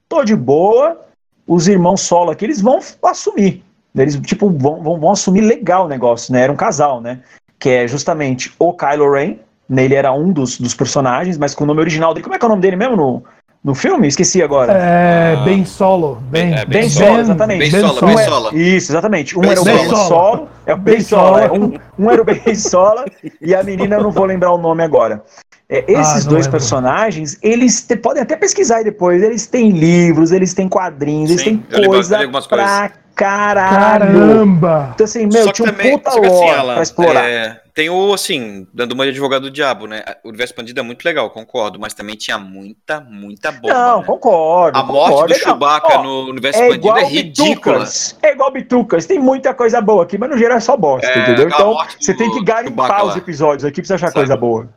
tô 0.08 0.22
de 0.22 0.36
boa, 0.36 1.00
os 1.46 1.66
irmãos 1.66 2.02
solo 2.02 2.30
aqui, 2.30 2.44
eles 2.44 2.60
vão 2.60 2.78
assumir. 3.02 3.64
Eles, 3.96 4.16
tipo, 4.20 4.50
vão, 4.50 4.82
vão, 4.82 4.98
vão 5.00 5.10
assumir 5.12 5.40
legal 5.42 5.84
o 5.86 5.88
negócio, 5.88 6.32
né? 6.32 6.40
Era 6.42 6.52
um 6.52 6.56
casal, 6.56 7.00
né? 7.00 7.20
Que 7.58 7.70
é 7.70 7.88
justamente 7.88 8.52
o 8.58 8.72
Kylo 8.72 9.12
Ren, 9.12 9.36
né? 9.68 9.84
ele 9.84 9.94
era 9.94 10.12
um 10.12 10.32
dos, 10.32 10.58
dos 10.58 10.74
personagens, 10.74 11.38
mas 11.38 11.54
com 11.54 11.64
o 11.64 11.66
nome 11.66 11.80
original 11.80 12.12
dele. 12.12 12.24
Como 12.24 12.34
é 12.34 12.38
que 12.38 12.44
é 12.44 12.46
o 12.46 12.50
nome 12.50 12.60
dele 12.62 12.74
mesmo 12.76 12.96
no, 12.96 13.22
no 13.62 13.74
filme? 13.74 14.08
Esqueci 14.08 14.42
agora. 14.42 14.72
É, 14.72 15.36
Ah. 15.38 15.44
bem 15.44 15.64
solo, 15.64 16.16
bem, 16.28 16.52
É, 16.54 16.64
Ben 16.64 16.80
Ben 16.80 16.88
Solo, 16.90 17.18
exatamente. 17.20 17.58
Ben 17.60 17.70
Ben 17.70 17.80
Solo, 17.80 17.94
Solo. 17.94 18.06
Ben 18.06 18.16
Um 18.16 18.18
é- 18.18 18.24
Solo. 18.28 18.56
Isso, 18.56 18.92
exatamente. 18.92 19.38
Um 19.38 19.40
Ben 19.42 19.50
era 19.52 19.60
o 19.60 19.64
Solo. 19.64 19.78
Ben 19.78 19.88
Solo, 19.96 20.48
é 20.66 20.74
o 20.74 20.76
Ben 20.76 20.94
Ben 20.96 21.00
Solo. 21.04 21.22
Solo. 21.22 21.38
é. 21.38 21.52
Um, 21.52 22.04
um 22.06 22.10
era 22.10 22.20
o 22.20 22.24
Ben 22.24 22.42
Solo 22.56 23.04
e 23.40 23.54
a 23.54 23.62
menina 23.62 23.96
eu 23.96 24.02
não 24.02 24.10
vou 24.10 24.24
lembrar 24.24 24.52
o 24.52 24.58
nome 24.58 24.82
agora. 24.82 25.22
É, 25.68 25.84
esses 25.90 26.24
não 26.24 26.32
dois 26.32 26.44
lembro. 26.46 26.50
personagens, 26.50 27.38
eles 27.42 27.80
te- 27.80 27.96
podem 27.96 28.22
até 28.22 28.36
pesquisar 28.36 28.78
aí 28.78 28.84
depois. 28.84 29.22
Eles 29.22 29.46
têm 29.46 29.70
livros, 29.70 30.30
eles 30.32 30.52
têm 30.52 30.68
quadrinhos, 30.68 31.30
eles 31.30 31.42
Sim, 31.42 31.56
têm 31.58 31.78
li- 31.80 31.84
eu 31.86 31.90
coisa 31.90 32.16
li 32.18 32.22
algumas 32.24 32.46
pra 32.46 32.90
caralho. 33.14 34.18
Caramba! 34.18 34.90
Então, 34.94 35.04
assim, 35.04 35.26
meu, 35.26 35.42
Só 35.44 35.46
que 35.48 35.52
tinha 35.54 35.68
um 35.68 35.72
também, 35.72 35.92
puta 35.92 36.10
só 36.10 36.20
que 36.20 36.26
assim, 36.26 36.36
lore 36.36 36.50
Alan, 36.58 36.74
pra 36.74 36.82
explorar. 36.82 37.28
é, 37.28 37.60
tem 37.74 37.90
o, 37.90 38.12
assim, 38.14 38.66
dando 38.72 38.92
uma 38.92 39.04
de 39.04 39.10
advogado 39.10 39.42
do 39.42 39.50
diabo, 39.50 39.86
né? 39.86 40.02
O 40.24 40.28
universo 40.28 40.52
expandido 40.52 40.80
é 40.80 40.82
muito 40.82 41.04
legal, 41.04 41.28
concordo, 41.30 41.78
mas 41.80 41.94
também 41.94 42.14
tinha 42.16 42.38
muita, 42.38 43.00
muita 43.00 43.50
bomba. 43.50 43.74
não, 43.74 43.98
né? 44.00 44.06
concordo. 44.06 44.78
A 44.78 44.82
morte 44.82 45.10
concordo. 45.10 45.34
do 45.34 45.38
Não, 45.38 45.44
Chewbacca 45.44 45.98
ó, 45.98 46.02
no 46.02 46.30
universo 46.30 46.58
É 46.60 46.62
expandido 46.62 46.86
igual 46.86 46.98
é 46.98 47.04
ridícula. 47.04 47.54
Bitucas. 47.78 48.16
É 48.22 48.32
igual 48.32 48.52
Bitucas. 48.52 49.06
Tem 49.06 49.18
muita 49.18 49.54
coisa 49.54 49.80
boa 49.80 50.04
aqui, 50.04 50.16
mas 50.18 50.30
no 50.30 50.38
geral 50.38 50.56
é 50.58 50.60
só 50.60 50.76
bosta, 50.76 51.06
É, 51.08 51.22
entendeu? 51.22 51.48
Então 51.48 51.76
você 51.98 52.14
tem 52.14 52.30
que 52.30 52.44
garimpar 52.44 53.04
os 53.06 53.16
episódios 53.16 53.64
aqui 53.64 53.80
pra 53.80 53.86
você 53.88 53.94
achar 53.94 54.06
Sabe? 54.08 54.14
coisa 54.20 54.36
boa. 54.36 54.68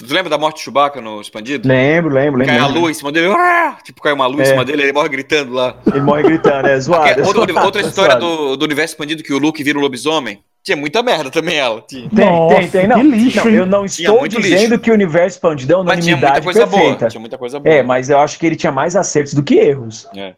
Você 0.00 0.14
lembra 0.14 0.30
da 0.30 0.38
morte 0.38 0.56
do 0.56 0.60
Chewbacca 0.64 1.00
no 1.00 1.20
expandido? 1.20 1.68
Lembro, 1.68 2.12
lembro, 2.14 2.38
lembro. 2.40 2.54
Cai 2.54 2.58
a 2.58 2.66
luz 2.66 2.96
em 2.96 2.98
cima 2.98 3.12
dele, 3.12 3.32
"Ah!" 3.36 3.76
tipo, 3.84 4.00
cai 4.00 4.12
uma 4.12 4.26
luz 4.26 4.40
É. 4.40 4.42
em 4.44 4.46
cima 4.54 4.64
dele, 4.64 4.82
ele 4.84 4.92
morre 4.92 5.08
gritando 5.10 5.52
lá. 5.52 5.76
Ele 5.86 6.00
morre 6.00 6.22
gritando, 6.22 6.66
é 6.68 6.78
zoado. 6.80 7.20
É 7.20 7.26
outra, 7.26 7.46
zoado, 7.52 7.66
outra 7.66 7.82
é 7.82 7.84
história 7.84 8.18
zoado. 8.18 8.36
do, 8.48 8.56
do 8.56 8.64
universo 8.64 8.94
expandido 8.94 9.22
que 9.22 9.32
o 9.32 9.38
Luke 9.38 9.62
vira 9.62 9.78
um 9.78 9.82
lobisomem. 9.82 10.42
Tinha 10.62 10.76
muita 10.76 11.02
merda 11.02 11.30
também, 11.30 11.56
ela. 11.56 11.82
Tinha. 11.88 12.08
Tem, 12.10 12.24
Nossa, 12.26 12.54
tem, 12.56 12.68
tem. 12.68 12.86
Não, 12.86 12.96
que 13.00 13.02
lixo, 13.08 13.44
não, 13.44 13.50
eu 13.54 13.66
não 13.66 13.84
estou 13.84 14.28
dizendo 14.28 14.60
lixo. 14.72 14.78
que 14.78 14.90
o 14.90 14.94
universo 14.94 15.36
expandido 15.36 15.72
é 15.72 15.76
muita 15.76 15.92
unanimidade 15.92 16.44
coisa 16.44 16.66
perfeita. 16.66 16.96
boa. 16.98 17.10
Tinha 17.10 17.20
muita 17.20 17.38
coisa 17.38 17.58
boa. 17.60 17.74
É, 17.74 17.82
mas 17.82 18.10
eu 18.10 18.18
acho 18.18 18.38
que 18.38 18.46
ele 18.46 18.56
tinha 18.56 18.70
mais 18.72 18.94
acertos 18.94 19.32
do 19.34 19.42
que 19.42 19.54
erros. 19.54 20.06
É. 20.16 20.34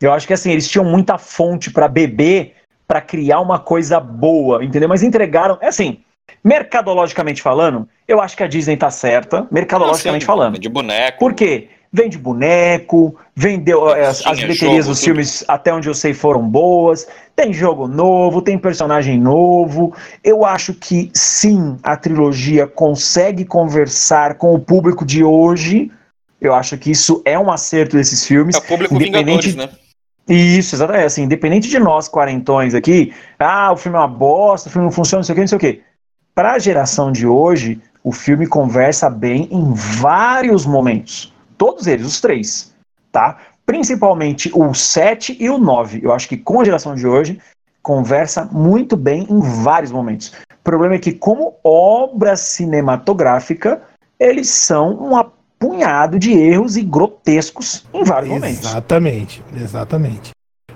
Eu 0.00 0.12
acho 0.12 0.26
que 0.26 0.34
assim, 0.34 0.50
eles 0.52 0.68
tinham 0.68 0.84
muita 0.84 1.16
fonte 1.16 1.70
pra 1.70 1.88
beber 1.88 2.54
pra 2.86 3.00
criar 3.00 3.40
uma 3.40 3.58
coisa 3.58 3.98
boa, 3.98 4.62
entendeu? 4.62 4.86
Mas 4.88 5.02
entregaram, 5.02 5.56
é 5.62 5.68
assim, 5.68 6.03
mercadologicamente 6.42 7.40
falando, 7.42 7.88
eu 8.06 8.20
acho 8.20 8.36
que 8.36 8.42
a 8.42 8.46
Disney 8.46 8.76
tá 8.76 8.90
certa, 8.90 9.46
mercadologicamente 9.50 10.24
falando. 10.24 10.58
De 10.58 10.68
boneco. 10.68 11.18
Por 11.18 11.34
quê? 11.34 11.68
Vende 11.92 12.18
boneco, 12.18 13.14
vendeu 13.36 13.88
eh, 13.90 14.06
as, 14.06 14.18
as 14.26 14.36
Tinha 14.36 14.48
bilheterias 14.48 14.86
dos 14.86 14.98
tudo. 14.98 15.04
filmes, 15.06 15.44
até 15.46 15.72
onde 15.72 15.88
eu 15.88 15.94
sei, 15.94 16.12
foram 16.12 16.42
boas. 16.46 17.06
Tem 17.36 17.52
jogo 17.52 17.86
novo, 17.86 18.42
tem 18.42 18.58
personagem 18.58 19.18
novo. 19.18 19.94
Eu 20.22 20.44
acho 20.44 20.74
que 20.74 21.08
sim, 21.14 21.76
a 21.84 21.96
trilogia 21.96 22.66
consegue 22.66 23.44
conversar 23.44 24.34
com 24.34 24.52
o 24.54 24.58
público 24.58 25.04
de 25.04 25.22
hoje. 25.22 25.90
Eu 26.40 26.52
acho 26.52 26.76
que 26.76 26.90
isso 26.90 27.22
é 27.24 27.38
um 27.38 27.50
acerto 27.50 27.96
desses 27.96 28.26
filmes. 28.26 28.56
É 28.56 28.58
o 28.58 28.62
público 28.62 28.94
Independente- 28.94 29.50
Vingadores, 29.50 29.54
né? 29.56 29.78
Isso, 30.28 30.74
exatamente. 30.74 31.04
Assim, 31.04 31.22
independente 31.22 31.68
de 31.68 31.78
nós, 31.78 32.08
quarentões 32.08 32.74
aqui, 32.74 33.12
ah, 33.38 33.70
o 33.72 33.76
filme 33.76 33.96
é 33.96 34.00
uma 34.00 34.08
bosta, 34.08 34.68
o 34.68 34.72
filme 34.72 34.86
não 34.86 34.92
funciona, 34.92 35.20
não 35.20 35.24
sei 35.24 35.32
o 35.32 35.36
que, 35.36 35.40
não 35.42 35.48
sei 35.48 35.56
o 35.56 35.60
que. 35.60 35.82
Para 36.34 36.54
a 36.54 36.58
geração 36.58 37.12
de 37.12 37.28
hoje, 37.28 37.80
o 38.02 38.10
filme 38.10 38.44
conversa 38.46 39.08
bem 39.08 39.48
em 39.52 39.72
vários 39.72 40.66
momentos. 40.66 41.32
Todos 41.56 41.86
eles, 41.86 42.04
os 42.04 42.20
três, 42.20 42.74
tá? 43.12 43.38
Principalmente 43.64 44.50
o 44.52 44.74
7 44.74 45.36
e 45.38 45.48
o 45.48 45.58
9. 45.58 46.00
Eu 46.02 46.12
acho 46.12 46.28
que 46.28 46.36
com 46.36 46.60
a 46.60 46.64
geração 46.64 46.96
de 46.96 47.06
hoje, 47.06 47.38
conversa 47.80 48.48
muito 48.50 48.96
bem 48.96 49.28
em 49.30 49.40
vários 49.62 49.92
momentos. 49.92 50.32
O 50.50 50.64
problema 50.64 50.96
é 50.96 50.98
que, 50.98 51.12
como 51.12 51.54
obra 51.62 52.36
cinematográfica, 52.36 53.82
eles 54.18 54.50
são 54.50 54.92
um 55.00 55.16
apunhado 55.16 56.18
de 56.18 56.32
erros 56.32 56.76
e 56.76 56.82
grotescos 56.82 57.86
em 57.94 58.02
vários 58.02 58.32
momentos. 58.32 58.68
Exatamente, 58.70 59.44
exatamente. 59.54 60.30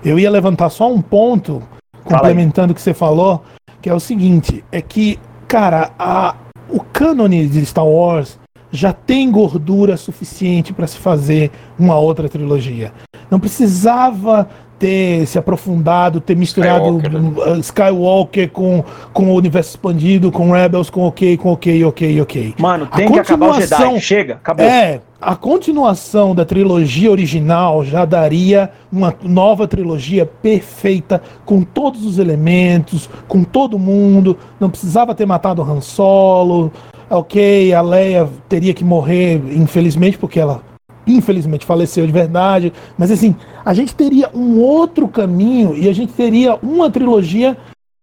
Eu 0.05 0.17
ia 0.17 0.31
levantar 0.31 0.69
só 0.69 0.89
um 0.89 1.01
ponto, 1.01 1.61
Fala 1.91 2.19
complementando 2.19 2.71
o 2.71 2.75
que 2.75 2.81
você 2.81 2.93
falou, 2.93 3.43
que 3.81 3.89
é 3.89 3.93
o 3.93 3.99
seguinte, 3.99 4.63
é 4.71 4.81
que, 4.81 5.19
cara, 5.49 5.91
a, 5.97 6.35
o 6.69 6.79
cânone 6.79 7.47
de 7.47 7.65
Star 7.65 7.85
Wars 7.85 8.39
já 8.71 8.93
tem 8.93 9.31
gordura 9.31 9.97
suficiente 9.97 10.71
para 10.71 10.85
se 10.85 10.99
fazer 10.99 11.49
uma 11.77 11.97
outra 11.97 12.29
trilogia. 12.29 12.93
Não 13.31 13.39
precisava 13.39 14.47
ter 14.79 15.27
se 15.27 15.37
aprofundado, 15.37 16.21
ter 16.21 16.35
misturado 16.35 16.97
Skywalker, 16.97 17.49
uh, 17.51 17.59
Skywalker 17.59 18.49
com, 18.49 18.83
com 19.13 19.31
o 19.31 19.35
universo 19.35 19.71
expandido, 19.71 20.31
com 20.31 20.51
Rebels, 20.51 20.89
com 20.89 21.01
ok, 21.01 21.37
com 21.37 21.51
ok, 21.51 21.83
ok, 21.83 22.21
ok. 22.21 22.55
Mano, 22.57 22.87
A 22.89 22.95
tem 22.95 23.11
que 23.11 23.19
acabar 23.19 23.49
o 23.49 23.61
Jedi. 23.61 23.99
Chega, 23.99 24.35
acabou. 24.35 24.65
É, 24.65 25.01
a 25.21 25.35
continuação 25.35 26.33
da 26.33 26.45
trilogia 26.45 27.11
original 27.11 27.83
já 27.83 28.05
daria 28.05 28.71
uma 28.89 29.13
nova 29.21 29.67
trilogia 29.67 30.25
perfeita, 30.25 31.21
com 31.45 31.61
todos 31.61 32.05
os 32.05 32.17
elementos, 32.17 33.09
com 33.27 33.43
todo 33.43 33.77
mundo. 33.77 34.37
Não 34.59 34.69
precisava 34.69 35.13
ter 35.13 35.25
matado 35.25 35.61
Han 35.61 35.81
Solo. 35.81 36.71
Ok, 37.09 37.73
a 37.73 37.81
Leia 37.81 38.29
teria 38.47 38.73
que 38.73 38.83
morrer, 38.83 39.41
infelizmente, 39.51 40.17
porque 40.17 40.39
ela 40.39 40.61
infelizmente 41.05 41.65
faleceu 41.65 42.05
de 42.05 42.11
verdade. 42.11 42.73
Mas 42.97 43.11
assim, 43.11 43.35
a 43.63 43.73
gente 43.73 43.95
teria 43.95 44.29
um 44.33 44.59
outro 44.59 45.07
caminho 45.07 45.75
e 45.75 45.89
a 45.89 45.93
gente 45.93 46.13
teria 46.13 46.55
uma 46.61 46.89
trilogia 46.89 47.57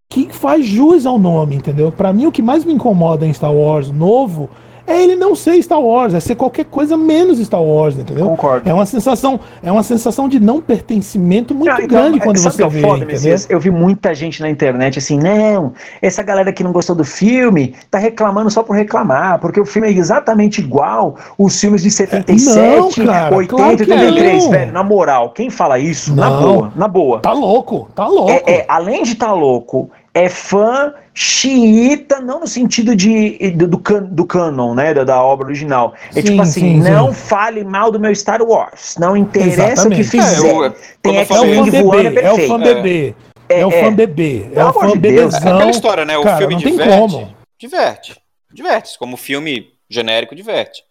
que 0.08 0.28
faz 0.32 0.64
jus 0.64 1.04
ao 1.04 1.18
nome, 1.18 1.56
entendeu? 1.56 1.90
Pra 1.90 2.12
mim, 2.12 2.26
o 2.26 2.32
que 2.32 2.42
mais 2.42 2.64
me 2.64 2.72
incomoda 2.72 3.26
em 3.26 3.32
Star 3.32 3.52
Wars 3.52 3.90
novo 3.90 4.48
é 4.86 5.02
ele 5.02 5.16
não 5.16 5.34
ser 5.34 5.60
Star 5.62 5.80
Wars, 5.80 6.14
é 6.14 6.20
ser 6.20 6.34
qualquer 6.34 6.64
coisa 6.66 6.96
menos 6.96 7.38
Star 7.38 7.62
Wars, 7.62 7.96
entendeu? 7.98 8.26
Concordo. 8.28 8.68
É 8.68 8.72
uma 8.72 8.86
sensação, 8.86 9.40
é 9.62 9.70
uma 9.72 9.82
sensação 9.82 10.28
de 10.28 10.38
não 10.38 10.60
pertencimento 10.60 11.54
muito 11.54 11.70
Ah, 11.72 11.76
então, 11.82 11.88
grande 11.88 12.18
é, 12.18 12.22
quando 12.22 12.38
você 12.38 12.62
é 12.62 12.68
vê, 12.68 12.80
foda? 12.80 13.04
Messias? 13.04 13.46
Eu 13.50 13.58
vi 13.60 13.70
muita 13.70 14.14
gente 14.14 14.40
na 14.40 14.48
internet 14.48 14.98
assim, 14.98 15.18
não, 15.18 15.72
essa 16.00 16.22
galera 16.22 16.52
que 16.52 16.62
não 16.62 16.72
gostou 16.72 16.94
do 16.94 17.04
filme 17.04 17.74
tá 17.90 17.98
reclamando 17.98 18.50
só 18.50 18.62
por 18.62 18.76
reclamar, 18.76 19.38
porque 19.40 19.60
o 19.60 19.64
filme 19.66 19.88
é 19.88 19.92
exatamente 19.92 20.60
igual 20.60 21.16
os 21.38 21.58
filmes 21.60 21.82
de 21.82 21.90
77, 21.90 23.00
Não, 23.00 23.06
cara, 23.06 23.34
80 23.36 23.56
claro 23.56 23.72
e 23.72 23.76
que 23.76 23.92
83. 23.92 24.44
não. 24.44 24.50
Velho, 24.50 24.72
na 24.72 24.82
moral, 24.82 25.30
quem 25.30 25.50
fala 25.50 25.78
isso, 25.78 26.14
na 26.14 26.30
Não. 26.30 26.42
boa, 26.42 26.72
na 26.76 26.88
boa, 26.88 27.20
Tá 27.20 27.32
louco, 27.32 27.88
tá 27.94 28.06
louco. 28.06 28.30
é, 28.30 28.42
é, 28.46 28.64
além 28.68 29.02
de 29.02 29.12
estar 29.12 29.32
louco, 29.32 29.90
é 30.16 30.30
fã 30.30 30.94
xiita, 31.12 32.20
não 32.20 32.40
no 32.40 32.46
sentido 32.46 32.96
de, 32.96 33.50
do, 33.50 33.68
do, 33.68 33.78
can- 33.78 34.04
do 34.04 34.24
canon, 34.24 34.74
né, 34.74 34.94
da, 34.94 35.04
da 35.04 35.22
obra 35.22 35.46
original. 35.46 35.94
É 36.10 36.12
Sim, 36.14 36.22
tipo 36.22 36.40
assim, 36.42 36.60
sim, 36.60 36.82
sim. 36.82 36.90
não 36.90 37.12
fale 37.12 37.62
mal 37.62 37.90
do 37.90 38.00
meu 38.00 38.14
Star 38.14 38.40
Wars, 38.42 38.96
não 38.98 39.14
interessa 39.14 39.86
o 39.86 39.90
que 39.90 40.00
Exatamente. 40.00 40.04
fizer. 40.04 40.46
É, 40.46 40.50
eu- 40.50 40.74
Tem 41.02 41.14
eu 41.16 41.20
É 41.20 41.22
o 41.22 41.26
fã 41.26 41.34
voando, 41.36 41.76
é 41.76 42.10
bebê, 42.10 42.20
é 42.22 42.32
o 42.32 42.48
fã 42.48 42.58
bebê. 42.58 43.14
É, 43.48 43.66
o 43.66 43.68
É, 43.70 43.80
fã 43.82 43.86
é. 43.86 43.90
bebê. 43.90 44.50
É 44.54 44.64
o 44.64 44.72
fã 44.72 44.80
amor 44.80 44.92
de 44.94 44.98
Deus, 44.98 45.34
bebezão. 45.34 45.52
É 45.52 45.54
aquela 45.54 45.70
história, 45.70 46.04
né? 46.04 46.16
O 46.18 46.22
Cara, 46.22 46.38
filme 46.38 46.54
não 46.54 46.62
tem 46.62 46.72
diverte. 46.72 46.98
como. 46.98 47.36
Diverte. 47.58 48.16
Diverte. 48.52 48.98
Como 48.98 49.16
filme 49.16 49.68
genérico, 49.88 50.34
diverte. 50.34 50.82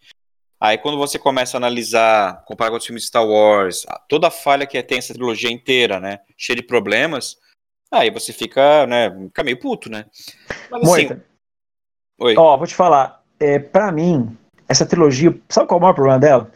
Aí 0.62 0.78
quando 0.78 0.98
você 0.98 1.20
começa 1.20 1.58
a 1.58 1.60
analisar, 1.60 2.44
comparar 2.46 2.72
com 2.72 2.78
os 2.78 2.86
filmes 2.86 3.04
de 3.04 3.08
Star 3.10 3.26
Wars, 3.28 3.86
toda 4.08 4.28
a 4.28 4.32
falha 4.32 4.66
que 4.66 4.82
tem 4.84 5.00
essa 5.00 5.14
trilogia 5.14 5.52
inteira, 5.52 6.00
né? 6.00 6.20
Cheia 6.38 6.56
de 6.56 6.64
problemas, 6.64 7.36
aí 7.92 8.10
você 8.10 8.34
fica, 8.34 8.86
né? 8.88 9.10
Fica 9.28 9.44
meio 9.44 9.60
puto, 9.60 9.90
né? 9.90 10.06
Mas 10.70 10.82
assim. 10.82 10.90
Moita, 10.90 11.26
Oi. 12.20 12.36
ó, 12.38 12.58
vou 12.58 12.68
te 12.68 12.76
falar, 12.76 13.22
é, 13.40 13.60
pra 13.60 13.92
mim, 13.92 14.38
essa 14.68 14.86
trilogia, 14.86 15.36
sabe 15.50 15.68
qual 15.68 15.78
é 15.78 15.80
o 15.80 15.82
maior 15.82 15.94
problema 15.94 16.20
dela? 16.20 16.52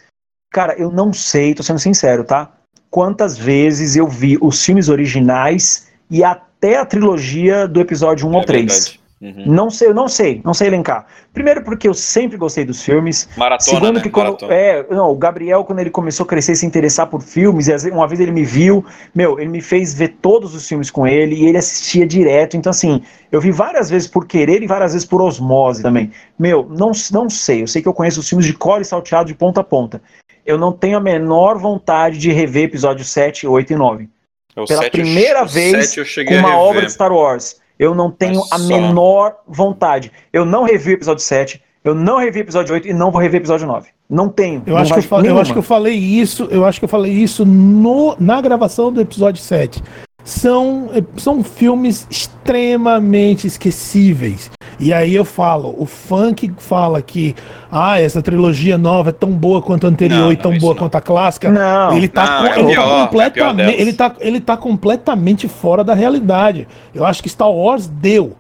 Cara, 0.51 0.73
eu 0.77 0.91
não 0.91 1.13
sei, 1.13 1.53
tô 1.53 1.61
sendo 1.63 1.79
sincero, 1.79 2.23
tá? 2.23 2.51
Quantas 2.89 3.37
vezes 3.37 3.95
eu 3.95 4.07
vi 4.07 4.37
os 4.41 4.63
filmes 4.65 4.89
originais 4.89 5.91
e 6.09 6.23
até 6.23 6.77
a 6.77 6.85
trilogia 6.85 7.67
do 7.67 7.79
episódio 7.79 8.27
1 8.27 8.35
ao 8.35 8.41
É 8.41 8.45
3. 8.45 8.65
verdade. 8.65 8.98
Uhum. 9.21 9.43
Não 9.47 9.69
sei, 9.69 9.89
eu 9.89 9.93
não 9.93 10.07
sei, 10.07 10.41
não 10.45 10.53
sei 10.53 10.67
elencar. 10.67 11.05
Primeiro 11.33 11.61
porque 11.61 11.87
eu 11.89 11.93
sempre 11.93 12.37
gostei 12.37 12.63
dos 12.63 12.81
filmes. 12.81 13.27
Maratona, 13.35 13.77
Segundo 13.79 13.95
né? 13.97 14.01
que 14.01 14.09
quando 14.09 14.27
Maratona. 14.27 14.53
é, 14.53 14.85
não, 14.89 15.11
o 15.11 15.15
Gabriel 15.15 15.65
quando 15.65 15.79
ele 15.79 15.89
começou 15.89 16.23
a 16.23 16.27
crescer 16.27 16.53
e 16.53 16.55
se 16.55 16.65
interessar 16.65 17.07
por 17.07 17.21
filmes, 17.21 17.67
e 17.67 17.89
uma 17.89 18.07
vez 18.07 18.21
ele 18.21 18.31
me 18.31 18.45
viu, 18.45 18.85
meu, 19.13 19.37
ele 19.37 19.49
me 19.49 19.61
fez 19.61 19.93
ver 19.93 20.15
todos 20.21 20.55
os 20.55 20.65
filmes 20.65 20.89
com 20.89 21.05
ele 21.05 21.35
e 21.35 21.45
ele 21.47 21.57
assistia 21.57 22.07
direto. 22.07 22.55
Então 22.55 22.69
assim, 22.69 23.01
eu 23.29 23.41
vi 23.41 23.51
várias 23.51 23.89
vezes 23.89 24.07
por 24.07 24.25
querer 24.25 24.63
e 24.63 24.67
várias 24.67 24.93
vezes 24.93 25.05
por 25.05 25.21
osmose 25.21 25.81
também. 25.83 26.11
Meu, 26.37 26.65
não 26.69 26.91
não 27.11 27.29
sei, 27.29 27.61
eu 27.63 27.67
sei 27.67 27.81
que 27.81 27.87
eu 27.89 27.93
conheço 27.93 28.21
os 28.21 28.29
filmes 28.29 28.45
de 28.47 28.53
cor 28.53 28.79
e 28.79 28.85
salteado 28.85 29.27
de 29.27 29.33
ponta 29.35 29.59
a 29.59 29.63
ponta. 29.65 30.01
Eu 30.45 30.57
não 30.57 30.71
tenho 30.71 30.97
a 30.97 31.01
menor 31.01 31.57
vontade 31.57 32.17
de 32.17 32.31
rever 32.31 32.63
episódios 32.63 33.09
7, 33.11 33.45
8 33.45 33.73
e 33.73 33.75
9 33.75 34.09
O 34.55 34.65
pela 34.65 34.81
sete 34.83 34.97
eu- 34.97 35.03
primeira 35.03 35.43
o 35.43 35.47
vez 35.47 35.87
sete 35.87 35.99
eu 35.99 36.05
cheguei 36.05 36.39
com 36.41 36.47
uma 36.47 36.57
obra 36.57 36.85
de 36.85 36.91
Star 36.93 37.11
Wars. 37.11 37.57
Eu 37.79 37.95
não 37.95 38.11
tenho 38.11 38.41
Mas 38.51 38.51
a 38.51 38.57
menor 38.67 39.35
vontade. 39.47 40.11
Eu 40.33 40.43
não 40.45 40.63
revi 40.63 40.91
o 40.91 40.93
episódio 40.95 41.23
7, 41.23 41.61
eu 41.83 41.95
não 41.95 42.17
revi 42.17 42.39
o 42.39 42.41
episódio 42.41 42.73
8 42.73 42.89
e 42.89 42.93
não 42.93 43.09
vou 43.09 43.21
rever 43.21 43.39
o 43.39 43.41
episódio 43.43 43.65
9. 43.65 43.87
Não 44.09 44.27
tenho. 44.27 44.61
Eu 44.65 44.73
não 44.73 44.81
acho, 44.81 44.91
que 44.93 44.99
eu, 44.99 45.03
vai- 45.03 45.21
fa- 45.21 45.27
eu 45.27 45.39
acho 45.39 45.53
que 45.53 45.59
eu 45.59 45.63
falei 45.63 45.95
isso, 45.95 46.47
eu 46.51 46.65
acho 46.65 46.77
que 46.79 46.83
eu 46.85 46.89
falei 46.89 47.11
isso 47.13 47.45
no, 47.45 48.15
na 48.19 48.41
gravação 48.41 48.91
do 48.91 48.99
episódio 48.99 49.41
7. 49.41 49.81
São, 50.25 50.89
eh, 50.93 51.01
são 51.17 51.41
filmes 51.43 52.05
extremamente 52.09 53.47
esquecíveis. 53.47 54.51
E 54.79 54.93
aí 54.93 55.13
eu 55.13 55.25
falo, 55.25 55.75
o 55.77 55.85
fã 55.85 56.33
que 56.33 56.51
fala 56.57 57.01
que 57.01 57.35
ah, 57.69 57.99
essa 57.99 58.21
trilogia 58.21 58.77
nova 58.77 59.09
é 59.09 59.13
tão 59.13 59.31
boa 59.31 59.61
quanto 59.61 59.85
a 59.85 59.89
anterior 59.89 60.19
Não, 60.19 60.31
e 60.31 60.37
tão 60.37 60.57
boa 60.57 60.73
não. 60.73 60.79
quanto 60.79 60.95
a 60.95 61.01
clássica, 61.01 61.51
Não, 61.51 61.97
ele 61.97 62.07
tá, 62.07 62.25
não, 62.41 62.47
é 62.47 62.59
ele, 62.59 62.67
pior, 62.71 62.85
tá 62.87 62.97
é 62.97 63.01
completamente, 63.05 63.57
delas. 63.57 63.81
ele, 63.81 63.93
tá, 63.93 64.15
ele 64.19 64.39
tá 64.39 64.57
completamente 64.57 65.47
fora 65.47 65.83
da 65.83 65.93
realidade. 65.93 66.67
Eu 66.95 67.05
acho 67.05 67.21
que 67.21 67.29
Star 67.29 67.51
Wars 67.51 67.87
deu. 67.87 68.35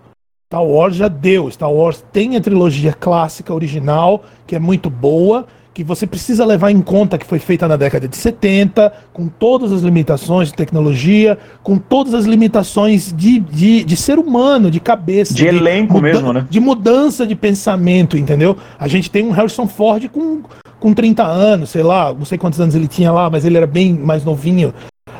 Star 0.47 0.63
Wars 0.63 0.95
já 0.95 1.07
deu. 1.07 1.51
Star 1.51 1.71
Wars 1.71 2.03
tem 2.11 2.35
a 2.35 2.41
trilogia 2.41 2.93
clássica 2.93 3.53
original, 3.53 4.23
que 4.47 4.55
é 4.55 4.59
muito 4.59 4.89
boa, 4.89 5.45
que 5.79 5.83
você 5.85 6.05
precisa 6.05 6.45
levar 6.45 6.71
em 6.71 6.81
conta 6.81 7.17
que 7.17 7.25
foi 7.25 7.39
feita 7.39 7.65
na 7.65 7.77
década 7.77 8.05
de 8.05 8.17
70, 8.17 8.91
com 9.13 9.29
todas 9.29 9.71
as 9.71 9.81
limitações 9.81 10.49
de 10.49 10.53
tecnologia, 10.53 11.37
com 11.63 11.77
todas 11.77 12.13
as 12.13 12.25
limitações 12.25 13.13
de, 13.15 13.39
de, 13.39 13.85
de 13.85 13.95
ser 13.95 14.19
humano, 14.19 14.69
de 14.69 14.81
cabeça. 14.81 15.33
De 15.33 15.47
elenco 15.47 16.01
mesmo, 16.01 16.33
né? 16.33 16.45
De 16.49 16.59
mudança 16.59 17.25
de 17.25 17.33
pensamento, 17.33 18.17
entendeu? 18.17 18.57
A 18.77 18.89
gente 18.89 19.09
tem 19.09 19.25
um 19.25 19.31
Harrison 19.31 19.67
Ford 19.67 20.09
com, 20.09 20.41
com 20.81 20.93
30 20.93 21.23
anos, 21.23 21.69
sei 21.69 21.81
lá, 21.81 22.13
não 22.13 22.25
sei 22.25 22.37
quantos 22.37 22.59
anos 22.59 22.75
ele 22.75 22.89
tinha 22.89 23.09
lá, 23.09 23.29
mas 23.29 23.45
ele 23.45 23.55
era 23.55 23.67
bem 23.67 23.93
mais 23.93 24.25
novinho. 24.25 24.73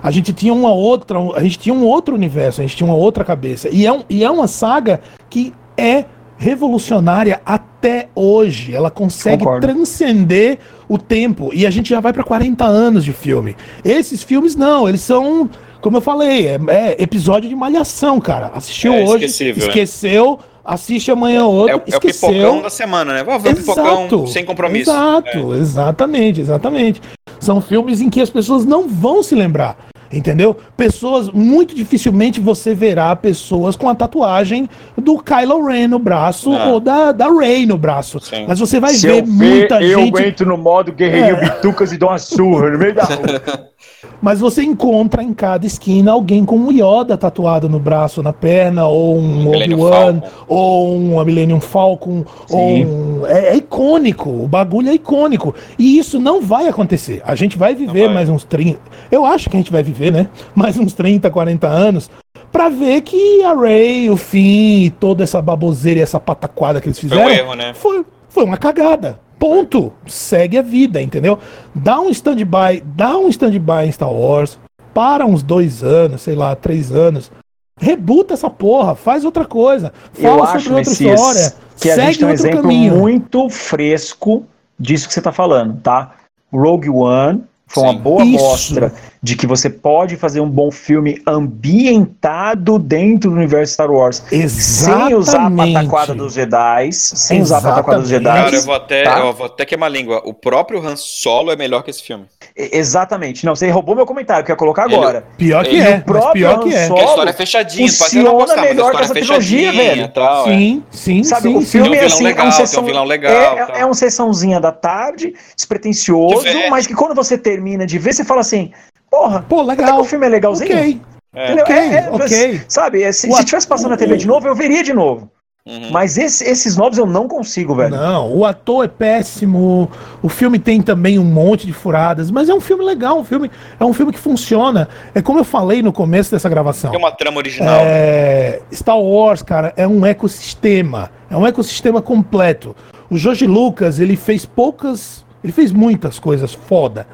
A 0.03 0.12
gente 0.12 0.34
tinha 0.34 0.53
uma 0.53 0.74
outra, 0.74 1.20
a 1.38 1.41
gente 1.41 1.57
tinha 1.57 1.74
um 1.74 1.86
outro 1.86 2.14
universo, 2.14 2.60
a 2.60 2.66
gente 2.66 2.76
tinha 2.76 2.88
uma 2.88 2.97
outra 2.97 3.24
cabeça. 3.24 3.70
E 3.72 3.86
é, 3.86 3.93
um, 3.93 4.03
e 4.10 4.26
é 4.26 4.30
uma 4.30 4.47
saga 4.49 4.99
que 5.30 5.53
é 5.78 6.03
revolucionária 6.39 7.41
até 7.45 8.07
hoje. 8.15 8.73
Ela 8.73 8.89
consegue 8.89 9.43
Concordo. 9.43 9.67
transcender 9.67 10.57
o 10.87 10.97
tempo. 10.97 11.51
E 11.53 11.67
a 11.67 11.69
gente 11.69 11.89
já 11.89 11.99
vai 11.99 12.11
para 12.13 12.23
40 12.23 12.65
anos 12.65 13.03
de 13.05 13.13
filme. 13.13 13.55
Esses 13.83 14.23
filmes 14.23 14.55
não, 14.55 14.87
eles 14.89 15.01
são, 15.01 15.49
como 15.81 15.97
eu 15.97 16.01
falei, 16.01 16.47
é, 16.47 16.57
é 16.69 16.95
episódio 17.03 17.47
de 17.49 17.55
malhação, 17.55 18.19
cara. 18.19 18.51
Assistiu 18.55 18.93
É 18.93 19.03
hoje, 19.03 19.25
esquecível, 19.25 19.63
né? 19.63 19.67
esqueceu, 19.69 20.39
assiste 20.63 21.11
amanhã 21.11 21.45
outro, 21.45 21.71
É, 21.71 21.75
o- 21.75 21.79
é 21.79 21.81
o 21.81 21.89
esqueceu. 21.89 22.29
pipocão 22.29 22.61
da 22.61 22.69
semana, 22.69 23.13
né? 23.13 23.23
Vamos 23.23 23.43
ver 23.43 23.53
o 23.53 23.55
pipocão 23.57 24.25
sem 24.27 24.45
compromisso. 24.45 24.89
Exato, 24.89 25.53
exatamente, 25.55 26.41
exatamente. 26.41 27.01
São 27.39 27.59
filmes 27.61 27.99
em 28.01 28.09
que 28.09 28.21
as 28.21 28.29
pessoas 28.29 28.65
não 28.65 28.87
vão 28.87 29.21
se 29.21 29.35
lembrar. 29.35 29.77
Entendeu? 30.12 30.57
Pessoas, 30.76 31.30
muito 31.30 31.76
dificilmente 31.76 32.39
você 32.39 32.74
verá 32.74 33.16
pessoas 33.16 33.76
com 33.76 33.88
a 33.88 33.93
tatuagem 33.93 34.68
do 34.97 35.20
Kylo 35.22 35.64
Ren 35.68 35.88
no 35.88 35.99
braço 35.99 36.51
Ah. 36.51 36.70
ou 36.70 36.80
da, 36.80 37.12
da 37.12 37.28
Rey 37.32 37.66
no 37.68 37.78
braço. 37.78 38.20
Sim. 38.20 38.45
Mas 38.47 38.60
você 38.60 38.80
vai 38.80 38.93
Se 38.95 39.05
ver 39.05 39.20
eu 39.20 39.26
ver, 39.26 39.32
muita 39.32 39.82
eu 39.84 39.99
gente. 39.99 40.24
entro 40.24 40.47
no 40.47 40.57
modo 40.57 40.91
guerreirinho 40.91 41.36
É. 41.36 41.49
bitucas 41.51 41.91
e 41.91 41.97
dou 41.97 42.10
uma 42.10 42.18
surra 42.18 42.72
no 42.72 42.80
meio 42.80 42.95
da 42.95 43.03
rua. 43.03 43.70
Mas 44.21 44.39
você 44.39 44.63
encontra 44.63 45.21
em 45.21 45.34
cada 45.34 45.65
esquina 45.65 46.11
alguém 46.11 46.45
com 46.45 46.57
um 46.57 46.71
Yoda 46.71 47.17
tatuado 47.17 47.67
no 47.67 47.80
braço, 47.80 48.23
na 48.23 48.34
perna, 48.34 48.88
ou 48.88 49.17
um 49.17 49.49
Obi-Wan, 49.49 50.21
ou 50.47 50.95
um 50.95 51.23
Millennium 51.23 51.59
Falcon, 51.59 52.25
ou 52.49 52.69
um... 52.69 53.27
é, 53.27 53.49
é 53.49 53.55
icônico, 53.57 54.30
o 54.30 54.47
bagulho 54.47 54.89
é 54.89 54.93
icônico. 54.93 55.53
E 55.77 55.97
isso 55.97 56.19
não 56.19 56.41
vai 56.41 56.67
acontecer. 56.67 57.21
A 57.25 57.36
gente 57.36 57.57
vai 57.57 57.75
viver 57.75 58.05
vai. 58.05 58.13
mais 58.13 58.30
uns 58.30 58.43
30. 58.43 58.80
Eu 59.11 59.25
acho 59.25 59.49
que 59.49 59.55
a 59.55 59.59
gente 59.59 59.71
vai 59.71 59.84
viver, 59.84 60.11
né? 60.11 60.30
Mais 60.55 60.77
uns 60.77 60.93
30, 60.93 61.30
40 61.30 61.67
anos. 61.67 62.09
Pra 62.51 62.69
ver 62.69 63.01
que 63.01 63.43
a 63.43 63.53
Ray, 63.53 64.09
o 64.09 64.17
Finn 64.17 64.86
e 64.86 64.89
toda 64.89 65.23
essa 65.23 65.41
baboseira 65.41 65.99
e 65.99 66.03
essa 66.03 66.19
pataquada 66.19 66.82
que 66.82 66.88
eles 66.88 66.99
Foi 66.99 67.09
fizeram 67.09 67.27
um 67.27 67.30
erro, 67.30 67.53
né? 67.53 67.73
foi, 67.73 68.05
foi 68.27 68.43
uma 68.43 68.57
cagada. 68.57 69.19
Ponto. 69.39 69.93
Segue 70.05 70.57
a 70.57 70.61
vida, 70.61 71.01
entendeu? 71.01 71.39
Dá 71.73 71.99
um 71.99 72.09
stand-by, 72.09 72.83
dá 72.85 73.17
um 73.17 73.29
stand-by 73.29 73.85
em 73.85 73.91
Star 73.91 74.11
Wars, 74.11 74.59
para 74.93 75.25
uns 75.25 75.41
dois 75.41 75.81
anos, 75.83 76.21
sei 76.21 76.35
lá, 76.35 76.55
três 76.55 76.91
anos. 76.91 77.31
Rebuta 77.79 78.33
essa 78.33 78.49
porra, 78.49 78.93
faz 78.93 79.23
outra 79.23 79.45
coisa. 79.45 79.93
Eu 80.17 80.31
Fala 80.31 80.43
acho, 80.51 80.63
sobre 80.65 80.79
outra 80.79 80.89
Messias, 80.91 81.19
história. 81.19 81.53
que 81.79 81.89
a 81.89 81.95
gente 81.95 82.05
segue 82.05 82.17
tem 82.17 82.27
um 82.27 82.29
outro 82.31 82.45
exemplo 82.45 82.61
caminho. 82.63 82.95
muito 82.97 83.49
fresco 83.49 84.45
disso 84.77 85.07
que 85.07 85.13
você 85.13 85.21
está 85.21 85.31
falando, 85.31 85.79
tá? 85.81 86.15
Rogue 86.51 86.89
One 86.89 87.43
foi 87.67 87.83
uma 87.83 87.93
Sim. 87.93 87.99
boa 87.99 88.23
Isso. 88.25 88.43
mostra 88.43 88.93
de 89.22 89.36
que 89.36 89.45
você 89.45 89.70
pode 89.70 90.15
fazer 90.15 90.39
um 90.39 90.49
bom 90.49 90.72
filme 90.72 91.22
ambientado 91.28 92.80
dentro 92.80 93.30
do 93.30 93.36
universo 93.36 93.74
Star 93.74 93.91
Wars. 93.91 94.24
Sem 94.30 95.13
usar 95.13 95.39
a 95.39 95.41
Exatamente. 95.41 95.74
pataquada 95.74 96.15
dos 96.15 96.34
Jedi, 96.34 96.91
sem 96.93 97.41
usar 97.41 97.57
a 97.57 97.61
pataquada 97.61 97.99
dos 97.99 98.09
Jedi. 98.09 98.53
Exatamente. 98.53 98.53
Cara, 98.53 98.55
eu 98.55 98.61
vou 98.65 98.76
até, 98.76 99.03
tá? 99.03 99.20
eu 99.20 99.34
vou 99.34 99.45
até 99.47 99.65
queimar 99.65 99.88
a 99.89 99.91
língua. 99.91 100.22
O 100.24 100.34
próprio 100.34 100.80
Han 100.86 100.95
Solo 100.95 101.51
é 101.51 101.55
melhor 101.55 101.84
que 101.84 101.89
esse 101.89 102.01
filme. 102.01 102.26
Exatamente. 102.55 103.45
Não, 103.45 103.55
você 103.55 103.70
roubou 103.70 103.95
meu 103.95 104.05
comentário, 104.05 104.45
que 104.45 104.51
eu 104.51 104.53
ia 104.53 104.57
colocar 104.57 104.86
Ele- 104.86 104.95
agora. 104.95 105.26
Pior 105.38 105.63
que 105.65 105.76
Ele- 105.76 105.82
é, 105.82 105.95
o 105.97 106.01
próprio 106.03 106.32
pior 106.34 106.59
que 106.59 106.70
Han 106.74 106.78
é. 106.78 106.88
Solo- 106.88 106.95
Porque 106.95 107.01
a 107.01 107.09
história 107.09 107.30
é 107.30 107.34
fechadinha, 107.34 107.88
funciona 107.89 108.30
gostar, 108.32 108.61
melhor 108.61 108.93
é 108.93 108.95
que 108.97 109.03
essa 109.03 109.13
trilogia, 109.13 109.72
fechadinha 109.72 109.95
velho. 109.95 110.07
tal. 110.13 110.47
é. 110.49 110.57
Sim, 110.57 110.84
sim, 110.91 111.24
Sabe, 111.24 111.49
sim. 111.49 111.55
o 111.57 111.61
filme 111.61 111.89
Tem 111.89 111.97
um 111.97 112.01
é 112.01 112.05
vilão 112.05 112.13
assim, 112.15 112.24
legal, 112.24 112.45
é 112.45 112.47
um 112.47 112.51
tem 112.51 112.63
um 112.63 112.67
sessão, 112.67 112.84
vilão 112.86 113.03
legal, 113.05 113.32
é, 113.76 113.80
é 113.82 113.86
um 113.86 113.93
sessãozinha 113.93 114.59
da 114.59 114.72
tarde, 114.72 115.34
despretensioso, 115.55 116.43
mas 116.70 116.88
que 116.88 116.93
quando 116.93 117.13
você 117.15 117.38
termina 117.38 117.86
de 117.86 117.97
ver, 117.99 118.13
você 118.13 118.24
fala 118.24 118.41
assim, 118.41 118.72
porra, 119.10 119.45
Pô, 119.47 119.62
até 119.62 119.76
que 119.78 119.82
legal. 119.82 119.99
o 120.01 120.03
filme 120.05 120.26
é 120.26 120.30
legalzinho. 120.30 120.72
Ok, 120.76 121.01
É. 121.36 121.53
Ok, 121.53 121.76
É- 121.76 121.95
é- 121.95 122.10
ok. 122.12 122.62
Sabe, 122.68 123.03
é, 123.03 123.12
se, 123.12 123.32
se 123.32 123.45
tivesse 123.45 123.68
passando 123.68 123.91
na 123.91 123.97
TV 123.97 124.18
de 124.18 124.26
novo, 124.28 124.47
eu 124.47 124.55
veria 124.55 124.84
de 124.84 124.93
novo. 124.93 125.30
Uhum. 125.68 125.91
Mas 125.91 126.18
esse- 126.18 126.43
esses 126.45 126.76
novos 126.76 126.97
eu 126.97 127.05
não 127.05 127.28
consigo, 127.28 127.76
velho. 127.76 127.95
Não, 127.95 128.34
o 128.36 128.43
ator 128.45 128.86
é 128.86 128.88
péssimo. 128.88 129.91
O 130.24 130.28
filme 130.30 130.57
tem 130.57 130.82
também 130.82 131.20
um 131.20 131.24
monte 131.24 131.68
de 131.68 131.74
furadas, 131.74 132.32
mas 132.32 132.49
é 132.49 132.53
um 132.53 132.62
filme 132.62 132.84
legal, 132.84 133.20
um 133.20 133.24
filme, 133.24 133.51
é 133.80 133.86
um 133.86 133.93
filme 133.93 134.12
que 134.12 134.18
funciona. 134.18 134.88
É 135.14 135.22
como 135.22 135.38
eu 135.39 135.43
falei 135.43 135.84
no 135.84 135.93
começo 135.93 136.32
dessa 136.32 136.49
gravação. 136.49 136.89
Tem 136.89 136.99
uma 136.99 137.12
trama 137.12 137.38
original. 137.38 137.82
É, 137.84 138.62
Star 138.74 138.97
Wars, 138.99 139.43
cara, 139.43 139.72
é 139.78 139.86
um 139.88 140.03
ecossistema. 140.05 141.12
É 141.30 141.38
um 141.38 141.45
ecossistema 141.45 142.01
completo. 142.01 142.76
O 143.10 143.18
Jorge 143.18 143.45
Lucas, 143.45 143.99
ele 143.99 144.16
fez 144.16 144.45
poucas. 144.45 145.24
Ele 145.43 145.53
fez 145.53 145.72
muitas 145.72 146.18
coisas 146.18 146.53
foda. 146.53 147.05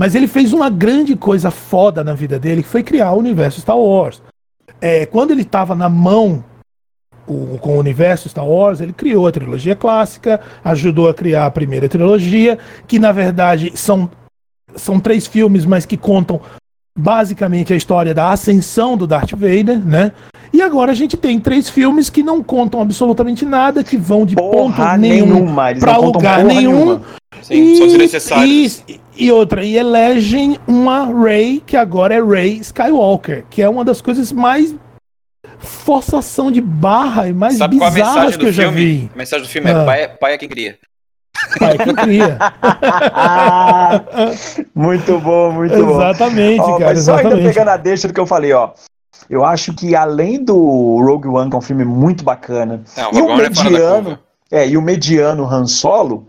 Mas 0.00 0.14
ele 0.14 0.26
fez 0.26 0.54
uma 0.54 0.70
grande 0.70 1.14
coisa 1.14 1.50
foda 1.50 2.02
na 2.02 2.14
vida 2.14 2.38
dele, 2.38 2.62
que 2.62 2.68
foi 2.70 2.82
criar 2.82 3.12
o 3.12 3.18
universo 3.18 3.60
Star 3.60 3.76
Wars. 3.76 4.22
É, 4.80 5.04
quando 5.04 5.30
ele 5.30 5.42
estava 5.42 5.74
na 5.74 5.90
mão 5.90 6.42
com 7.60 7.76
o 7.76 7.78
universo 7.78 8.26
Star 8.26 8.48
Wars, 8.48 8.80
ele 8.80 8.94
criou 8.94 9.26
a 9.26 9.30
trilogia 9.30 9.76
clássica, 9.76 10.40
ajudou 10.64 11.10
a 11.10 11.12
criar 11.12 11.44
a 11.44 11.50
primeira 11.50 11.86
trilogia, 11.86 12.58
que 12.88 12.98
na 12.98 13.12
verdade 13.12 13.72
são, 13.76 14.10
são 14.74 14.98
três 14.98 15.26
filmes, 15.26 15.66
mas 15.66 15.84
que 15.84 15.98
contam 15.98 16.40
basicamente 16.98 17.74
a 17.74 17.76
história 17.76 18.14
da 18.14 18.30
ascensão 18.32 18.96
do 18.96 19.06
Darth 19.06 19.32
Vader, 19.32 19.78
né? 19.84 20.12
E 20.52 20.60
agora 20.60 20.92
a 20.92 20.94
gente 20.94 21.16
tem 21.16 21.38
três 21.38 21.70
filmes 21.70 22.10
que 22.10 22.22
não 22.22 22.42
contam 22.42 22.80
absolutamente 22.80 23.44
nada, 23.44 23.84
que 23.84 23.96
vão 23.96 24.26
de 24.26 24.34
Porra 24.34 24.90
ponto 24.94 25.00
nenhum 25.00 25.54
para 25.78 25.96
lugar 25.96 26.44
nenhum. 26.44 26.60
nenhuma. 26.72 27.02
Sim, 27.42 27.76
são 27.76 27.86
desnecessários. 27.86 28.82
E, 28.88 29.00
e 29.16 29.32
outra, 29.32 29.64
e 29.64 29.76
elegem 29.76 30.58
uma 30.66 31.06
Rey, 31.06 31.62
que 31.64 31.76
agora 31.76 32.14
é 32.14 32.22
Rey 32.22 32.58
Skywalker, 32.58 33.44
que 33.48 33.62
é 33.62 33.68
uma 33.68 33.84
das 33.84 34.00
coisas 34.02 34.32
mais 34.32 34.74
forçação 35.58 36.50
de 36.50 36.60
barra 36.60 37.28
e 37.28 37.32
mais 37.32 37.56
Sabe 37.56 37.78
qual 37.78 37.88
a 37.88 37.92
bizarras 37.92 38.14
mensagem 38.16 38.38
que 38.40 38.46
eu 38.46 38.50
do 38.50 38.54
já 38.54 38.62
filme? 38.64 38.84
vi. 38.84 39.10
A 39.14 39.18
mensagem 39.18 39.46
do 39.46 39.50
filme 39.50 39.70
Ah. 39.70 39.82
é 39.82 39.84
pai, 39.84 40.02
é 40.02 40.08
pai 40.08 40.32
é 40.34 40.38
quem 40.38 40.48
cria. 40.48 40.78
Pai, 41.58 41.78
que 41.78 41.94
cria. 41.94 42.38
Muito 44.74 45.18
bom, 45.20 45.52
muito 45.52 45.76
bom. 45.86 45.94
exatamente, 45.96 46.60
Ó, 46.60 46.78
cara, 46.78 46.94
mas 46.94 47.04
só 47.04 47.12
ainda 47.12 47.22
exatamente. 47.28 47.48
pegando 47.54 47.68
a 47.68 47.76
deixa 47.76 48.08
do 48.08 48.14
que 48.14 48.20
eu 48.20 48.26
falei, 48.26 48.52
ó. 48.52 48.70
Eu 49.28 49.44
acho 49.44 49.74
que 49.74 49.94
além 49.94 50.42
do 50.42 50.56
Rogue 51.00 51.28
One, 51.28 51.50
que 51.50 51.56
é 51.56 51.58
um 51.58 51.62
filme 51.62 51.84
muito 51.84 52.24
bacana, 52.24 52.82
Não, 52.96 53.12
e 53.12 53.22
o 53.22 53.30
é 53.30 53.36
mediano, 53.36 54.18
é, 54.50 54.68
e 54.68 54.76
o 54.76 54.82
mediano 54.82 55.44
Han 55.44 55.66
Solo, 55.66 56.26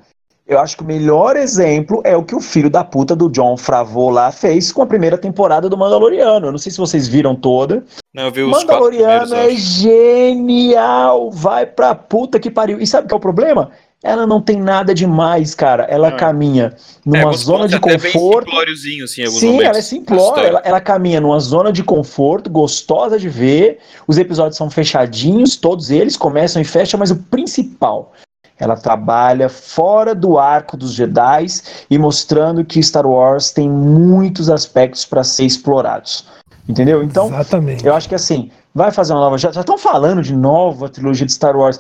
eu 0.52 0.60
acho 0.60 0.76
que 0.76 0.84
o 0.84 0.86
melhor 0.86 1.38
exemplo 1.38 2.02
é 2.04 2.16
o 2.18 2.24
que 2.24 2.36
o 2.36 2.42
filho 2.42 2.70
da 2.70 2.84
puta 2.84 3.16
do 3.16 3.30
John 3.30 3.56
Favreau 3.56 4.10
lá 4.10 4.32
fez 4.32 4.72
com 4.72 4.82
a 4.82 4.86
primeira 4.86 5.18
temporada 5.18 5.70
do 5.70 5.78
Mandaloriano. 5.78 6.48
Eu 6.48 6.52
não 6.52 6.60
sei 6.60 6.72
se 6.72 6.78
vocês 6.78 7.08
viram 7.08 7.34
toda. 7.34 7.86
Não, 8.14 8.26
eu 8.26 8.32
vi 8.32 8.42
os 8.42 8.52
Mandaloriano 8.52 9.34
é 9.34 9.52
genial, 9.52 11.32
vai 11.32 11.66
pra 11.66 11.96
puta 11.96 12.38
que 12.38 12.52
pariu. 12.52 12.82
E 12.82 12.86
sabe 12.86 13.08
qual 13.08 13.16
é 13.16 13.20
o 13.20 13.22
problema? 13.22 13.72
Ela 14.04 14.26
não 14.26 14.42
tem 14.42 14.60
nada 14.60 14.96
demais, 14.96 15.54
cara. 15.54 15.84
Ela 15.84 16.08
É. 16.08 16.12
caminha 16.12 16.74
É, 16.76 17.00
numa 17.06 17.20
alguns 17.20 17.42
zona 17.42 17.68
de 17.68 17.78
bem 17.80 17.94
conforto. 18.00 18.46
simplóriozinho, 18.50 19.04
assim, 19.06 19.28
Sim, 19.28 19.46
momentos 19.48 19.66
ela 19.66 19.78
é 19.78 19.82
simplória, 19.82 20.48
ela, 20.48 20.62
ela 20.66 20.82
caminha 20.82 21.22
numa 21.22 21.40
zona 21.40 21.72
de 21.72 21.84
conforto, 21.84 22.50
gostosa 22.50 23.20
de 23.20 23.30
ver. 23.30 23.78
Os 24.08 24.18
episódios 24.18 24.58
são 24.58 24.72
fechadinhos, 24.72 25.56
todos 25.56 25.92
eles 25.92 26.18
começam 26.18 26.60
e 26.62 26.66
fecham, 26.66 27.00
mas 27.00 27.12
o 27.12 27.16
principal, 27.16 28.12
ela 28.58 28.76
trabalha 28.76 29.48
fora 29.50 30.16
do 30.16 30.40
arco 30.40 30.76
dos 30.76 30.94
Jedi 30.94 31.46
e 31.90 31.98
mostrando 32.00 32.66
que 32.66 32.82
Star 32.82 33.06
Wars 33.06 33.52
tem 33.52 33.70
muitos 33.70 34.50
aspectos 34.50 35.06
para 35.06 35.24
ser 35.24 35.46
explorados. 35.46 36.26
Entendeu? 36.68 37.04
Então, 37.04 37.28
Exatamente. 37.28 37.86
eu 37.86 37.94
acho 37.94 38.10
que 38.10 38.16
assim, 38.16 38.50
vai 38.74 38.92
fazer 38.92 39.14
uma 39.14 39.22
nova. 39.22 39.38
Já 39.38 39.50
estão 39.52 39.78
falando 39.78 40.24
de 40.24 40.36
nova 40.36 40.90
trilogia 40.90 41.26
de 41.26 41.34
Star 41.34 41.56
Wars. 41.56 41.80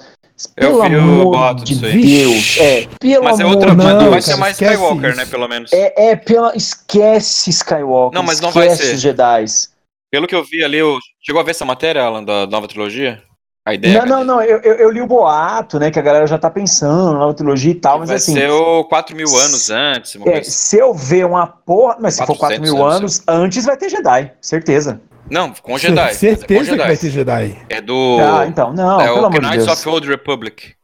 Eu 0.57 0.67
Pelo 0.69 0.83
vi 0.83 0.95
o 0.95 0.99
amor 0.99 1.23
boato 1.25 1.63
de 1.63 1.73
disso 1.73 1.85
aí. 1.85 2.01
Deus. 2.01 2.57
É, 2.59 2.87
pelo 2.99 3.23
Mas 3.23 3.39
é 3.39 3.43
amor 3.43 3.55
outra, 3.55 3.71
de 3.71 3.77
mas 3.77 3.85
não 3.87 3.99
vai 3.99 4.09
Deus. 4.11 4.25
ser 4.25 4.35
mais 4.35 4.53
esquece 4.53 4.73
Skywalker, 4.73 5.09
isso. 5.09 5.17
né, 5.17 5.25
pelo 5.25 5.47
menos. 5.47 5.73
É, 5.73 6.11
é 6.11 6.15
pela. 6.15 6.55
Esquece 6.55 7.49
Skywalker. 7.49 8.15
Não, 8.15 8.23
mas 8.23 8.39
não 8.39 8.51
vai 8.51 8.67
esquece 8.67 8.89
ser. 8.89 8.95
os 8.95 9.01
Jedi. 9.01 9.45
Pelo 10.11 10.27
que 10.27 10.35
eu 10.35 10.43
vi 10.43 10.63
ali, 10.63 10.77
eu... 10.77 10.99
chegou 11.21 11.39
a 11.41 11.43
ver 11.43 11.51
essa 11.51 11.65
matéria, 11.65 12.03
Alan, 12.03 12.23
da 12.23 12.45
nova 12.47 12.67
trilogia? 12.67 13.21
A 13.63 13.75
ideia 13.75 14.03
Não, 14.05 14.17
não, 14.17 14.23
não. 14.23 14.41
Eu, 14.41 14.59
eu, 14.61 14.73
eu 14.75 14.89
li 14.89 15.01
o 15.01 15.07
boato, 15.07 15.77
né? 15.79 15.91
Que 15.91 15.99
a 15.99 16.01
galera 16.01 16.25
já 16.25 16.37
tá 16.37 16.49
pensando 16.49 17.13
na 17.13 17.19
nova 17.19 17.33
trilogia 17.33 17.71
e 17.71 17.75
tal, 17.75 17.99
mas 17.99 18.07
vai 18.09 18.17
assim. 18.17 18.33
ser 18.33 18.49
o 18.49 18.83
4 18.85 19.15
mil 19.15 19.27
anos 19.37 19.69
antes. 19.69 20.15
uma 20.15 20.23
é, 20.23 20.31
coisa 20.31 20.39
assim. 20.41 20.51
se 20.51 20.77
eu 20.79 20.93
ver 20.93 21.25
uma 21.25 21.45
porra. 21.45 21.97
Mas 21.99 22.15
se 22.15 22.25
for 22.25 22.35
4 22.35 22.59
400 22.59 22.71
mil 22.71 22.83
anos, 22.83 23.23
anos, 23.27 23.43
antes 23.45 23.65
vai 23.65 23.77
ter 23.77 23.89
Jedi, 23.89 24.31
certeza. 24.41 24.99
Não, 25.31 25.53
com 25.53 25.77
Jedi. 25.77 25.99
é 26.01 26.07
com 26.09 26.13
Certeza 26.13 26.59
que 26.59 26.65
Jedi. 26.65 26.87
vai 26.87 26.97
ter 26.97 27.09
Jedi. 27.09 27.57
É 27.69 27.81
do. 27.81 28.17
Ah, 28.19 28.45
então, 28.45 28.73
não, 28.73 28.99
é 28.99 29.05
pelo 29.05 29.21
o 29.21 29.25
amor 29.25 29.41
Knights 29.41 29.65
Deus. 29.65 29.79
of 29.79 29.89
Old 29.89 30.07
Republic. 30.07 30.75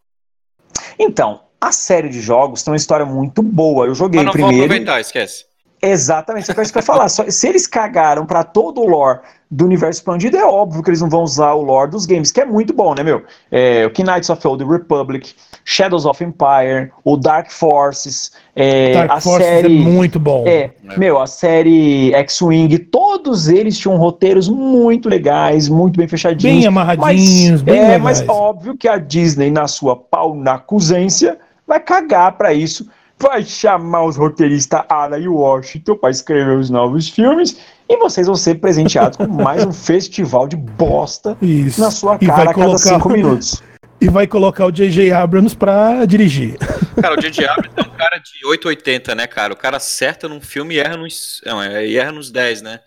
Então, 0.97 1.41
a 1.59 1.71
série 1.71 2.09
de 2.09 2.21
jogos 2.21 2.63
tem 2.63 2.71
uma 2.71 2.77
história 2.77 3.05
muito 3.05 3.41
boa. 3.43 3.85
Eu 3.85 3.93
joguei 3.93 4.19
Mas 4.19 4.25
não 4.27 4.31
primeiro. 4.31 4.63
aproveitar, 4.63 5.01
esquece. 5.01 5.45
Exatamente, 5.91 6.49
é 6.51 6.61
isso 6.61 6.71
que 6.71 6.77
eu 6.77 6.81
ia 6.81 6.85
falar. 6.85 7.09
Só- 7.09 7.29
se 7.29 7.47
eles 7.47 7.65
cagaram 7.67 8.25
pra 8.25 8.43
todo 8.43 8.81
o 8.81 8.87
lore 8.87 9.19
do 9.49 9.63
universo 9.65 9.99
expandido, 10.01 10.35
é 10.35 10.43
óbvio 10.45 10.83
que 10.83 10.89
eles 10.89 10.99
não 10.99 11.09
vão 11.09 11.23
usar 11.23 11.53
o 11.53 11.61
lore 11.61 11.89
dos 11.91 12.05
games, 12.05 12.31
que 12.31 12.41
é 12.41 12.45
muito 12.45 12.73
bom, 12.73 12.93
né, 12.93 13.01
meu? 13.03 13.23
É, 13.49 13.85
o 13.85 14.03
Knights 14.03 14.29
of 14.29 14.41
the 14.41 14.47
Old 14.49 14.63
Republic, 14.65 15.33
Shadows 15.63 16.05
of 16.05 16.21
Empire, 16.21 16.91
o 17.03 17.15
Dark 17.15 17.49
Forces, 17.49 18.33
é, 18.55 18.93
Dark 18.93 19.11
a 19.11 19.21
Forces 19.21 19.45
série. 19.47 19.77
é 19.77 19.79
muito 19.85 20.19
bom. 20.19 20.43
É, 20.45 20.71
É. 20.89 20.97
meu, 20.97 21.17
a 21.19 21.27
série 21.27 22.13
X-Wing, 22.13 22.77
todos 22.79 23.47
eles 23.47 23.77
tinham 23.77 23.95
roteiros 23.97 24.49
muito 24.49 25.07
legais, 25.07 25.69
muito 25.69 25.95
bem 25.97 26.07
fechadinhos. 26.09 26.57
Bem 26.57 26.67
amarradinhos, 26.67 27.61
mas, 27.61 27.61
bem 27.61 27.77
é, 27.79 27.81
legais. 27.83 28.01
mas 28.03 28.27
óbvio 28.27 28.75
que 28.75 28.87
a 28.87 28.97
Disney, 28.97 29.49
na 29.49 29.67
sua 29.67 29.95
paunacusência, 29.95 31.37
vai 31.65 31.79
cagar 31.79 32.33
pra 32.37 32.53
isso, 32.53 32.89
vai 33.19 33.43
chamar 33.43 34.03
os 34.05 34.15
roteiristas 34.15 34.81
Alan 34.89 35.19
e 35.19 35.27
Washington 35.27 35.95
pra 35.95 36.09
escrever 36.09 36.57
os 36.57 36.69
novos 36.69 37.09
filmes, 37.09 37.57
e 37.89 37.97
vocês 37.97 38.27
vão 38.27 38.35
ser 38.35 38.55
presenteados 38.55 39.17
com 39.17 39.27
mais 39.27 39.65
um 39.65 39.71
festival 39.73 40.47
de 40.47 40.55
bosta 40.57 41.37
Isso. 41.41 41.79
na 41.81 41.89
sua 41.91 42.17
cara 42.19 42.33
a 42.33 42.45
cada 42.45 42.53
colocar- 42.53 42.77
cinco 42.77 43.09
minutos. 43.09 43.61
E 43.99 44.07
vai 44.09 44.27
colocar 44.27 44.67
o 44.67 44.71
J.J. 44.71 45.11
Abrams 45.11 45.55
pra 45.55 46.05
dirigir. 46.05 46.55
Cara, 47.01 47.15
o 47.15 47.21
J.J. 47.21 47.47
Abrams 47.47 47.73
é 47.77 47.81
um 47.81 47.97
cara 47.97 48.17
de 48.17 48.45
880, 48.45 49.15
né, 49.15 49.27
cara? 49.27 49.53
O 49.53 49.57
cara 49.57 49.77
acerta 49.77 50.27
num 50.27 50.41
filme 50.41 50.75
e 50.75 50.79
erra 50.79 50.97
nos, 50.97 51.41
não, 51.45 51.61
é, 51.61 51.91
erra 51.91 52.11
nos 52.11 52.31
10, 52.31 52.61
né? 52.61 52.79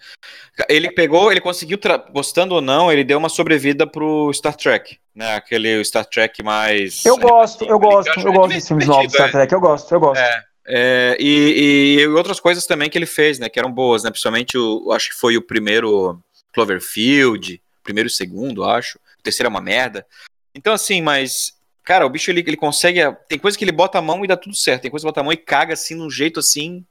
Ele 0.68 0.90
pegou, 0.90 1.30
ele 1.30 1.40
conseguiu, 1.40 1.78
gostando 2.12 2.54
ou 2.54 2.60
não, 2.60 2.92
ele 2.92 3.04
deu 3.04 3.18
uma 3.18 3.28
sobrevida 3.28 3.86
pro 3.86 4.32
Star 4.32 4.54
Trek, 4.54 4.98
né? 5.14 5.36
Aquele 5.36 5.82
Star 5.84 6.04
Trek 6.04 6.42
mais... 6.42 7.04
Eu 7.04 7.16
gosto, 7.16 7.64
eu 7.64 7.78
gosto, 7.78 8.20
eu 8.20 8.32
gosto 8.32 8.48
desses 8.48 8.68
filmes 8.68 8.86
novos 8.86 9.12
Star 9.12 9.30
Trek, 9.30 9.52
eu 9.52 9.60
gosto, 9.60 9.94
eu 9.94 10.00
gosto. 10.00 10.20
É. 10.20 10.50
É, 10.72 11.16
e, 11.18 11.98
e 11.98 12.06
outras 12.08 12.38
coisas 12.38 12.64
também 12.64 12.88
que 12.88 12.96
ele 12.96 13.06
fez, 13.06 13.38
né? 13.38 13.48
Que 13.48 13.58
eram 13.58 13.72
boas, 13.72 14.04
né? 14.04 14.10
Principalmente, 14.10 14.56
o, 14.56 14.92
acho 14.92 15.10
que 15.10 15.16
foi 15.16 15.36
o 15.36 15.42
primeiro 15.42 16.20
Cloverfield, 16.52 17.60
primeiro 17.82 18.08
e 18.08 18.12
segundo, 18.12 18.62
acho. 18.62 18.98
O 19.18 19.22
terceiro 19.22 19.48
é 19.48 19.50
uma 19.50 19.60
merda. 19.60 20.06
Então, 20.54 20.72
assim, 20.72 21.02
mas. 21.02 21.58
Cara, 21.84 22.06
o 22.06 22.10
bicho 22.10 22.30
ele, 22.30 22.40
ele 22.40 22.56
consegue. 22.56 23.00
Tem 23.28 23.38
coisa 23.38 23.56
que 23.56 23.64
ele 23.64 23.72
bota 23.72 23.98
a 23.98 24.02
mão 24.02 24.24
e 24.24 24.28
dá 24.28 24.36
tudo 24.36 24.54
certo. 24.54 24.82
Tem 24.82 24.90
coisa 24.90 25.02
que 25.02 25.06
ele 25.06 25.12
bota 25.12 25.20
a 25.20 25.24
mão 25.24 25.32
e 25.32 25.36
caga 25.36 25.74
assim, 25.74 25.94
num 25.94 26.10
jeito 26.10 26.40
assim. 26.40 26.84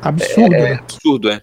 Absurdo, 0.00 0.50
né? 0.50 0.72
Absurdo, 0.74 1.30
é. 1.30 1.42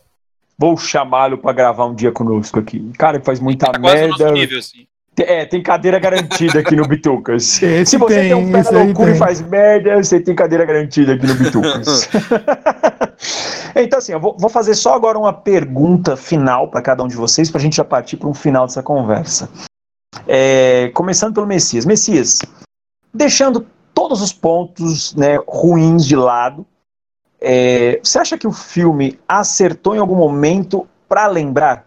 Vou 0.58 0.76
chamá-lo 0.78 1.38
pra 1.38 1.54
gravar 1.54 1.86
um 1.86 1.96
dia 1.96 2.12
conosco 2.12 2.60
aqui. 2.60 2.92
Cara, 2.98 3.20
que 3.20 3.26
faz 3.26 3.40
muita 3.40 3.72
Tá 3.72 3.80
quase 3.80 4.08
no 4.08 4.18
merda. 4.18 4.32
nível, 4.32 4.60
assim. 4.60 4.88
É, 5.18 5.46
tem 5.46 5.62
cadeira 5.62 6.00
garantida 6.00 6.60
aqui 6.60 6.76
no 6.76 6.88
Bitucas. 6.88 7.60
Esse 7.64 7.92
Se 7.92 7.98
você 7.98 8.16
tem, 8.16 8.24
tem, 8.24 8.34
um 8.34 8.52
pé 8.52 8.64
na 8.64 8.84
loucura 8.84 9.12
e 9.12 9.18
faz 9.18 9.42
merda, 9.42 10.02
você 10.02 10.20
tem 10.20 10.34
cadeira 10.34 10.66
garantida 10.66 11.14
aqui 11.14 11.26
no 11.28 11.36
Bitucas. 11.36 12.10
então, 13.76 14.00
assim, 14.00 14.14
eu 14.14 14.20
vou, 14.20 14.36
vou 14.38 14.50
fazer 14.50 14.76
só 14.76 14.94
agora 14.94 15.18
uma 15.18 15.34
pergunta 15.34 16.16
final 16.16 16.70
para 16.70 16.82
cada 16.82 17.04
um 17.04 17.08
de 17.08 17.16
vocês, 17.16 17.52
para 17.52 17.60
a 17.60 17.62
gente 17.62 17.78
já 17.78 17.84
partir 17.84 18.18
para 18.18 18.30
um 18.30 18.34
final 18.34 18.66
dessa 18.66 18.84
conversa. 18.84 19.50
É, 20.28 20.90
começando 20.94 21.34
pelo 21.34 21.48
Messias. 21.48 21.86
Messias, 21.86 22.40
deixando 23.14 23.66
todos 23.94 24.22
os 24.22 24.32
pontos 24.34 25.14
né, 25.16 25.38
ruins 25.48 26.06
de 26.06 26.16
lado, 26.16 26.66
é, 27.42 28.00
você 28.04 28.20
acha 28.20 28.38
que 28.38 28.48
o 28.48 28.52
filme 28.52 29.20
acertou 29.28 29.96
em 29.96 30.00
algum 30.00 30.16
momento 30.16 30.88
para 31.08 31.28
lembrar? 31.28 31.86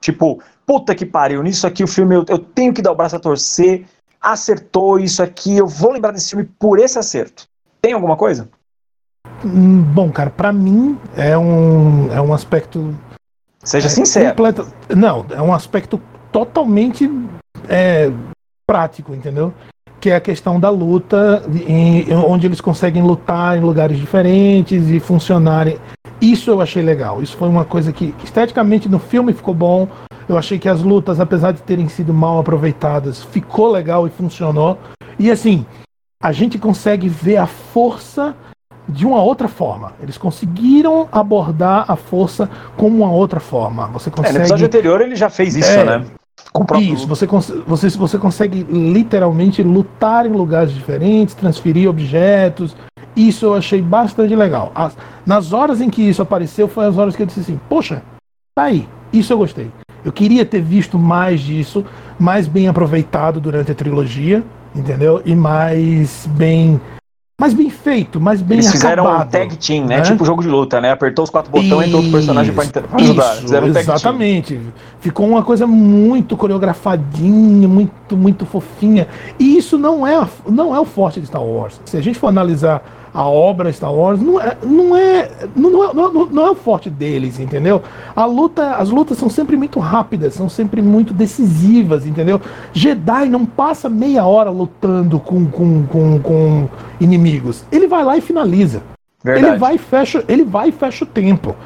Tipo, 0.00 0.40
puta 0.66 0.94
que 0.94 1.04
pariu, 1.04 1.42
nisso 1.42 1.66
aqui 1.66 1.82
o 1.82 1.88
filme 1.88 2.14
eu, 2.14 2.24
eu 2.28 2.38
tenho 2.38 2.72
que 2.72 2.82
dar 2.82 2.92
o 2.92 2.94
braço 2.94 3.16
a 3.16 3.20
torcer, 3.20 3.84
acertou 4.20 4.98
isso 4.98 5.22
aqui, 5.22 5.56
eu 5.56 5.66
vou 5.66 5.92
lembrar 5.92 6.12
desse 6.12 6.30
filme 6.30 6.44
por 6.58 6.78
esse 6.78 6.98
acerto. 6.98 7.46
Tem 7.80 7.92
alguma 7.92 8.16
coisa? 8.16 8.48
Hum, 9.44 9.82
Bom, 9.82 10.10
cara, 10.10 10.30
pra 10.30 10.52
mim 10.52 10.98
é 11.16 11.36
um, 11.38 12.12
é 12.12 12.20
um 12.20 12.32
aspecto. 12.32 12.96
Seja 13.62 13.86
é, 13.86 13.90
sincero. 13.90 14.28
completa- 14.30 14.66
Não, 14.96 15.26
é 15.30 15.40
um 15.42 15.52
aspecto 15.52 16.00
totalmente 16.32 17.08
é, 17.68 18.10
prático, 18.66 19.14
entendeu? 19.14 19.52
Que 20.00 20.10
é 20.10 20.16
a 20.16 20.20
questão 20.20 20.60
da 20.60 20.70
luta, 20.70 21.42
em- 21.66 22.06
onde 22.14 22.46
eles 22.46 22.60
conseguem 22.60 23.02
lutar 23.02 23.56
em 23.58 23.60
lugares 23.60 23.98
diferentes 23.98 24.88
e 24.88 25.00
funcionarem. 25.00 25.76
Isso 26.20 26.50
eu 26.50 26.60
achei 26.60 26.82
legal. 26.82 27.20
Isso 27.22 27.36
foi 27.36 27.48
uma 27.48 27.64
coisa 27.64 27.92
que 27.92 28.14
esteticamente 28.22 28.88
no 28.88 28.98
filme 28.98 29.32
ficou 29.32 29.54
bom. 29.54 29.88
Eu 30.28 30.36
achei 30.38 30.58
que 30.58 30.68
as 30.68 30.82
lutas, 30.82 31.18
apesar 31.20 31.52
de 31.52 31.62
terem 31.62 31.88
sido 31.88 32.12
mal 32.14 32.38
aproveitadas, 32.38 33.22
ficou 33.24 33.70
legal 33.72 34.06
e 34.06 34.10
funcionou. 34.10 34.78
E 35.18 35.30
assim, 35.30 35.64
a 36.22 36.30
gente 36.32 36.58
consegue 36.58 37.08
ver 37.08 37.38
a 37.38 37.46
força 37.46 38.36
de 38.88 39.04
uma 39.06 39.22
outra 39.22 39.48
forma. 39.48 39.92
Eles 40.02 40.16
conseguiram 40.16 41.08
abordar 41.10 41.84
a 41.88 41.96
força 41.96 42.48
como 42.76 42.98
uma 43.04 43.10
outra 43.12 43.40
forma. 43.40 43.86
Você 43.88 44.08
É, 44.08 44.10
no 44.10 44.16
consegue. 44.16 44.38
episódio 44.38 44.66
anterior 44.66 45.00
ele 45.00 45.16
já 45.16 45.28
fez 45.28 45.56
isso, 45.56 45.70
É. 45.70 45.84
né? 45.84 46.04
Com 46.58 46.64
o 46.64 46.66
próprio 46.66 46.92
Isso, 46.92 47.06
você, 47.06 47.24
você, 47.64 47.88
você 47.90 48.18
consegue 48.18 48.66
literalmente 48.68 49.62
lutar 49.62 50.26
em 50.26 50.30
lugares 50.32 50.72
diferentes, 50.72 51.32
transferir 51.36 51.88
objetos. 51.88 52.74
Isso 53.14 53.46
eu 53.46 53.54
achei 53.54 53.80
bastante 53.80 54.34
legal. 54.34 54.72
As- 54.74 54.96
nas 55.24 55.52
horas 55.52 55.80
em 55.80 55.88
que 55.88 56.02
isso 56.02 56.20
apareceu, 56.20 56.66
foi 56.66 56.86
as 56.86 56.98
horas 56.98 57.14
que 57.14 57.22
eu 57.22 57.26
disse 57.26 57.40
assim: 57.40 57.60
Poxa, 57.68 58.02
tá 58.56 58.64
aí, 58.64 58.88
isso 59.12 59.32
eu 59.32 59.38
gostei. 59.38 59.70
Eu 60.04 60.10
queria 60.10 60.44
ter 60.44 60.60
visto 60.60 60.98
mais 60.98 61.40
disso, 61.40 61.84
mais 62.18 62.48
bem 62.48 62.66
aproveitado 62.66 63.40
durante 63.40 63.70
a 63.70 63.74
trilogia, 63.74 64.42
entendeu? 64.74 65.22
E 65.24 65.36
mais 65.36 66.28
bem. 66.32 66.80
Mais 67.40 67.54
bem 67.54 67.70
feito, 67.70 68.20
mais 68.20 68.42
bem 68.42 68.58
Eles 68.58 68.68
fizeram 68.72 69.04
um 69.04 69.06
acabado. 69.06 69.30
tag 69.30 69.56
team, 69.58 69.86
né? 69.86 69.98
né? 69.98 70.02
Tipo 70.02 70.24
jogo 70.24 70.42
de 70.42 70.48
luta, 70.48 70.80
né? 70.80 70.90
Apertou 70.90 71.22
os 71.22 71.30
quatro 71.30 71.52
botões 71.52 71.70
e 71.70 71.86
entrou 71.86 71.98
outro 71.98 72.10
personagem 72.10 72.52
pra, 72.52 72.64
pra 72.66 73.00
ajudar. 73.00 73.32
Isso, 73.34 73.42
Fizeram 73.42 73.68
um 73.68 73.72
tag 73.72 73.86
team. 73.86 73.94
exatamente. 73.94 74.60
Ficou 74.98 75.28
uma 75.28 75.44
coisa 75.44 75.64
muito 75.64 76.36
coreografadinha, 76.36 77.68
muito, 77.68 78.16
muito 78.16 78.44
fofinha. 78.44 79.06
E 79.38 79.56
isso 79.56 79.78
não 79.78 80.04
é, 80.04 80.26
não 80.48 80.74
é 80.74 80.80
o 80.80 80.84
forte 80.84 81.20
de 81.20 81.28
Star 81.28 81.40
Wars. 81.44 81.80
Se 81.84 81.96
a 81.96 82.00
gente 82.00 82.18
for 82.18 82.26
analisar 82.26 82.82
a 83.18 83.26
obra 83.28 83.72
Star 83.72 83.92
Wars, 83.92 84.22
não 84.22 84.40
é, 84.40 84.56
não 84.62 84.96
é, 84.96 85.28
não, 85.56 85.70
não 85.70 85.84
é, 85.84 85.92
não, 85.92 86.26
não 86.26 86.46
é 86.46 86.50
o 86.52 86.54
forte 86.54 86.88
deles, 86.88 87.40
entendeu? 87.40 87.82
A 88.14 88.24
luta, 88.24 88.76
as 88.76 88.90
lutas 88.90 89.18
são 89.18 89.28
sempre 89.28 89.56
muito 89.56 89.80
rápidas, 89.80 90.34
são 90.34 90.48
sempre 90.48 90.80
muito 90.80 91.12
decisivas, 91.12 92.06
entendeu? 92.06 92.40
Jedi 92.72 93.28
não 93.28 93.44
passa 93.44 93.88
meia 93.88 94.24
hora 94.24 94.50
lutando 94.50 95.18
com, 95.18 95.46
com, 95.46 95.84
com, 95.88 96.20
com 96.20 96.68
inimigos. 97.00 97.64
Ele 97.72 97.88
vai 97.88 98.04
lá 98.04 98.16
e 98.16 98.20
finaliza. 98.20 98.84
Verdade. 99.24 99.46
Ele 99.48 99.58
vai 99.58 99.74
e 99.74 99.78
fecha, 99.78 100.24
ele 100.28 100.44
vai 100.44 100.68
e 100.68 100.72
fecha 100.72 101.02
o 101.02 101.08
tempo. 101.08 101.56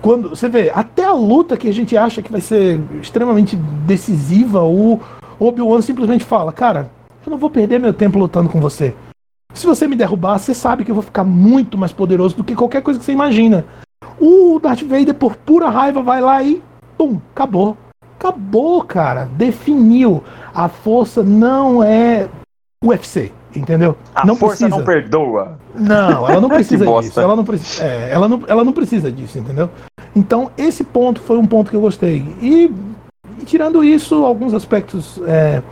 Quando 0.00 0.30
você 0.30 0.48
vê, 0.48 0.72
até 0.74 1.04
a 1.04 1.12
luta 1.12 1.54
que 1.58 1.68
a 1.68 1.72
gente 1.72 1.94
acha 1.98 2.22
que 2.22 2.32
vai 2.32 2.40
ser 2.40 2.80
extremamente 3.02 3.56
decisiva, 3.56 4.62
o 4.62 4.98
Obi-Wan 5.38 5.82
simplesmente 5.82 6.24
fala: 6.24 6.50
"Cara, 6.50 6.90
eu 7.26 7.30
não 7.30 7.36
vou 7.36 7.50
perder 7.50 7.78
meu 7.78 7.92
tempo 7.92 8.18
lutando 8.18 8.48
com 8.48 8.58
você. 8.58 8.94
Se 9.54 9.66
você 9.66 9.86
me 9.86 9.96
derrubar, 9.96 10.38
você 10.38 10.52
sabe 10.52 10.84
que 10.84 10.90
eu 10.90 10.94
vou 10.94 11.02
ficar 11.04 11.24
muito 11.24 11.78
mais 11.78 11.92
poderoso 11.92 12.36
do 12.36 12.44
que 12.44 12.54
qualquer 12.54 12.82
coisa 12.82 12.98
que 12.98 13.06
você 13.06 13.12
imagina." 13.12 13.64
O 14.20 14.60
Darth 14.60 14.82
Vader 14.82 15.14
por 15.14 15.36
pura 15.36 15.68
raiva 15.70 16.02
vai 16.02 16.20
lá 16.20 16.42
e 16.42 16.62
pum, 16.98 17.18
acabou. 17.32 17.76
Acabou, 18.18 18.82
cara. 18.84 19.28
Definiu. 19.32 20.22
A 20.54 20.68
força 20.68 21.22
não 21.22 21.82
é 21.82 22.28
UFC, 22.82 23.32
entendeu? 23.56 23.96
A 24.14 24.26
não 24.26 24.36
força 24.36 24.66
precisa. 24.66 24.76
não 24.78 24.84
perdoa. 24.84 25.58
Não, 25.74 26.28
ela 26.28 26.40
não 26.40 26.48
precisa 26.50 26.84
disso. 27.00 27.20
Ela 27.20 27.34
não, 27.34 27.44
preci- 27.44 27.82
é, 27.82 28.10
ela, 28.10 28.28
não, 28.28 28.42
ela 28.46 28.62
não 28.64 28.72
precisa 28.72 29.10
disso, 29.10 29.38
entendeu? 29.38 29.68
Então, 30.14 30.50
esse 30.56 30.84
ponto 30.84 31.20
foi 31.20 31.38
um 31.38 31.46
ponto 31.46 31.70
que 31.70 31.76
eu 31.76 31.80
gostei. 31.80 32.24
E, 32.40 32.72
e 33.40 33.44
tirando 33.44 33.82
isso, 33.82 34.24
alguns 34.24 34.54
aspectos 34.54 35.20
é, 35.26 35.62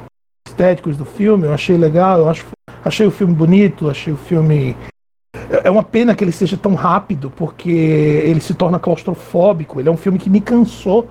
estéticos 0.48 0.96
do 0.96 1.04
filme, 1.04 1.46
eu 1.46 1.54
achei 1.54 1.76
legal, 1.76 2.18
eu 2.18 2.28
acho, 2.28 2.44
achei 2.84 3.06
o 3.06 3.10
filme 3.10 3.34
bonito, 3.34 3.88
achei 3.90 4.12
o 4.12 4.16
filme. 4.16 4.76
É 5.50 5.68
é 5.68 5.70
uma 5.70 5.82
pena 5.82 6.14
que 6.14 6.22
ele 6.24 6.32
seja 6.32 6.56
tão 6.56 6.74
rápido, 6.74 7.30
porque 7.36 7.70
ele 7.70 8.40
se 8.40 8.54
torna 8.54 8.78
claustrofóbico. 8.78 9.80
Ele 9.80 9.88
é 9.88 9.92
um 9.92 9.96
filme 9.96 10.18
que 10.18 10.28
me 10.30 10.40
cansou. 10.40 11.08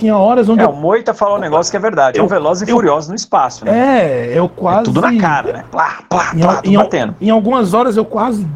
Tinha 0.00 0.16
horas 0.16 0.48
onde 0.48 0.62
É, 0.62 0.64
eu 0.64 0.70
o 0.70 0.76
Moita 0.76 1.14
falou 1.14 1.36
um 1.36 1.40
negócio 1.40 1.70
que 1.70 1.76
é 1.76 1.80
verdade. 1.80 2.18
É 2.18 2.22
um 2.22 2.24
Eu- 2.24 2.28
Velozes 2.28 2.66
e 2.66 2.70
eu- 2.70 2.76
Furiosos 2.76 3.08
no 3.08 3.14
espaço, 3.14 3.64
né? 3.64 4.32
É, 4.32 4.38
eu 4.38 4.48
quase. 4.48 4.80
É 4.80 4.84
tudo 4.84 5.00
na 5.00 5.16
cara, 5.18 5.52
né? 5.52 5.64
Plá, 5.70 6.02
plá, 6.08 6.32
Em, 6.34 6.40
plá, 6.40 6.56
tudo 6.56 6.70
em 6.72 6.76
al- 6.76 6.82
batendo. 6.84 7.14
em 7.20 7.30
algumas 7.30 7.72
horas 7.72 7.96
eu 7.96 8.04
quase 8.04 8.46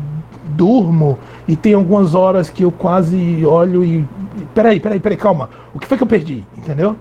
durmo 0.45 1.19
e 1.47 1.55
tem 1.55 1.75
algumas 1.75 2.15
horas 2.15 2.51
que 2.51 2.63
eu 2.65 2.73
quase 2.73 3.45
olho 3.47 3.85
e. 3.85 4.05
Peraí, 4.55 4.81
peraí, 4.81 4.99
peraí, 4.99 5.17
calma. 5.17 5.51
O 5.75 5.79
que 5.79 5.87
foi 5.87 5.97
que 5.97 6.03
eu 6.03 6.07
perdi? 6.09 6.45
Entendeu? 6.57 6.97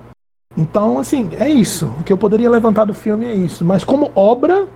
Então, 0.56 1.00
assim, 1.00 1.30
é 1.40 1.50
isso. 1.50 1.92
O 2.00 2.04
que 2.04 2.14
eu 2.14 2.18
poderia 2.18 2.50
levantar 2.50 2.86
do 2.86 2.94
filme 2.94 3.26
é 3.26 3.34
isso. 3.34 3.66
Mas 3.66 3.84
como 3.84 4.12
obra, 4.16 4.68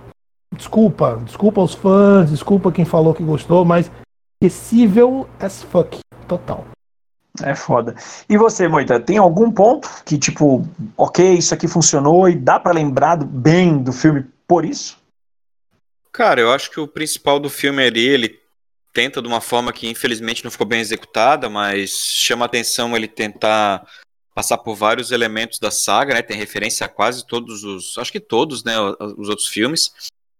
desculpa. 0.54 1.20
Desculpa 1.24 1.60
aos 1.60 1.74
fãs, 1.74 2.30
desculpa 2.30 2.72
quem 2.72 2.84
falou 2.84 3.14
que 3.14 3.22
gostou, 3.22 3.64
mas 3.64 3.90
esquecível 4.42 5.28
as 5.38 5.62
fuck. 5.62 5.98
Total. 6.26 6.66
É 7.42 7.54
foda. 7.54 7.94
E 8.28 8.36
você, 8.36 8.66
Moita, 8.66 8.98
tem 8.98 9.18
algum 9.18 9.50
ponto 9.50 9.88
que, 10.04 10.18
tipo, 10.18 10.66
ok, 10.96 11.34
isso 11.34 11.54
aqui 11.54 11.68
funcionou 11.68 12.28
e 12.28 12.34
dá 12.34 12.58
pra 12.58 12.72
lembrar 12.72 13.16
bem 13.16 13.82
do 13.82 13.92
filme 13.92 14.26
por 14.46 14.64
isso? 14.64 14.98
Cara, 16.12 16.40
eu 16.40 16.52
acho 16.52 16.70
que 16.70 16.80
o 16.80 16.88
principal 16.88 17.38
do 17.38 17.48
filme 17.48 17.84
ali, 17.84 18.04
ele 18.04 18.40
tenta 18.92 19.22
de 19.22 19.28
uma 19.28 19.40
forma 19.40 19.72
que 19.72 19.88
infelizmente 19.88 20.42
não 20.42 20.50
ficou 20.50 20.66
bem 20.66 20.80
executada, 20.80 21.48
mas 21.48 21.90
chama 21.90 22.44
atenção 22.44 22.96
ele 22.96 23.06
tentar 23.06 23.86
passar 24.34 24.58
por 24.58 24.74
vários 24.74 25.12
elementos 25.12 25.60
da 25.60 25.70
saga, 25.70 26.14
né? 26.14 26.22
Tem 26.22 26.36
referência 26.36 26.84
a 26.84 26.88
quase 26.88 27.24
todos 27.26 27.62
os, 27.62 27.96
acho 27.96 28.10
que 28.10 28.20
todos, 28.20 28.64
né, 28.64 28.74
os 29.16 29.28
outros 29.28 29.46
filmes 29.46 29.92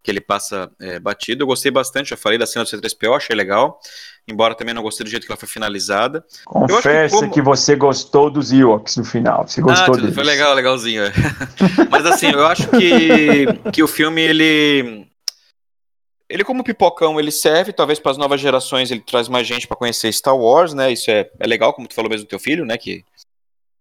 que 0.02 0.10
ele 0.10 0.20
passa 0.20 0.70
é, 0.80 0.98
batido. 0.98 1.42
Eu 1.42 1.46
gostei 1.46 1.70
bastante, 1.70 2.10
já 2.10 2.16
falei 2.16 2.38
da 2.38 2.46
cena 2.46 2.64
do 2.64 2.70
C3PO, 2.70 3.16
achei 3.16 3.36
legal, 3.36 3.78
embora 4.26 4.54
também 4.54 4.72
não 4.74 4.82
gostei 4.82 5.04
do 5.04 5.10
jeito 5.10 5.26
que 5.26 5.32
ela 5.32 5.38
foi 5.38 5.48
finalizada. 5.48 6.24
Confessa 6.44 7.16
como- 7.16 7.30
que 7.32 7.42
você 7.42 7.76
gostou 7.76 8.30
dos 8.30 8.50
Ewoks 8.52 8.96
no 8.96 9.04
final. 9.04 9.46
Você 9.46 9.60
Ah, 9.60 9.64
gostou 9.64 9.86
tudo, 9.94 10.00
deles. 10.02 10.14
foi 10.14 10.24
legal, 10.24 10.54
legalzinho. 10.54 11.04
é. 11.04 11.12
Mas 11.90 12.06
assim, 12.06 12.28
eu 12.30 12.46
acho 12.46 12.68
que, 12.70 13.46
que 13.72 13.82
o 13.82 13.88
filme, 13.88 14.22
ele. 14.22 15.06
Ele, 16.28 16.44
como 16.44 16.62
pipocão, 16.62 17.18
ele 17.18 17.32
serve, 17.32 17.72
talvez 17.72 17.98
para 17.98 18.12
as 18.12 18.16
novas 18.16 18.40
gerações, 18.40 18.90
ele 18.92 19.00
traz 19.00 19.28
mais 19.28 19.44
gente 19.48 19.66
para 19.66 19.76
conhecer 19.76 20.12
Star 20.12 20.36
Wars, 20.36 20.72
né? 20.72 20.92
Isso 20.92 21.10
é, 21.10 21.28
é 21.40 21.46
legal, 21.46 21.72
como 21.74 21.88
tu 21.88 21.94
falou 21.94 22.08
mesmo 22.08 22.24
do 22.24 22.28
teu 22.28 22.38
filho, 22.38 22.64
né? 22.64 22.78
Que, 22.78 23.04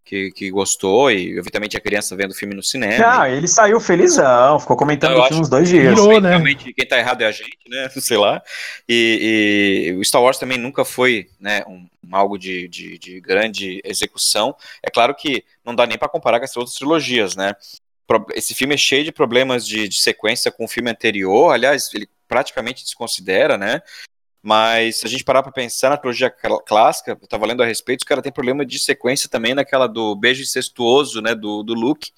que, 0.10 0.32
que 0.32 0.50
gostou, 0.50 1.12
e 1.12 1.38
eu 1.38 1.44
vi 1.44 1.52
também 1.52 1.70
tinha 1.70 1.80
criança 1.80 2.16
vendo 2.16 2.32
o 2.32 2.34
filme 2.34 2.56
no 2.56 2.64
cinema. 2.64 3.22
Ah, 3.22 3.30
ele 3.30 3.48
saiu 3.48 3.80
felizão, 3.80 4.60
ficou 4.60 4.76
comentando 4.76 5.24
Então, 5.24 5.40
uns 5.40 5.48
dois 5.48 5.70
dias. 5.70 5.94
Virou, 5.94 6.20
né? 6.20 6.30
realmente, 6.30 6.74
quem 6.74 6.88
tá 6.88 6.98
errado 6.98 7.22
é 7.22 7.28
a 7.28 7.32
gente, 7.32 7.60
né? 7.68 7.88
Sei 8.02 8.18
lá. 8.18 8.42
E, 8.88 9.92
e 9.92 9.94
o 9.94 10.04
Star 10.04 10.24
Wars 10.24 10.40
também 10.40 10.58
nunca 10.58 10.84
foi 10.84 11.30
né, 11.40 11.62
um, 11.68 11.86
um 12.04 12.16
algo 12.16 12.40
de, 12.40 12.68
de, 12.68 12.98
de 12.98 13.22
grande 13.22 13.82
execução. 13.84 14.56
É 14.82 14.90
claro 14.90 15.14
que 15.14 15.44
não 15.64 15.76
dá 15.76 15.86
nem 15.86 15.98
para 15.98 16.10
comparar 16.10 16.40
com 16.40 16.46
as 16.46 16.58
outras 16.58 16.76
trilogias, 16.76 17.36
né? 17.36 17.54
Esse 18.34 18.56
filme 18.56 18.74
é 18.74 18.78
cheio 18.78 19.04
de 19.04 19.12
problemas 19.12 19.64
de, 19.64 19.88
de 19.88 20.00
sequência 20.02 20.52
com 20.52 20.66
o 20.66 20.68
filme 20.68 20.90
anterior. 20.90 21.54
Aliás, 21.54 21.94
ele 21.94 22.10
praticamente 22.28 22.84
desconsidera, 22.84 23.60
né? 23.60 23.80
Mas 24.42 25.00
se 25.00 25.06
a 25.06 25.10
gente 25.10 25.24
parar 25.24 25.44
para 25.44 25.52
pensar 25.52 25.90
na 25.90 25.98
trilogia 25.98 26.34
cl- 26.42 26.60
clássica, 26.66 27.12
eu 27.12 27.28
tava 27.28 27.46
lendo 27.46 27.62
a 27.62 27.66
respeito, 27.66 28.02
os 28.02 28.08
caras 28.08 28.24
têm 28.24 28.32
problema 28.32 28.66
de 28.66 28.80
sequência 28.80 29.30
também 29.30 29.54
naquela 29.54 29.88
do 29.88 30.16
beijo 30.16 30.42
incestuoso, 30.42 31.22
né, 31.22 31.36
do, 31.36 31.62
do 31.64 31.74
Luke. 31.74 32.12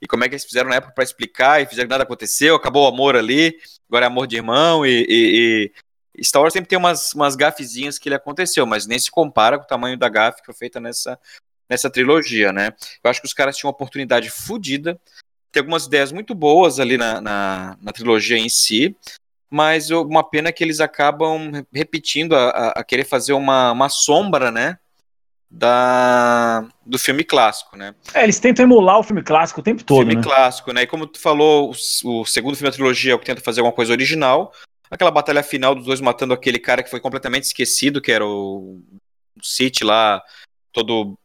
E 0.00 0.06
como 0.06 0.22
é 0.24 0.28
que 0.28 0.34
eles 0.34 0.44
fizeram 0.44 0.68
na 0.68 0.76
época 0.76 0.92
para 0.92 1.04
explicar 1.04 1.62
e 1.62 1.66
fizeram 1.66 1.88
que 1.88 1.92
nada 1.92 2.04
aconteceu, 2.04 2.54
acabou 2.54 2.84
o 2.84 2.88
amor 2.88 3.16
ali, 3.16 3.56
agora 3.88 4.04
é 4.04 4.08
amor 4.08 4.26
de 4.26 4.36
irmão 4.36 4.84
e, 4.84 5.06
e- 5.08 5.72
e 6.16 6.24
Star 6.24 6.42
Wars 6.42 6.52
sempre 6.52 6.68
tem 6.68 6.78
umas, 6.78 7.12
umas 7.14 7.34
gafezinhas 7.34 7.98
que 7.98 8.08
ele 8.08 8.14
aconteceu, 8.14 8.66
mas 8.66 8.86
nem 8.86 8.98
se 8.98 9.10
compara 9.10 9.58
com 9.58 9.64
o 9.64 9.66
tamanho 9.66 9.96
da 9.98 10.08
gafe 10.08 10.40
que 10.40 10.46
foi 10.46 10.54
feita 10.54 10.78
nessa, 10.78 11.18
nessa 11.68 11.88
trilogia, 11.90 12.52
né? 12.52 12.72
Eu 13.02 13.10
acho 13.10 13.20
que 13.20 13.26
os 13.26 13.32
caras 13.32 13.56
tinham 13.56 13.68
uma 13.70 13.74
oportunidade 13.74 14.30
fodida, 14.30 15.00
tem 15.50 15.60
algumas 15.60 15.86
ideias 15.86 16.12
muito 16.12 16.34
boas 16.34 16.78
ali 16.78 16.98
na, 16.98 17.20
na, 17.20 17.78
na 17.80 17.92
trilogia 17.92 18.36
em 18.36 18.48
si, 18.48 18.94
mas 19.50 19.90
uma 19.90 20.22
pena 20.28 20.52
que 20.52 20.62
eles 20.64 20.80
acabam 20.80 21.50
re- 21.52 21.66
repetindo 21.72 22.34
a, 22.34 22.48
a- 22.50 22.72
a 22.76 22.84
querer 22.84 23.04
fazer 23.04 23.32
uma, 23.32 23.72
uma 23.72 23.88
sombra, 23.88 24.50
né? 24.50 24.78
Da, 25.56 26.66
do 26.84 26.98
filme 26.98 27.22
clássico, 27.22 27.76
né? 27.76 27.94
É, 28.12 28.24
eles 28.24 28.40
tentam 28.40 28.64
emular 28.64 28.98
o 28.98 29.04
filme 29.04 29.22
clássico 29.22 29.60
o 29.60 29.62
tempo 29.62 29.84
todo, 29.84 29.98
filme 29.98 30.16
né? 30.16 30.22
clássico, 30.22 30.72
né? 30.72 30.82
E 30.82 30.86
como 30.86 31.06
tu 31.06 31.20
falou, 31.20 31.70
o, 32.04 32.20
o 32.20 32.26
segundo 32.26 32.56
filme 32.56 32.70
da 32.70 32.74
trilogia 32.74 33.12
é 33.12 33.14
o 33.14 33.18
que 33.20 33.26
tenta 33.26 33.40
fazer 33.40 33.60
alguma 33.60 33.74
coisa 33.74 33.92
original. 33.92 34.52
Aquela 34.90 35.12
batalha 35.12 35.42
final 35.44 35.74
dos 35.74 35.84
dois 35.84 36.00
matando 36.00 36.34
aquele 36.34 36.58
cara 36.58 36.82
que 36.82 36.90
foi 36.90 36.98
completamente 36.98 37.44
esquecido, 37.44 38.00
que 38.00 38.10
era 38.10 38.26
o, 38.26 38.82
o 39.36 39.44
City 39.44 39.84
lá, 39.84 40.20
todo 40.72 41.16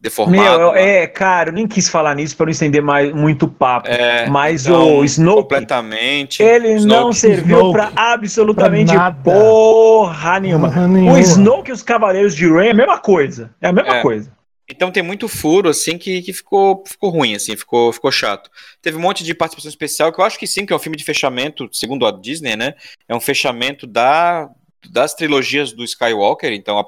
deformado. 0.00 0.40
Meu, 0.42 0.52
eu- 0.60 0.68
lá. 0.70 0.78
é, 0.78 1.06
cara, 1.06 1.50
eu 1.50 1.52
nem 1.52 1.66
quis 1.66 1.88
falar 1.88 2.14
nisso 2.14 2.36
pra 2.36 2.46
não 2.46 2.50
estender 2.50 2.80
mais, 2.82 3.12
muito 3.12 3.46
papo. 3.46 3.86
É, 3.88 4.26
mas 4.28 4.66
então, 4.66 4.98
o 4.98 5.04
Snoke, 5.04 5.42
completamente. 5.42 6.42
ele 6.42 6.74
não 6.76 7.10
Snoke. 7.10 7.16
serviu 7.16 7.56
Snoke. 7.58 7.72
pra 7.72 7.92
absolutamente 7.94 8.92
Pra 8.92 8.98
nada. 8.98 9.20
porra 9.22 10.40
nenhuma. 10.40 10.68
Porra 10.68 10.84
O 10.84 10.88
nenhuma. 10.88 11.20
Snoke 11.20 11.70
e 11.70 11.72
os 11.72 11.82
Cavaleiros 11.82 12.34
de 12.34 12.48
Rain 12.48 12.68
é 12.68 12.70
a 12.70 12.74
mesma 12.74 12.98
coisa. 12.98 13.54
É 13.60 13.68
a 13.68 13.72
mesma 13.72 13.96
É. 13.98 14.02
coisa. 14.02 14.32
Então 14.72 14.90
tem 14.92 15.02
muito 15.02 15.26
furo, 15.26 15.68
assim, 15.68 15.98
que, 15.98 16.22
que 16.22 16.32
ficou, 16.32 16.84
ficou 16.86 17.10
ruim, 17.10 17.34
assim, 17.34 17.56
ficou, 17.56 17.92
ficou 17.92 18.12
chato. 18.12 18.48
Teve 18.80 18.96
um 18.96 19.00
monte 19.00 19.24
de 19.24 19.34
participação 19.34 19.68
especial, 19.68 20.12
que 20.12 20.20
eu 20.20 20.24
acho 20.24 20.38
que 20.38 20.46
sim, 20.46 20.64
que 20.64 20.72
é 20.72 20.76
um 20.76 20.78
filme 20.78 20.96
de 20.96 21.02
fechamento, 21.02 21.68
segundo 21.72 22.06
a 22.06 22.12
Disney, 22.12 22.54
né? 22.54 22.74
É 23.08 23.14
um 23.16 23.20
fechamento 23.20 23.84
da, 23.84 24.48
das 24.88 25.12
trilogias 25.12 25.72
do 25.72 25.82
Skywalker, 25.82 26.52
então, 26.52 26.78
a, 26.78 26.84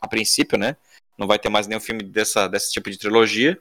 a 0.00 0.06
princípio, 0.06 0.56
né? 0.56 0.76
Não 1.18 1.26
vai 1.26 1.38
ter 1.38 1.48
mais 1.48 1.66
nenhum 1.66 1.80
filme 1.80 2.02
dessa, 2.02 2.48
desse 2.48 2.72
tipo 2.72 2.90
de 2.90 2.98
trilogia. 2.98 3.58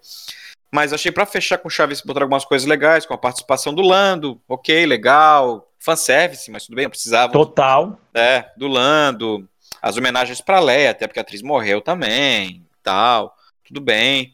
Mas 0.71 0.91
achei 0.91 1.11
pra 1.11 1.25
fechar 1.25 1.57
com 1.57 1.69
Chaves 1.69 2.01
botar 2.01 2.21
algumas 2.21 2.43
coisas 2.43 2.67
legais, 2.67 3.05
com 3.05 3.13
a 3.13 3.17
participação 3.17 3.73
do 3.73 3.81
Lando, 3.81 4.41
ok, 4.47 4.85
legal. 4.85 5.71
Fanservice, 5.79 6.49
mas 6.49 6.65
tudo 6.65 6.75
bem, 6.75 6.85
não 6.85 6.89
precisava. 6.89 7.31
Total. 7.31 7.99
É, 8.13 8.51
do 8.57 8.67
Lando, 8.67 9.47
as 9.81 9.95
homenagens 9.95 10.41
pra 10.41 10.59
Leia, 10.59 10.89
até 10.89 11.07
porque 11.07 11.19
a 11.19 11.21
atriz 11.21 11.41
morreu 11.41 11.79
também, 11.79 12.65
tal, 12.83 13.35
tudo 13.63 13.79
bem. 13.79 14.33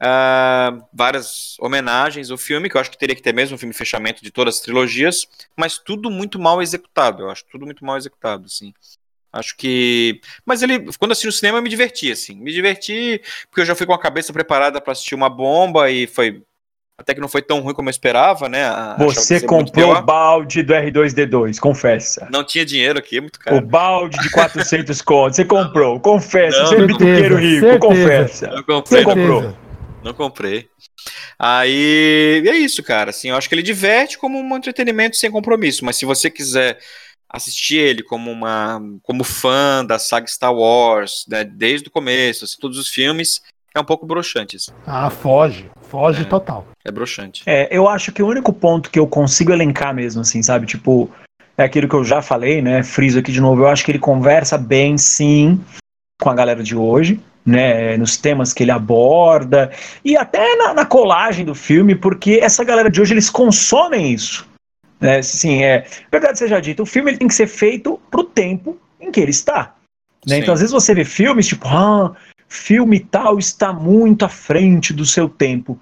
Uh, 0.00 0.82
várias 0.92 1.56
homenagens 1.60 2.30
ao 2.30 2.38
filme, 2.38 2.70
que 2.70 2.76
eu 2.76 2.80
acho 2.80 2.90
que 2.90 2.96
teria 2.96 3.14
que 3.14 3.22
ter 3.22 3.34
mesmo 3.34 3.56
um 3.56 3.58
filme 3.58 3.74
fechamento 3.74 4.22
de 4.22 4.30
todas 4.30 4.56
as 4.56 4.60
trilogias, 4.60 5.26
mas 5.56 5.76
tudo 5.76 6.10
muito 6.10 6.38
mal 6.38 6.62
executado. 6.62 7.24
Eu 7.24 7.30
acho 7.30 7.44
tudo 7.50 7.66
muito 7.66 7.84
mal 7.84 7.96
executado, 7.96 8.46
assim. 8.46 8.72
Acho 9.38 9.56
que. 9.56 10.20
Mas 10.44 10.62
ele, 10.62 10.86
quando 10.98 11.12
assisti 11.12 11.26
no 11.26 11.32
cinema, 11.32 11.58
eu 11.58 11.62
me 11.62 11.68
diverti, 11.68 12.10
assim. 12.10 12.34
Me 12.34 12.52
diverti, 12.52 13.20
porque 13.48 13.62
eu 13.62 13.66
já 13.66 13.74
fui 13.74 13.86
com 13.86 13.92
a 13.92 13.98
cabeça 13.98 14.32
preparada 14.32 14.80
para 14.80 14.92
assistir 14.92 15.14
uma 15.14 15.28
bomba 15.28 15.90
e 15.90 16.06
foi. 16.06 16.42
Até 17.00 17.14
que 17.14 17.20
não 17.20 17.28
foi 17.28 17.40
tão 17.40 17.60
ruim 17.60 17.74
como 17.74 17.88
eu 17.88 17.92
esperava, 17.92 18.48
né? 18.48 18.68
Você 18.98 19.40
comprou 19.40 19.94
o 19.94 20.02
balde 20.02 20.64
do 20.64 20.74
R2D2, 20.74 21.60
confessa. 21.60 22.28
Não 22.28 22.42
tinha 22.42 22.66
dinheiro 22.66 22.98
aqui, 22.98 23.18
é 23.18 23.20
muito 23.20 23.38
caro. 23.38 23.56
O 23.56 23.60
balde 23.60 24.18
de 24.18 24.28
400 24.30 25.00
contos, 25.02 25.36
você 25.36 25.44
comprou, 25.44 26.00
confessa. 26.00 26.58
Não, 26.58 26.66
você 26.66 26.74
é 26.74 26.86
bituqueiro 26.86 27.36
rico, 27.36 27.66
certeza. 27.66 27.78
confessa. 27.78 28.46
Não 28.48 28.62
comprei, 28.64 28.82
você 28.82 29.04
comprou. 29.04 29.56
Não 30.02 30.14
comprei. 30.14 30.68
Aí 31.38 32.42
é 32.46 32.56
isso, 32.56 32.82
cara. 32.82 33.10
Assim, 33.10 33.28
eu 33.28 33.36
acho 33.36 33.48
que 33.48 33.54
ele 33.54 33.62
diverte 33.62 34.18
como 34.18 34.38
um 34.38 34.56
entretenimento 34.56 35.16
sem 35.16 35.30
compromisso. 35.30 35.84
Mas 35.84 35.96
se 35.96 36.04
você 36.04 36.28
quiser 36.28 36.78
assistir 37.28 37.76
ele 37.76 38.02
como 38.02 38.30
uma 38.30 38.80
como 39.02 39.24
fã 39.24 39.84
da 39.84 39.98
saga 39.98 40.26
Star 40.26 40.54
Wars, 40.54 41.24
né, 41.28 41.44
desde 41.44 41.88
o 41.88 41.90
começo, 41.90 42.44
assim, 42.44 42.56
todos 42.60 42.78
os 42.78 42.88
filmes, 42.88 43.42
é 43.74 43.80
um 43.80 43.84
pouco 43.84 44.06
broxante. 44.06 44.56
Assim. 44.56 44.72
Ah, 44.86 45.10
foge. 45.10 45.70
Foge 45.82 46.22
é, 46.22 46.24
total. 46.24 46.66
É 46.84 46.90
broxante. 46.90 47.42
É, 47.46 47.68
eu 47.70 47.88
acho 47.88 48.12
que 48.12 48.22
o 48.22 48.26
único 48.26 48.52
ponto 48.52 48.90
que 48.90 48.98
eu 48.98 49.06
consigo 49.06 49.52
elencar 49.52 49.94
mesmo, 49.94 50.22
assim, 50.22 50.42
sabe? 50.42 50.66
Tipo, 50.66 51.10
é 51.56 51.64
aquilo 51.64 51.88
que 51.88 51.94
eu 51.94 52.04
já 52.04 52.22
falei, 52.22 52.62
né? 52.62 52.82
Friso 52.82 53.18
aqui 53.18 53.32
de 53.32 53.40
novo. 53.40 53.62
Eu 53.62 53.68
acho 53.68 53.84
que 53.84 53.90
ele 53.90 53.98
conversa 53.98 54.56
bem, 54.56 54.96
sim, 54.96 55.60
com 56.20 56.30
a 56.30 56.34
galera 56.34 56.62
de 56.62 56.76
hoje 56.76 57.20
né, 57.48 57.96
nos 57.96 58.18
temas 58.18 58.52
que 58.52 58.62
ele 58.62 58.70
aborda 58.70 59.70
e 60.04 60.16
até 60.16 60.54
na, 60.56 60.74
na, 60.74 60.84
colagem 60.84 61.46
do 61.46 61.54
filme, 61.54 61.94
porque 61.94 62.38
essa 62.42 62.62
galera 62.62 62.90
de 62.90 63.00
hoje 63.00 63.14
eles 63.14 63.30
consomem 63.30 64.12
isso. 64.12 64.46
Né? 65.00 65.22
Sim, 65.22 65.62
é 65.62 65.86
verdade 66.10 66.38
seja 66.38 66.60
dito, 66.60 66.82
o 66.82 66.86
filme 66.86 67.10
ele 67.10 67.18
tem 67.18 67.28
que 67.28 67.34
ser 67.34 67.46
feito 67.46 68.00
pro 68.10 68.24
tempo 68.24 68.78
em 69.00 69.10
que 69.10 69.20
ele 69.20 69.30
está. 69.30 69.74
Né? 70.26 70.38
Então 70.38 70.52
às 70.52 70.60
vezes 70.60 70.72
você 70.72 70.94
vê 70.94 71.04
filmes 71.04 71.46
tipo, 71.46 71.66
ah, 71.68 72.14
filme 72.48 73.00
tal 73.00 73.38
está 73.38 73.72
muito 73.72 74.24
à 74.24 74.28
frente 74.28 74.92
do 74.92 75.06
seu 75.06 75.28
tempo. 75.28 75.78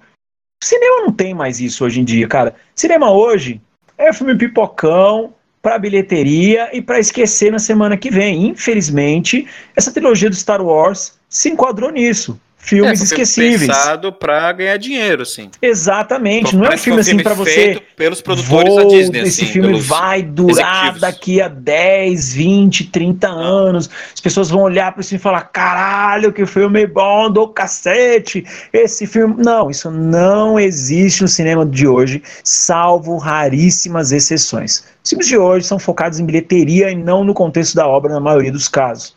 O 0.61 0.65
cinema 0.65 1.01
não 1.01 1.11
tem 1.11 1.33
mais 1.33 1.59
isso 1.59 1.85
hoje 1.85 1.99
em 1.99 2.03
dia, 2.03 2.27
cara. 2.27 2.55
Cinema 2.75 3.11
hoje 3.11 3.61
é 3.97 4.11
filme 4.13 4.35
pipocão, 4.35 5.33
para 5.61 5.79
bilheteria 5.79 6.69
e 6.75 6.81
para 6.81 6.97
esquecer 6.97 7.51
na 7.51 7.59
semana 7.59 7.97
que 7.97 8.09
vem. 8.09 8.47
Infelizmente, 8.47 9.45
essa 9.75 9.91
trilogia 9.91 10.29
do 10.29 10.35
Star 10.35 10.61
Wars 10.61 11.19
se 11.27 11.49
enquadrou 11.49 11.91
nisso. 11.91 12.39
Filmes 12.67 12.99
é, 12.99 13.03
esquecíveis. 13.05 13.61
pensado 13.61 14.11
para 14.11 14.51
ganhar 14.51 14.75
dinheiro, 14.75 15.21
assim. 15.21 15.49
Exatamente. 15.61 16.53
Não 16.53 16.65
é 16.65 16.75
um 16.75 16.77
filme 16.77 16.99
assim 16.99 17.17
para 17.17 17.33
você. 17.33 17.81
Pelos 17.95 18.21
produtores 18.21 18.75
da 18.75 18.83
Disney. 18.83 19.21
Esse 19.21 19.43
assim, 19.43 19.53
filme 19.53 19.79
vai 19.79 20.21
durar 20.21 20.99
daqui 20.99 21.41
a 21.41 21.47
10, 21.47 22.33
20, 22.33 22.83
30 22.85 23.29
anos. 23.29 23.89
As 24.13 24.19
pessoas 24.19 24.49
vão 24.49 24.63
olhar 24.63 24.91
para 24.91 24.99
isso 24.99 25.15
e 25.15 25.17
falar: 25.17 25.43
caralho, 25.43 26.33
que 26.33 26.45
filme 26.45 26.85
bom 26.85 27.31
do 27.31 27.47
cacete. 27.47 28.43
Esse 28.73 29.07
filme. 29.07 29.35
Não, 29.37 29.71
isso 29.71 29.89
não 29.89 30.59
existe 30.59 31.21
no 31.21 31.27
cinema 31.27 31.65
de 31.65 31.87
hoje, 31.87 32.21
salvo 32.43 33.17
raríssimas 33.17 34.11
exceções. 34.11 34.83
Os 35.01 35.09
filmes 35.09 35.27
de 35.27 35.37
hoje 35.37 35.65
são 35.65 35.79
focados 35.79 36.19
em 36.19 36.25
bilheteria 36.25 36.91
e 36.91 36.95
não 36.95 37.23
no 37.23 37.33
contexto 37.33 37.75
da 37.75 37.87
obra, 37.87 38.11
na 38.11 38.19
maioria 38.19 38.51
dos 38.51 38.67
casos. 38.67 39.16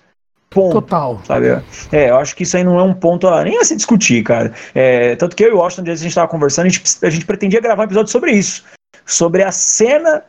Ponto, 0.51 0.73
Total. 0.73 1.21
Sabe? 1.25 1.47
É, 1.93 2.11
eu 2.11 2.17
acho 2.17 2.35
que 2.35 2.43
isso 2.43 2.57
aí 2.57 2.65
não 2.65 2.79
é 2.79 2.83
um 2.83 2.93
ponto 2.93 3.29
a, 3.29 3.45
nem 3.45 3.59
a 3.59 3.65
se 3.65 3.77
discutir, 3.77 4.25
cara. 4.25 4.53
É, 4.75 5.15
tanto 5.15 5.37
que 5.37 5.45
eu 5.45 5.51
e 5.51 5.53
o 5.53 5.59
Washington, 5.59 5.89
a 5.89 5.95
gente 5.95 6.09
estava 6.09 6.27
conversando, 6.27 6.67
a 6.67 6.69
gente, 6.69 6.83
a 7.03 7.11
gente 7.11 7.25
pretendia 7.25 7.61
gravar 7.61 7.83
um 7.83 7.87
episódio 7.87 8.11
sobre 8.11 8.33
isso. 8.33 8.65
Sobre 9.07 9.45
a 9.45 9.53
cena 9.53 10.25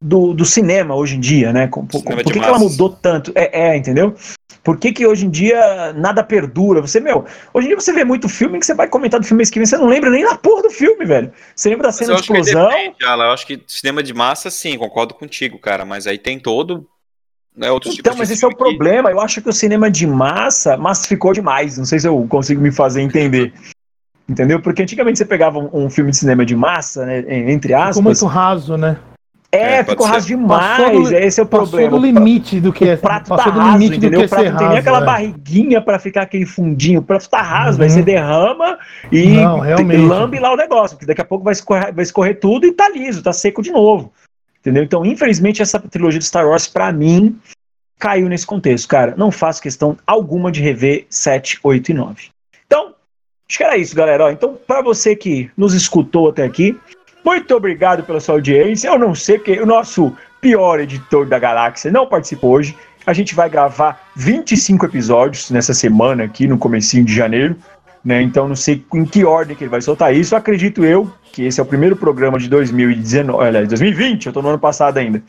do, 0.00 0.32
do 0.32 0.44
cinema 0.44 0.94
hoje 0.94 1.16
em 1.16 1.20
dia, 1.20 1.52
né? 1.52 1.66
Por, 1.66 1.84
por, 1.86 2.02
por 2.04 2.32
que, 2.32 2.38
que, 2.38 2.44
ela 2.44 2.58
mudou 2.58 2.88
tanto? 2.88 3.32
É, 3.34 3.70
é, 3.70 3.76
entendeu? 3.76 4.14
Por 4.62 4.78
que, 4.78 4.92
que 4.92 5.06
hoje 5.06 5.26
em 5.26 5.30
dia 5.30 5.92
nada 5.92 6.22
perdura? 6.22 6.80
Você, 6.80 7.00
meu, 7.00 7.24
hoje 7.52 7.66
em 7.66 7.70
dia 7.70 7.80
você 7.80 7.92
vê 7.92 8.04
muito 8.04 8.28
filme 8.28 8.60
que 8.60 8.64
você 8.64 8.74
vai 8.74 8.86
comentar 8.86 9.18
do 9.18 9.26
filme 9.26 9.38
mês 9.38 9.50
que 9.50 9.58
vem, 9.58 9.66
você 9.66 9.76
não 9.76 9.86
lembra 9.86 10.08
nem 10.08 10.24
da 10.24 10.36
porra 10.36 10.62
do 10.62 10.70
filme, 10.70 11.04
velho. 11.04 11.32
Você 11.54 11.68
lembra 11.68 11.88
da 11.88 11.92
cena 11.92 12.14
de 12.14 12.20
explosão? 12.20 12.68
Depende, 12.68 12.96
eu 13.00 13.30
acho 13.32 13.46
que 13.46 13.62
cinema 13.66 14.02
de 14.02 14.14
massa, 14.14 14.50
sim, 14.50 14.78
concordo 14.78 15.14
contigo, 15.14 15.58
cara. 15.58 15.84
Mas 15.84 16.06
aí 16.06 16.16
tem 16.16 16.38
todo 16.38 16.86
né, 17.56 17.68
então, 17.86 18.16
mas 18.16 18.30
esse 18.30 18.44
é 18.44 18.48
o 18.48 18.56
problema. 18.56 19.10
Eu 19.10 19.20
acho 19.20 19.40
que 19.40 19.48
o 19.48 19.52
cinema 19.52 19.90
de 19.90 20.06
massa 20.06 20.76
massificou 20.76 21.32
demais. 21.32 21.78
Não 21.78 21.84
sei 21.84 22.00
se 22.00 22.08
eu 22.08 22.26
consigo 22.28 22.60
me 22.60 22.72
fazer 22.72 23.00
entender. 23.00 23.52
Entendeu? 24.28 24.60
Porque 24.60 24.82
antigamente 24.82 25.18
você 25.18 25.24
pegava 25.24 25.58
um, 25.58 25.84
um 25.84 25.90
filme 25.90 26.10
de 26.10 26.16
cinema 26.16 26.44
de 26.44 26.56
massa, 26.56 27.06
né, 27.06 27.24
entre 27.52 27.72
aspas. 27.74 27.96
Ficou 27.96 28.02
muito 28.02 28.26
raso, 28.26 28.76
né? 28.76 28.98
É, 29.54 29.76
é 29.76 29.84
ficou 29.84 30.04
raso 30.04 30.26
demais. 30.26 31.10
Do, 31.10 31.14
esse 31.14 31.38
é 31.38 31.42
o 31.42 31.46
problema. 31.46 31.90
Passou 31.92 32.00
do 32.00 32.06
limite 32.06 32.60
do 32.60 32.72
que 32.72 32.88
é. 32.88 32.94
O 32.94 32.98
prato 32.98 33.28
tá 33.28 33.44
raso, 33.44 33.78
limite 33.78 33.98
entendeu? 33.98 34.20
Do 34.22 34.26
que 34.26 34.26
o 34.26 34.28
prato 34.28 34.50
não 34.50 34.58
tem 34.58 34.68
nem 34.68 34.78
aquela 34.78 35.02
é. 35.02 35.04
barriguinha 35.04 35.80
para 35.80 35.98
ficar 36.00 36.22
aquele 36.22 36.46
fundinho. 36.46 37.00
O 37.00 37.04
prato 37.04 37.30
tá 37.30 37.40
raso, 37.40 37.78
uhum. 37.78 37.84
aí 37.84 37.90
você 37.90 38.02
derrama 38.02 38.78
e 39.12 39.28
não, 39.28 39.60
lambe 40.08 40.40
lá 40.40 40.52
o 40.52 40.56
negócio. 40.56 40.96
Porque 40.96 41.06
daqui 41.06 41.20
a 41.20 41.24
pouco 41.24 41.44
vai 41.44 41.52
escorrer, 41.52 41.94
vai 41.94 42.02
escorrer 42.02 42.40
tudo 42.40 42.66
e 42.66 42.72
tá 42.72 42.88
liso, 42.88 43.22
tá 43.22 43.32
seco 43.32 43.62
de 43.62 43.70
novo. 43.70 44.12
Entendeu? 44.64 44.82
Então, 44.82 45.04
infelizmente, 45.04 45.60
essa 45.60 45.78
trilogia 45.78 46.18
de 46.18 46.24
Star 46.24 46.48
Wars, 46.48 46.66
para 46.66 46.90
mim, 46.90 47.38
caiu 47.98 48.30
nesse 48.30 48.46
contexto, 48.46 48.88
cara. 48.88 49.14
Não 49.14 49.30
faço 49.30 49.60
questão 49.60 49.94
alguma 50.06 50.50
de 50.50 50.62
rever 50.62 51.04
7, 51.10 51.60
8 51.62 51.90
e 51.90 51.94
9. 51.94 52.28
Então, 52.66 52.94
acho 53.46 53.58
que 53.58 53.62
era 53.62 53.76
isso, 53.76 53.94
galera. 53.94 54.32
Então, 54.32 54.58
para 54.66 54.80
você 54.80 55.14
que 55.14 55.50
nos 55.54 55.74
escutou 55.74 56.30
até 56.30 56.44
aqui, 56.44 56.74
muito 57.22 57.54
obrigado 57.54 58.04
pela 58.04 58.20
sua 58.20 58.36
audiência. 58.36 58.88
Eu 58.88 58.98
não 58.98 59.14
sei 59.14 59.36
porque 59.36 59.60
o 59.60 59.66
nosso 59.66 60.16
pior 60.40 60.80
editor 60.80 61.26
da 61.26 61.38
galáxia 61.38 61.90
não 61.90 62.06
participou 62.06 62.52
hoje. 62.52 62.74
A 63.06 63.12
gente 63.12 63.34
vai 63.34 63.50
gravar 63.50 64.08
25 64.16 64.86
episódios 64.86 65.50
nessa 65.50 65.74
semana 65.74 66.24
aqui, 66.24 66.46
no 66.46 66.56
comecinho 66.56 67.04
de 67.04 67.14
janeiro. 67.14 67.54
Né? 68.04 68.20
Então 68.20 68.46
não 68.46 68.56
sei 68.56 68.84
em 68.92 69.04
que 69.04 69.24
ordem 69.24 69.56
que 69.56 69.64
ele 69.64 69.70
vai 69.70 69.80
soltar 69.80 70.14
isso. 70.14 70.36
Acredito 70.36 70.84
eu 70.84 71.10
que 71.34 71.42
esse 71.42 71.58
é 71.58 71.62
o 71.62 71.66
primeiro 71.66 71.96
programa 71.96 72.38
de 72.38 72.48
2019, 72.48 73.38
olha, 73.42 73.66
2020, 73.66 74.26
eu 74.26 74.30
estou 74.30 74.40
no 74.40 74.50
ano 74.50 74.58
passado 74.58 74.98
ainda, 74.98 75.20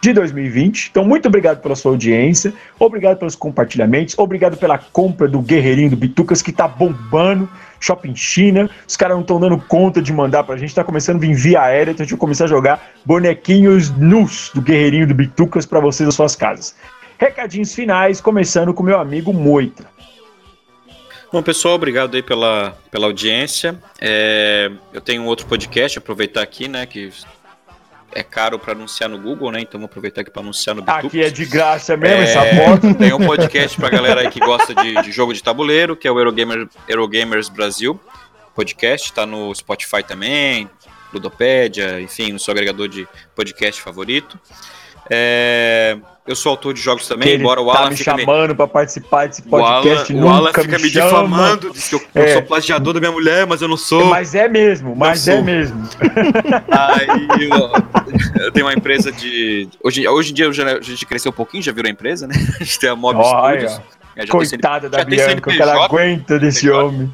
de 0.00 0.12
2020. 0.14 0.88
Então 0.90 1.04
muito 1.04 1.28
obrigado 1.28 1.60
pela 1.60 1.76
sua 1.76 1.90
audiência, 1.92 2.54
obrigado 2.78 3.18
pelos 3.18 3.36
compartilhamentos, 3.36 4.18
obrigado 4.18 4.56
pela 4.56 4.78
compra 4.78 5.28
do 5.28 5.40
Guerreirinho 5.40 5.90
do 5.90 5.96
Bitucas 5.96 6.40
que 6.40 6.50
está 6.50 6.66
bombando. 6.66 7.46
Shopping 7.78 8.14
China, 8.14 8.68
os 8.86 8.94
caras 8.94 9.16
não 9.16 9.22
estão 9.22 9.40
dando 9.40 9.58
conta 9.58 10.02
de 10.02 10.12
mandar 10.12 10.44
pra 10.44 10.56
gente, 10.56 10.68
está 10.68 10.84
começando 10.84 11.16
a 11.16 11.20
vir 11.20 11.34
via 11.34 11.62
aérea, 11.62 11.92
então 11.92 12.02
a 12.02 12.04
gente 12.04 12.12
vai 12.12 12.20
começar 12.20 12.44
a 12.44 12.48
jogar 12.48 12.90
bonequinhos 13.06 13.90
nus 13.96 14.50
do 14.54 14.60
Guerreirinho 14.60 15.06
do 15.06 15.14
Bitucas 15.14 15.64
para 15.64 15.80
vocês 15.80 16.06
nas 16.06 16.14
suas 16.14 16.36
casas. 16.36 16.74
Recadinhos 17.18 17.74
finais, 17.74 18.20
começando 18.20 18.74
com 18.74 18.82
meu 18.82 18.98
amigo 18.98 19.32
Moita. 19.32 19.84
Bom, 21.32 21.42
pessoal, 21.42 21.76
obrigado 21.76 22.16
aí 22.16 22.22
pela, 22.22 22.76
pela 22.90 23.06
audiência. 23.06 23.78
É, 24.00 24.68
eu 24.92 25.00
tenho 25.00 25.22
um 25.22 25.26
outro 25.26 25.46
podcast, 25.46 25.96
aproveitar 25.96 26.42
aqui, 26.42 26.66
né, 26.66 26.84
que 26.86 27.12
é 28.12 28.22
caro 28.24 28.58
para 28.58 28.72
anunciar 28.72 29.08
no 29.08 29.16
Google, 29.16 29.52
né? 29.52 29.60
Então 29.60 29.78
vou 29.78 29.86
aproveitar 29.86 30.22
aqui 30.22 30.30
para 30.30 30.42
anunciar 30.42 30.74
no 30.74 30.82
Bitucos. 30.82 31.06
Aqui 31.06 31.22
é 31.22 31.30
de 31.30 31.44
graça 31.44 31.96
mesmo 31.96 32.16
é, 32.16 32.22
essa 32.24 32.44
foto. 32.56 32.94
Tem 32.94 33.12
um 33.12 33.24
podcast 33.24 33.76
para 33.78 33.90
galera 33.90 34.22
aí 34.22 34.30
que 34.30 34.40
gosta 34.40 34.74
de, 34.74 35.02
de, 35.02 35.12
jogo 35.12 35.32
de 35.32 35.40
tabuleiro, 35.40 35.96
que 35.96 36.08
é 36.08 36.10
o 36.10 36.18
Eurogamer, 36.18 36.68
Eurogamers 36.88 37.48
Brasil. 37.48 38.00
Podcast 38.52 39.08
está 39.08 39.24
no 39.24 39.54
Spotify 39.54 40.02
também, 40.02 40.68
Ludopédia, 41.12 42.00
enfim, 42.00 42.32
no 42.32 42.40
seu 42.40 42.50
agregador 42.50 42.88
de 42.88 43.06
podcast 43.36 43.80
favorito. 43.80 44.36
É, 45.08 45.96
eu 46.26 46.36
sou 46.36 46.50
autor 46.50 46.74
de 46.74 46.80
jogos 46.80 47.08
também, 47.08 47.36
embora 47.36 47.60
o 47.60 47.66
tá 47.66 47.78
Alan 47.78 47.84
tá 47.84 47.90
me 47.90 47.96
chamando 47.96 48.50
me... 48.50 48.54
para 48.54 48.66
participar 48.66 49.26
desse 49.26 49.42
podcast. 49.42 50.12
O 50.12 50.18
Alan, 50.18 50.26
o 50.26 50.28
Alan 50.28 50.52
fica 50.52 50.76
me, 50.76 50.84
me 50.84 50.90
difamando, 50.90 51.70
diz 51.72 51.88
que 51.88 51.94
eu, 51.94 52.02
é. 52.14 52.30
eu, 52.30 52.32
sou 52.34 52.42
plagiador 52.42 52.94
da 52.94 53.00
minha 53.00 53.12
mulher, 53.12 53.46
mas 53.46 53.62
eu 53.62 53.68
não 53.68 53.76
sou. 53.76 54.04
Mas 54.06 54.34
é 54.34 54.48
mesmo, 54.48 54.94
mas 54.94 55.26
é 55.26 55.40
mesmo. 55.40 55.82
Aí 56.70 57.48
eu, 57.48 58.44
eu, 58.44 58.52
tenho 58.52 58.66
uma 58.66 58.74
empresa 58.74 59.10
de. 59.10 59.68
Hoje, 59.82 60.06
hoje 60.06 60.30
em 60.30 60.34
dia 60.34 60.52
já, 60.52 60.76
a 60.76 60.80
gente 60.80 61.06
cresceu 61.06 61.30
um 61.30 61.34
pouquinho, 61.34 61.62
já 61.62 61.72
virou 61.72 61.90
empresa, 61.90 62.26
né? 62.26 62.34
A 62.60 62.64
gente 62.64 62.78
tem 62.78 62.90
a 62.90 62.96
Mob 62.96 63.18
Olha, 63.18 63.68
Studios. 63.68 64.30
Coitada 64.30 64.88
da 64.88 65.04
Bianca, 65.04 65.50
que 65.50 65.60
ela 65.60 65.84
aguenta 65.84 66.38
desse 66.38 66.68
homem. 66.70 67.12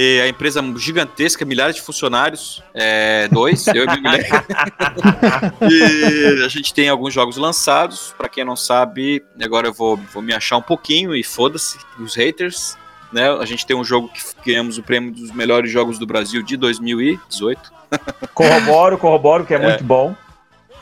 E 0.00 0.20
a 0.20 0.28
empresa 0.28 0.62
gigantesca, 0.76 1.44
milhares 1.44 1.74
de 1.74 1.82
funcionários, 1.82 2.62
é, 2.72 3.26
dois, 3.32 3.66
eu 3.66 3.82
e 3.82 3.86
minha 3.86 4.00
mulher. 4.00 4.28
e 5.68 6.44
a 6.44 6.46
gente 6.46 6.72
tem 6.72 6.88
alguns 6.88 7.12
jogos 7.12 7.36
lançados. 7.36 8.14
Para 8.16 8.28
quem 8.28 8.44
não 8.44 8.54
sabe, 8.54 9.24
agora 9.42 9.66
eu 9.66 9.72
vou, 9.72 9.96
vou 10.14 10.22
me 10.22 10.32
achar 10.32 10.56
um 10.56 10.62
pouquinho 10.62 11.16
e 11.16 11.24
foda-se 11.24 11.78
os 11.98 12.14
haters. 12.14 12.78
Né? 13.12 13.28
A 13.28 13.44
gente 13.44 13.66
tem 13.66 13.74
um 13.74 13.82
jogo 13.82 14.08
que 14.08 14.20
ganhamos 14.46 14.78
o 14.78 14.84
prêmio 14.84 15.10
dos 15.10 15.32
melhores 15.32 15.68
jogos 15.68 15.98
do 15.98 16.06
Brasil 16.06 16.44
de 16.44 16.56
2018. 16.56 17.60
corroboro, 18.32 18.98
corroboro, 18.98 19.44
que 19.44 19.52
é, 19.52 19.56
é. 19.56 19.68
muito 19.68 19.82
bom. 19.82 20.14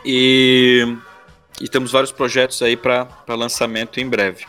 E, 0.04 0.94
e 1.58 1.66
temos 1.66 1.90
vários 1.90 2.12
projetos 2.12 2.60
aí 2.60 2.76
para 2.76 3.08
lançamento 3.30 3.98
em 3.98 4.06
breve. 4.06 4.44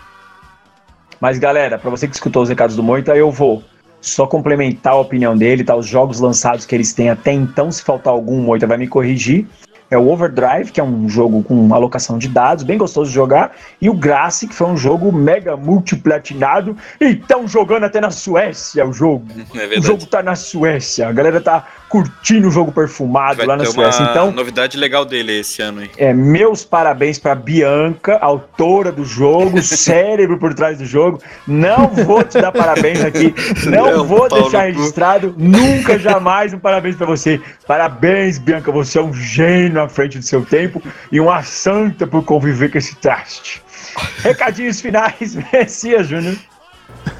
Mas 1.21 1.39
galera, 1.39 1.79
para 1.79 1.89
você 1.89 2.05
que 2.05 2.15
escutou 2.15 2.43
os 2.43 2.49
recados 2.49 2.75
do 2.75 2.83
Moita, 2.83 3.15
eu 3.15 3.31
vou 3.31 3.63
só 4.01 4.25
complementar 4.27 4.93
a 4.93 4.97
opinião 4.97 5.35
dele, 5.35 5.63
tá? 5.63 5.75
Os 5.75 5.87
jogos 5.87 6.19
lançados 6.19 6.65
que 6.65 6.75
eles 6.75 6.93
têm 6.93 7.09
até 7.09 7.31
então, 7.31 7.71
se 7.71 7.83
faltar 7.83 8.13
algum, 8.13 8.39
o 8.39 8.43
Moita 8.43 8.67
vai 8.67 8.77
me 8.77 8.87
corrigir 8.87 9.47
é 9.89 9.97
o 9.97 10.07
Overdrive, 10.09 10.71
que 10.71 10.79
é 10.79 10.83
um 10.83 11.07
jogo 11.07 11.43
com 11.43 11.73
alocação 11.73 12.17
de 12.17 12.27
dados, 12.27 12.63
bem 12.63 12.77
gostoso 12.77 13.09
de 13.09 13.15
jogar, 13.15 13.55
e 13.81 13.89
o 13.89 13.93
Grace, 13.93 14.47
que 14.47 14.53
foi 14.53 14.67
um 14.67 14.77
jogo 14.77 15.11
mega 15.11 15.55
multiplatinado, 15.55 16.75
e 16.99 17.05
estão 17.05 17.47
jogando 17.47 17.85
até 17.85 18.01
na 18.01 18.11
Suécia 18.11 18.85
o 18.85 18.93
jogo. 18.93 19.25
É 19.57 19.79
o 19.79 19.81
jogo 19.81 20.05
tá 20.05 20.21
na 20.21 20.35
Suécia, 20.35 21.07
a 21.07 21.11
galera 21.11 21.41
tá 21.41 21.65
curtindo 21.89 22.47
o 22.47 22.51
jogo 22.51 22.71
perfumado 22.71 23.37
Vai 23.37 23.45
lá 23.45 23.57
na 23.57 23.65
Suécia. 23.65 24.03
Então, 24.03 24.31
novidade 24.31 24.77
legal 24.77 25.03
dele 25.03 25.39
esse 25.39 25.61
ano, 25.61 25.81
hein? 25.81 25.89
É, 25.97 26.13
meus 26.13 26.63
parabéns 26.63 27.17
para 27.17 27.33
Bianca, 27.33 28.17
autora 28.17 28.91
do 28.91 29.03
jogo, 29.03 29.61
cérebro 29.63 30.37
por 30.37 30.53
trás 30.53 30.77
do 30.77 30.85
jogo. 30.85 31.19
Não 31.47 31.87
vou 31.87 32.23
te 32.23 32.39
dar 32.39 32.51
parabéns 32.51 33.03
aqui, 33.03 33.33
não, 33.65 33.97
não 33.97 34.05
vou 34.05 34.29
deixar 34.29 34.63
registrado, 34.63 35.33
nunca 35.37 35.97
jamais 35.97 36.53
um 36.53 36.59
parabéns 36.59 36.95
para 36.95 37.07
você. 37.07 37.41
Parabéns, 37.65 38.37
Bianca, 38.37 38.71
você 38.71 38.99
é 38.99 39.01
um 39.01 39.13
gênio 39.13 39.76
à 39.79 39.89
frente 39.89 40.17
do 40.17 40.23
seu 40.23 40.45
tempo 40.45 40.81
e 41.11 41.19
uma 41.19 41.43
santa 41.43 42.05
por 42.07 42.23
conviver 42.23 42.71
com 42.71 42.77
esse 42.77 42.95
traste. 42.95 43.61
Recadinhos 44.23 44.81
finais, 44.81 45.35
Messias 45.51 46.07
Júnior. 46.07 46.35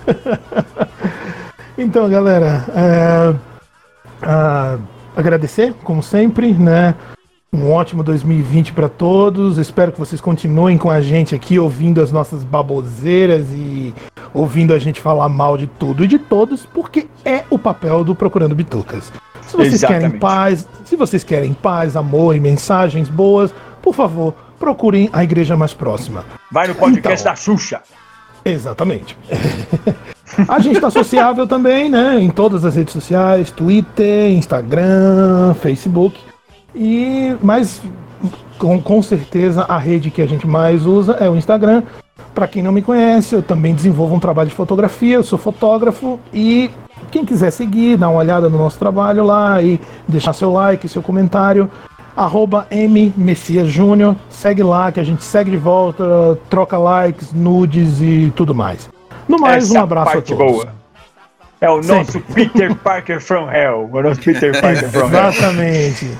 então, 1.78 2.10
galera, 2.10 2.66
é, 2.76 3.36
agradecer, 5.16 5.74
como 5.84 6.02
sempre, 6.02 6.54
né? 6.54 6.96
Um 7.54 7.72
ótimo 7.72 8.04
2020 8.04 8.74
para 8.74 8.90
todos. 8.90 9.58
Espero 9.58 9.92
que 9.92 10.00
vocês 10.00 10.20
continuem 10.20 10.78
com 10.78 10.92
a 10.92 11.00
gente 11.00 11.34
aqui, 11.34 11.58
ouvindo 11.58 12.02
as 12.02 12.12
nossas 12.12 12.44
baboseiras 12.44 13.48
e 13.52 13.94
ouvindo 14.34 14.74
a 14.74 14.80
gente 14.80 15.00
falar 15.00 15.30
mal 15.30 15.58
de 15.58 15.66
tudo 15.66 16.04
e 16.04 16.08
de 16.08 16.20
todos, 16.20 16.66
porque 16.66 17.08
é 17.24 17.44
o 17.50 17.58
papel 17.58 18.04
do 18.04 18.14
Procurando 18.14 18.54
Bitucas. 18.54 19.12
Se 19.58 19.64
vocês 19.64 19.74
Exatamente. 19.74 20.04
querem 20.04 20.20
paz, 20.20 20.68
se 20.86 20.96
vocês 20.96 21.24
querem 21.24 21.54
paz, 21.54 21.96
amor 21.96 22.36
e 22.36 22.40
mensagens 22.40 23.10
boas, 23.10 23.54
por 23.82 23.96
favor, 23.96 24.36
procurem 24.60 25.10
a 25.12 25.24
igreja 25.24 25.58
mais 25.58 25.74
próxima. 25.74 26.24
Vai 26.52 26.68
no 26.68 26.76
podcast 26.76 27.22
então, 27.22 27.32
da 27.32 27.36
Xuxa. 27.36 27.82
Exatamente. 28.46 29.18
A 30.48 30.60
gente 30.60 30.76
está 30.76 30.92
sociável 30.92 31.48
também, 31.48 31.90
né? 31.90 32.20
Em 32.20 32.30
todas 32.30 32.64
as 32.64 32.76
redes 32.76 32.94
sociais, 32.94 33.50
Twitter, 33.50 34.32
Instagram, 34.32 35.56
Facebook. 35.56 36.20
E 36.76 37.36
mas 37.42 37.82
com, 38.60 38.80
com 38.80 39.02
certeza 39.02 39.64
a 39.64 39.80
rede 39.80 40.12
que 40.12 40.22
a 40.22 40.28
gente 40.28 40.46
mais 40.46 40.86
usa 40.86 41.14
é 41.14 41.28
o 41.28 41.36
Instagram. 41.36 41.82
Para 42.38 42.48
quem 42.48 42.62
não 42.62 42.72
me 42.72 42.84
conhece, 42.84 43.34
eu 43.34 43.42
também 43.42 43.74
desenvolvo 43.74 44.14
um 44.14 44.20
trabalho 44.20 44.48
de 44.48 44.54
fotografia, 44.54 45.16
eu 45.16 45.24
sou 45.24 45.40
fotógrafo 45.40 46.20
e 46.32 46.70
quem 47.10 47.26
quiser 47.26 47.50
seguir, 47.50 47.98
dar 47.98 48.10
uma 48.10 48.20
olhada 48.20 48.48
no 48.48 48.60
nosso 48.60 48.78
trabalho 48.78 49.26
lá 49.26 49.60
e 49.60 49.82
deixar 50.08 50.34
seu 50.34 50.54
like, 50.54 50.88
seu 50.88 51.02
comentário, 51.02 51.68
arroba 52.16 52.68
M 52.70 53.12
Messias 53.18 53.70
Júnior, 53.70 54.16
segue 54.30 54.62
lá 54.62 54.92
que 54.92 55.00
a 55.00 55.04
gente 55.04 55.24
segue 55.24 55.50
de 55.50 55.58
volta, 55.58 56.38
troca 56.48 56.78
likes, 56.78 57.34
nudes 57.34 58.00
e 58.02 58.32
tudo 58.36 58.54
mais. 58.54 58.88
No 59.28 59.40
mais, 59.40 59.64
Essa 59.64 59.80
um 59.80 59.82
abraço 59.82 60.20
a 60.20 60.22
todos. 60.22 60.38
Boa. 60.38 60.68
É 61.60 61.70
o 61.70 61.82
nosso 61.82 62.14
Sempre. 62.14 62.50
Peter 62.50 62.76
Parker 62.76 63.20
from 63.20 63.52
Hell. 63.52 63.90
O 63.92 64.02
nosso 64.02 64.22
Peter 64.22 64.52
Parker 64.62 64.90
from 64.90 65.10
Hell. 65.12 65.30
Exatamente. 65.30 66.18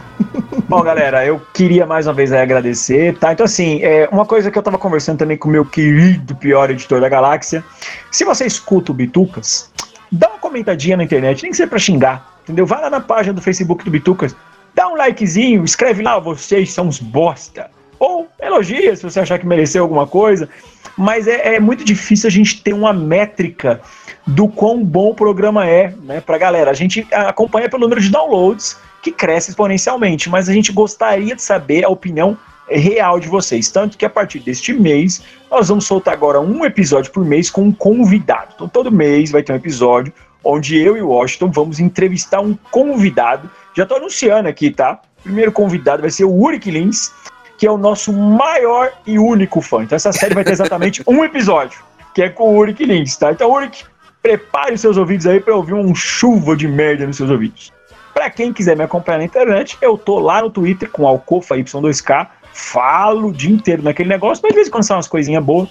Bom, 0.68 0.82
galera, 0.82 1.26
eu 1.26 1.40
queria 1.54 1.86
mais 1.86 2.08
uma 2.08 2.14
vez 2.14 2.34
agradecer, 2.34 3.18
tá? 3.18 3.34
Então, 3.34 3.46
assim, 3.46 3.82
é, 3.84 4.10
uma 4.12 4.26
coisa 4.26 4.50
que 4.50 4.58
eu 4.58 4.64
tava 4.64 4.78
conversando 4.78 5.20
também 5.20 5.38
com 5.38 5.48
o 5.48 5.52
meu 5.52 5.64
querido 5.64 6.36
pior 6.36 6.70
editor 6.72 7.00
da 7.00 7.08
galáxia. 7.08 7.64
Se 8.12 8.26
você 8.26 8.46
escuta 8.46 8.92
o 8.92 8.96
Bitucas, 8.96 9.72
dá 10.12 10.28
uma 10.28 10.40
comentadinha 10.40 10.98
na 10.98 11.04
internet, 11.04 11.44
nem 11.44 11.52
que 11.52 11.58
seja 11.58 11.70
pra 11.70 11.80
xingar, 11.80 12.40
entendeu? 12.44 12.66
Vai 12.66 12.82
lá 12.82 12.90
na 12.90 13.00
página 13.00 13.34
do 13.34 13.42
Facebook 13.42 13.86
do 13.86 13.92
Bitucas, 13.92 14.36
dá 14.74 14.90
um 14.90 14.96
likezinho, 14.96 15.64
escreve 15.64 16.02
lá, 16.02 16.18
vocês 16.20 16.74
são 16.74 16.88
os 16.88 17.00
bosta. 17.00 17.70
Ou 18.00 18.28
elogia 18.40 18.96
se 18.96 19.04
você 19.04 19.20
achar 19.20 19.40
que 19.40 19.46
mereceu 19.46 19.84
alguma 19.84 20.06
coisa 20.06 20.50
mas 20.98 21.28
é, 21.28 21.56
é, 21.56 21.60
muito 21.60 21.84
difícil 21.86 22.28
a 22.28 22.32
gente 22.32 22.62
ter 22.62 22.74
uma 22.74 22.92
métrica 22.92 23.80
do 24.26 24.48
quão 24.48 24.84
bom 24.84 25.12
o 25.12 25.16
programa 25.16 25.68
é 25.68 25.94
né, 26.04 26.24
a 26.26 26.38
galera. 26.38 26.72
A 26.72 26.74
gente 26.74 27.08
acompanha 27.12 27.70
pelo 27.70 27.84
número 27.84 28.02
de 28.02 28.10
downloads, 28.10 28.78
que 29.02 29.12
cresce 29.12 29.52
exponencialmente, 29.52 30.30
mas 30.30 30.50
a 30.50 30.54
gente 30.54 30.72
gostaria 30.72 31.36
de 31.36 31.42
saber 31.42 31.86
a 31.86 31.90
opinião 31.90 32.38
real 32.70 33.20
de 33.20 33.28
vocês. 33.28 33.70
Tanto 33.70 33.98
que 33.98 34.06
a 34.06 34.10
partir 34.10 34.40
deste 34.40 34.74
mês, 34.74 35.22
nós 35.50 35.70
vamos 35.70 35.86
soltar 35.86 36.14
agora 36.14 36.42
um 36.42 36.66
episódio 36.66 37.12
por 37.12 37.24
mês 37.24 37.50
com 37.50 37.64
um 37.64 37.72
convidado. 37.72 38.54
Então, 38.56 38.68
todo 38.68 38.92
mês 38.92 39.32
vai 39.32 39.44
ter 39.44 39.54
um 39.54 39.56
episódio 39.56 40.12
onde 40.44 40.78
eu 40.78 40.98
e 40.98 41.02
o 41.02 41.10
Washington 41.10 41.52
vamos 41.52 41.80
entrevistar 41.80 42.42
um 42.42 42.58
convidado. 42.72 43.50
Já 43.76 43.84
estou 43.84 43.98
anunciando 43.98 44.48
aqui, 44.48 44.72
tá? 44.72 45.00
O 45.20 45.24
primeiro 45.24 45.52
convidado 45.52 46.02
vai 46.02 46.12
ser 46.12 46.24
o 46.24 46.34
Uric 46.34 46.72
Lins 46.72 47.12
que 47.58 47.66
é 47.66 47.72
o 47.72 47.78
nosso 47.78 48.14
maior 48.14 48.92
e 49.06 49.18
único 49.18 49.62
fã. 49.62 49.84
Então 49.84 49.96
essa 49.96 50.12
série 50.12 50.36
vai 50.36 50.44
ter 50.44 50.52
exatamente 50.52 51.02
um 51.08 51.24
episódio, 51.24 51.80
que 52.14 52.22
é 52.22 52.30
com 52.30 52.56
o 52.56 52.58
Uric 52.58 52.86
Lins, 52.86 53.18
tá? 53.18 53.32
Então, 53.32 53.52
Uric, 53.52 53.84
prepare 54.22 54.76
os 54.76 54.82
seus 54.82 54.98
ouvidos 54.98 55.26
aí 55.26 55.40
para 55.40 55.56
ouvir 55.56 55.74
um 55.74 55.96
chuva 55.96 56.56
de 56.56 56.68
merda 56.68 57.08
nos 57.08 57.18
seus 57.18 57.30
ouvidos. 57.30 57.72
Para 58.14 58.30
quem 58.30 58.52
quiser 58.52 58.76
me 58.76 58.84
acompanhar 58.84 59.20
na 59.20 59.26
internet, 59.26 59.78
eu 59.82 59.98
tô 59.98 60.20
lá 60.20 60.42
no 60.42 60.50
Twitter 60.50 60.90
com 60.90 61.08
Alcofa 61.08 61.56
Y2K, 61.56 62.28
falo 62.52 63.30
o 63.30 63.32
dia 63.32 63.54
inteiro 63.54 63.84
naquele 63.84 64.10
negócio, 64.10 64.42
mas 64.44 64.52
de 64.52 64.56
vez 64.56 64.68
em 64.68 64.72
quando 64.72 64.84
são 64.84 64.98
umas 64.98 65.08
coisinhas 65.08 65.44
boas. 65.44 65.70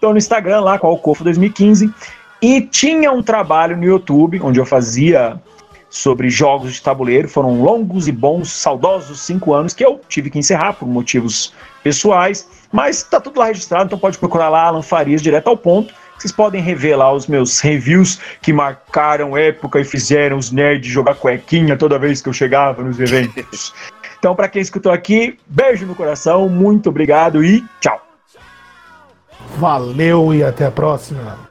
Tô 0.00 0.12
no 0.12 0.18
Instagram 0.18 0.60
lá 0.60 0.78
com 0.78 0.86
Alcofa 0.86 1.24
2015 1.24 1.92
e 2.40 2.62
tinha 2.62 3.12
um 3.12 3.22
trabalho 3.22 3.76
no 3.76 3.84
YouTube 3.84 4.40
onde 4.40 4.58
eu 4.58 4.64
fazia 4.64 5.40
sobre 5.90 6.30
jogos 6.30 6.72
de 6.72 6.80
tabuleiro. 6.80 7.28
Foram 7.28 7.60
longos 7.60 8.08
e 8.08 8.12
bons, 8.12 8.50
saudosos 8.50 9.20
cinco 9.20 9.52
anos 9.52 9.74
que 9.74 9.84
eu 9.84 10.00
tive 10.08 10.30
que 10.30 10.38
encerrar 10.38 10.74
por 10.74 10.88
motivos 10.88 11.52
pessoais, 11.82 12.48
mas 12.72 13.02
tá 13.02 13.20
tudo 13.20 13.40
lá 13.40 13.46
registrado, 13.46 13.86
então 13.86 13.98
pode 13.98 14.16
procurar 14.16 14.48
lá 14.48 14.62
Alan 14.62 14.82
Farias 14.82 15.20
direto 15.20 15.48
ao 15.48 15.56
ponto. 15.56 15.92
Vocês 16.16 16.32
podem 16.32 16.60
rever 16.60 16.98
lá 16.98 17.10
os 17.12 17.26
meus 17.26 17.60
reviews 17.60 18.20
que 18.42 18.52
marcaram 18.52 19.36
época 19.36 19.80
e 19.80 19.84
fizeram 19.84 20.36
os 20.36 20.50
nerds 20.50 20.92
jogar 20.92 21.14
cuequinha 21.14 21.76
toda 21.76 21.98
vez 21.98 22.20
que 22.20 22.28
eu 22.28 22.32
chegava 22.32 22.82
nos 22.82 23.00
eventos. 23.00 23.72
então, 24.18 24.36
para 24.36 24.46
quem 24.48 24.60
escutou 24.60 24.92
aqui, 24.92 25.38
beijo 25.46 25.86
no 25.86 25.94
coração, 25.94 26.46
muito 26.46 26.90
obrigado 26.90 27.42
e 27.42 27.64
tchau. 27.80 28.06
Valeu 29.56 30.34
e 30.34 30.44
até 30.44 30.66
a 30.66 30.70
próxima. 30.70 31.49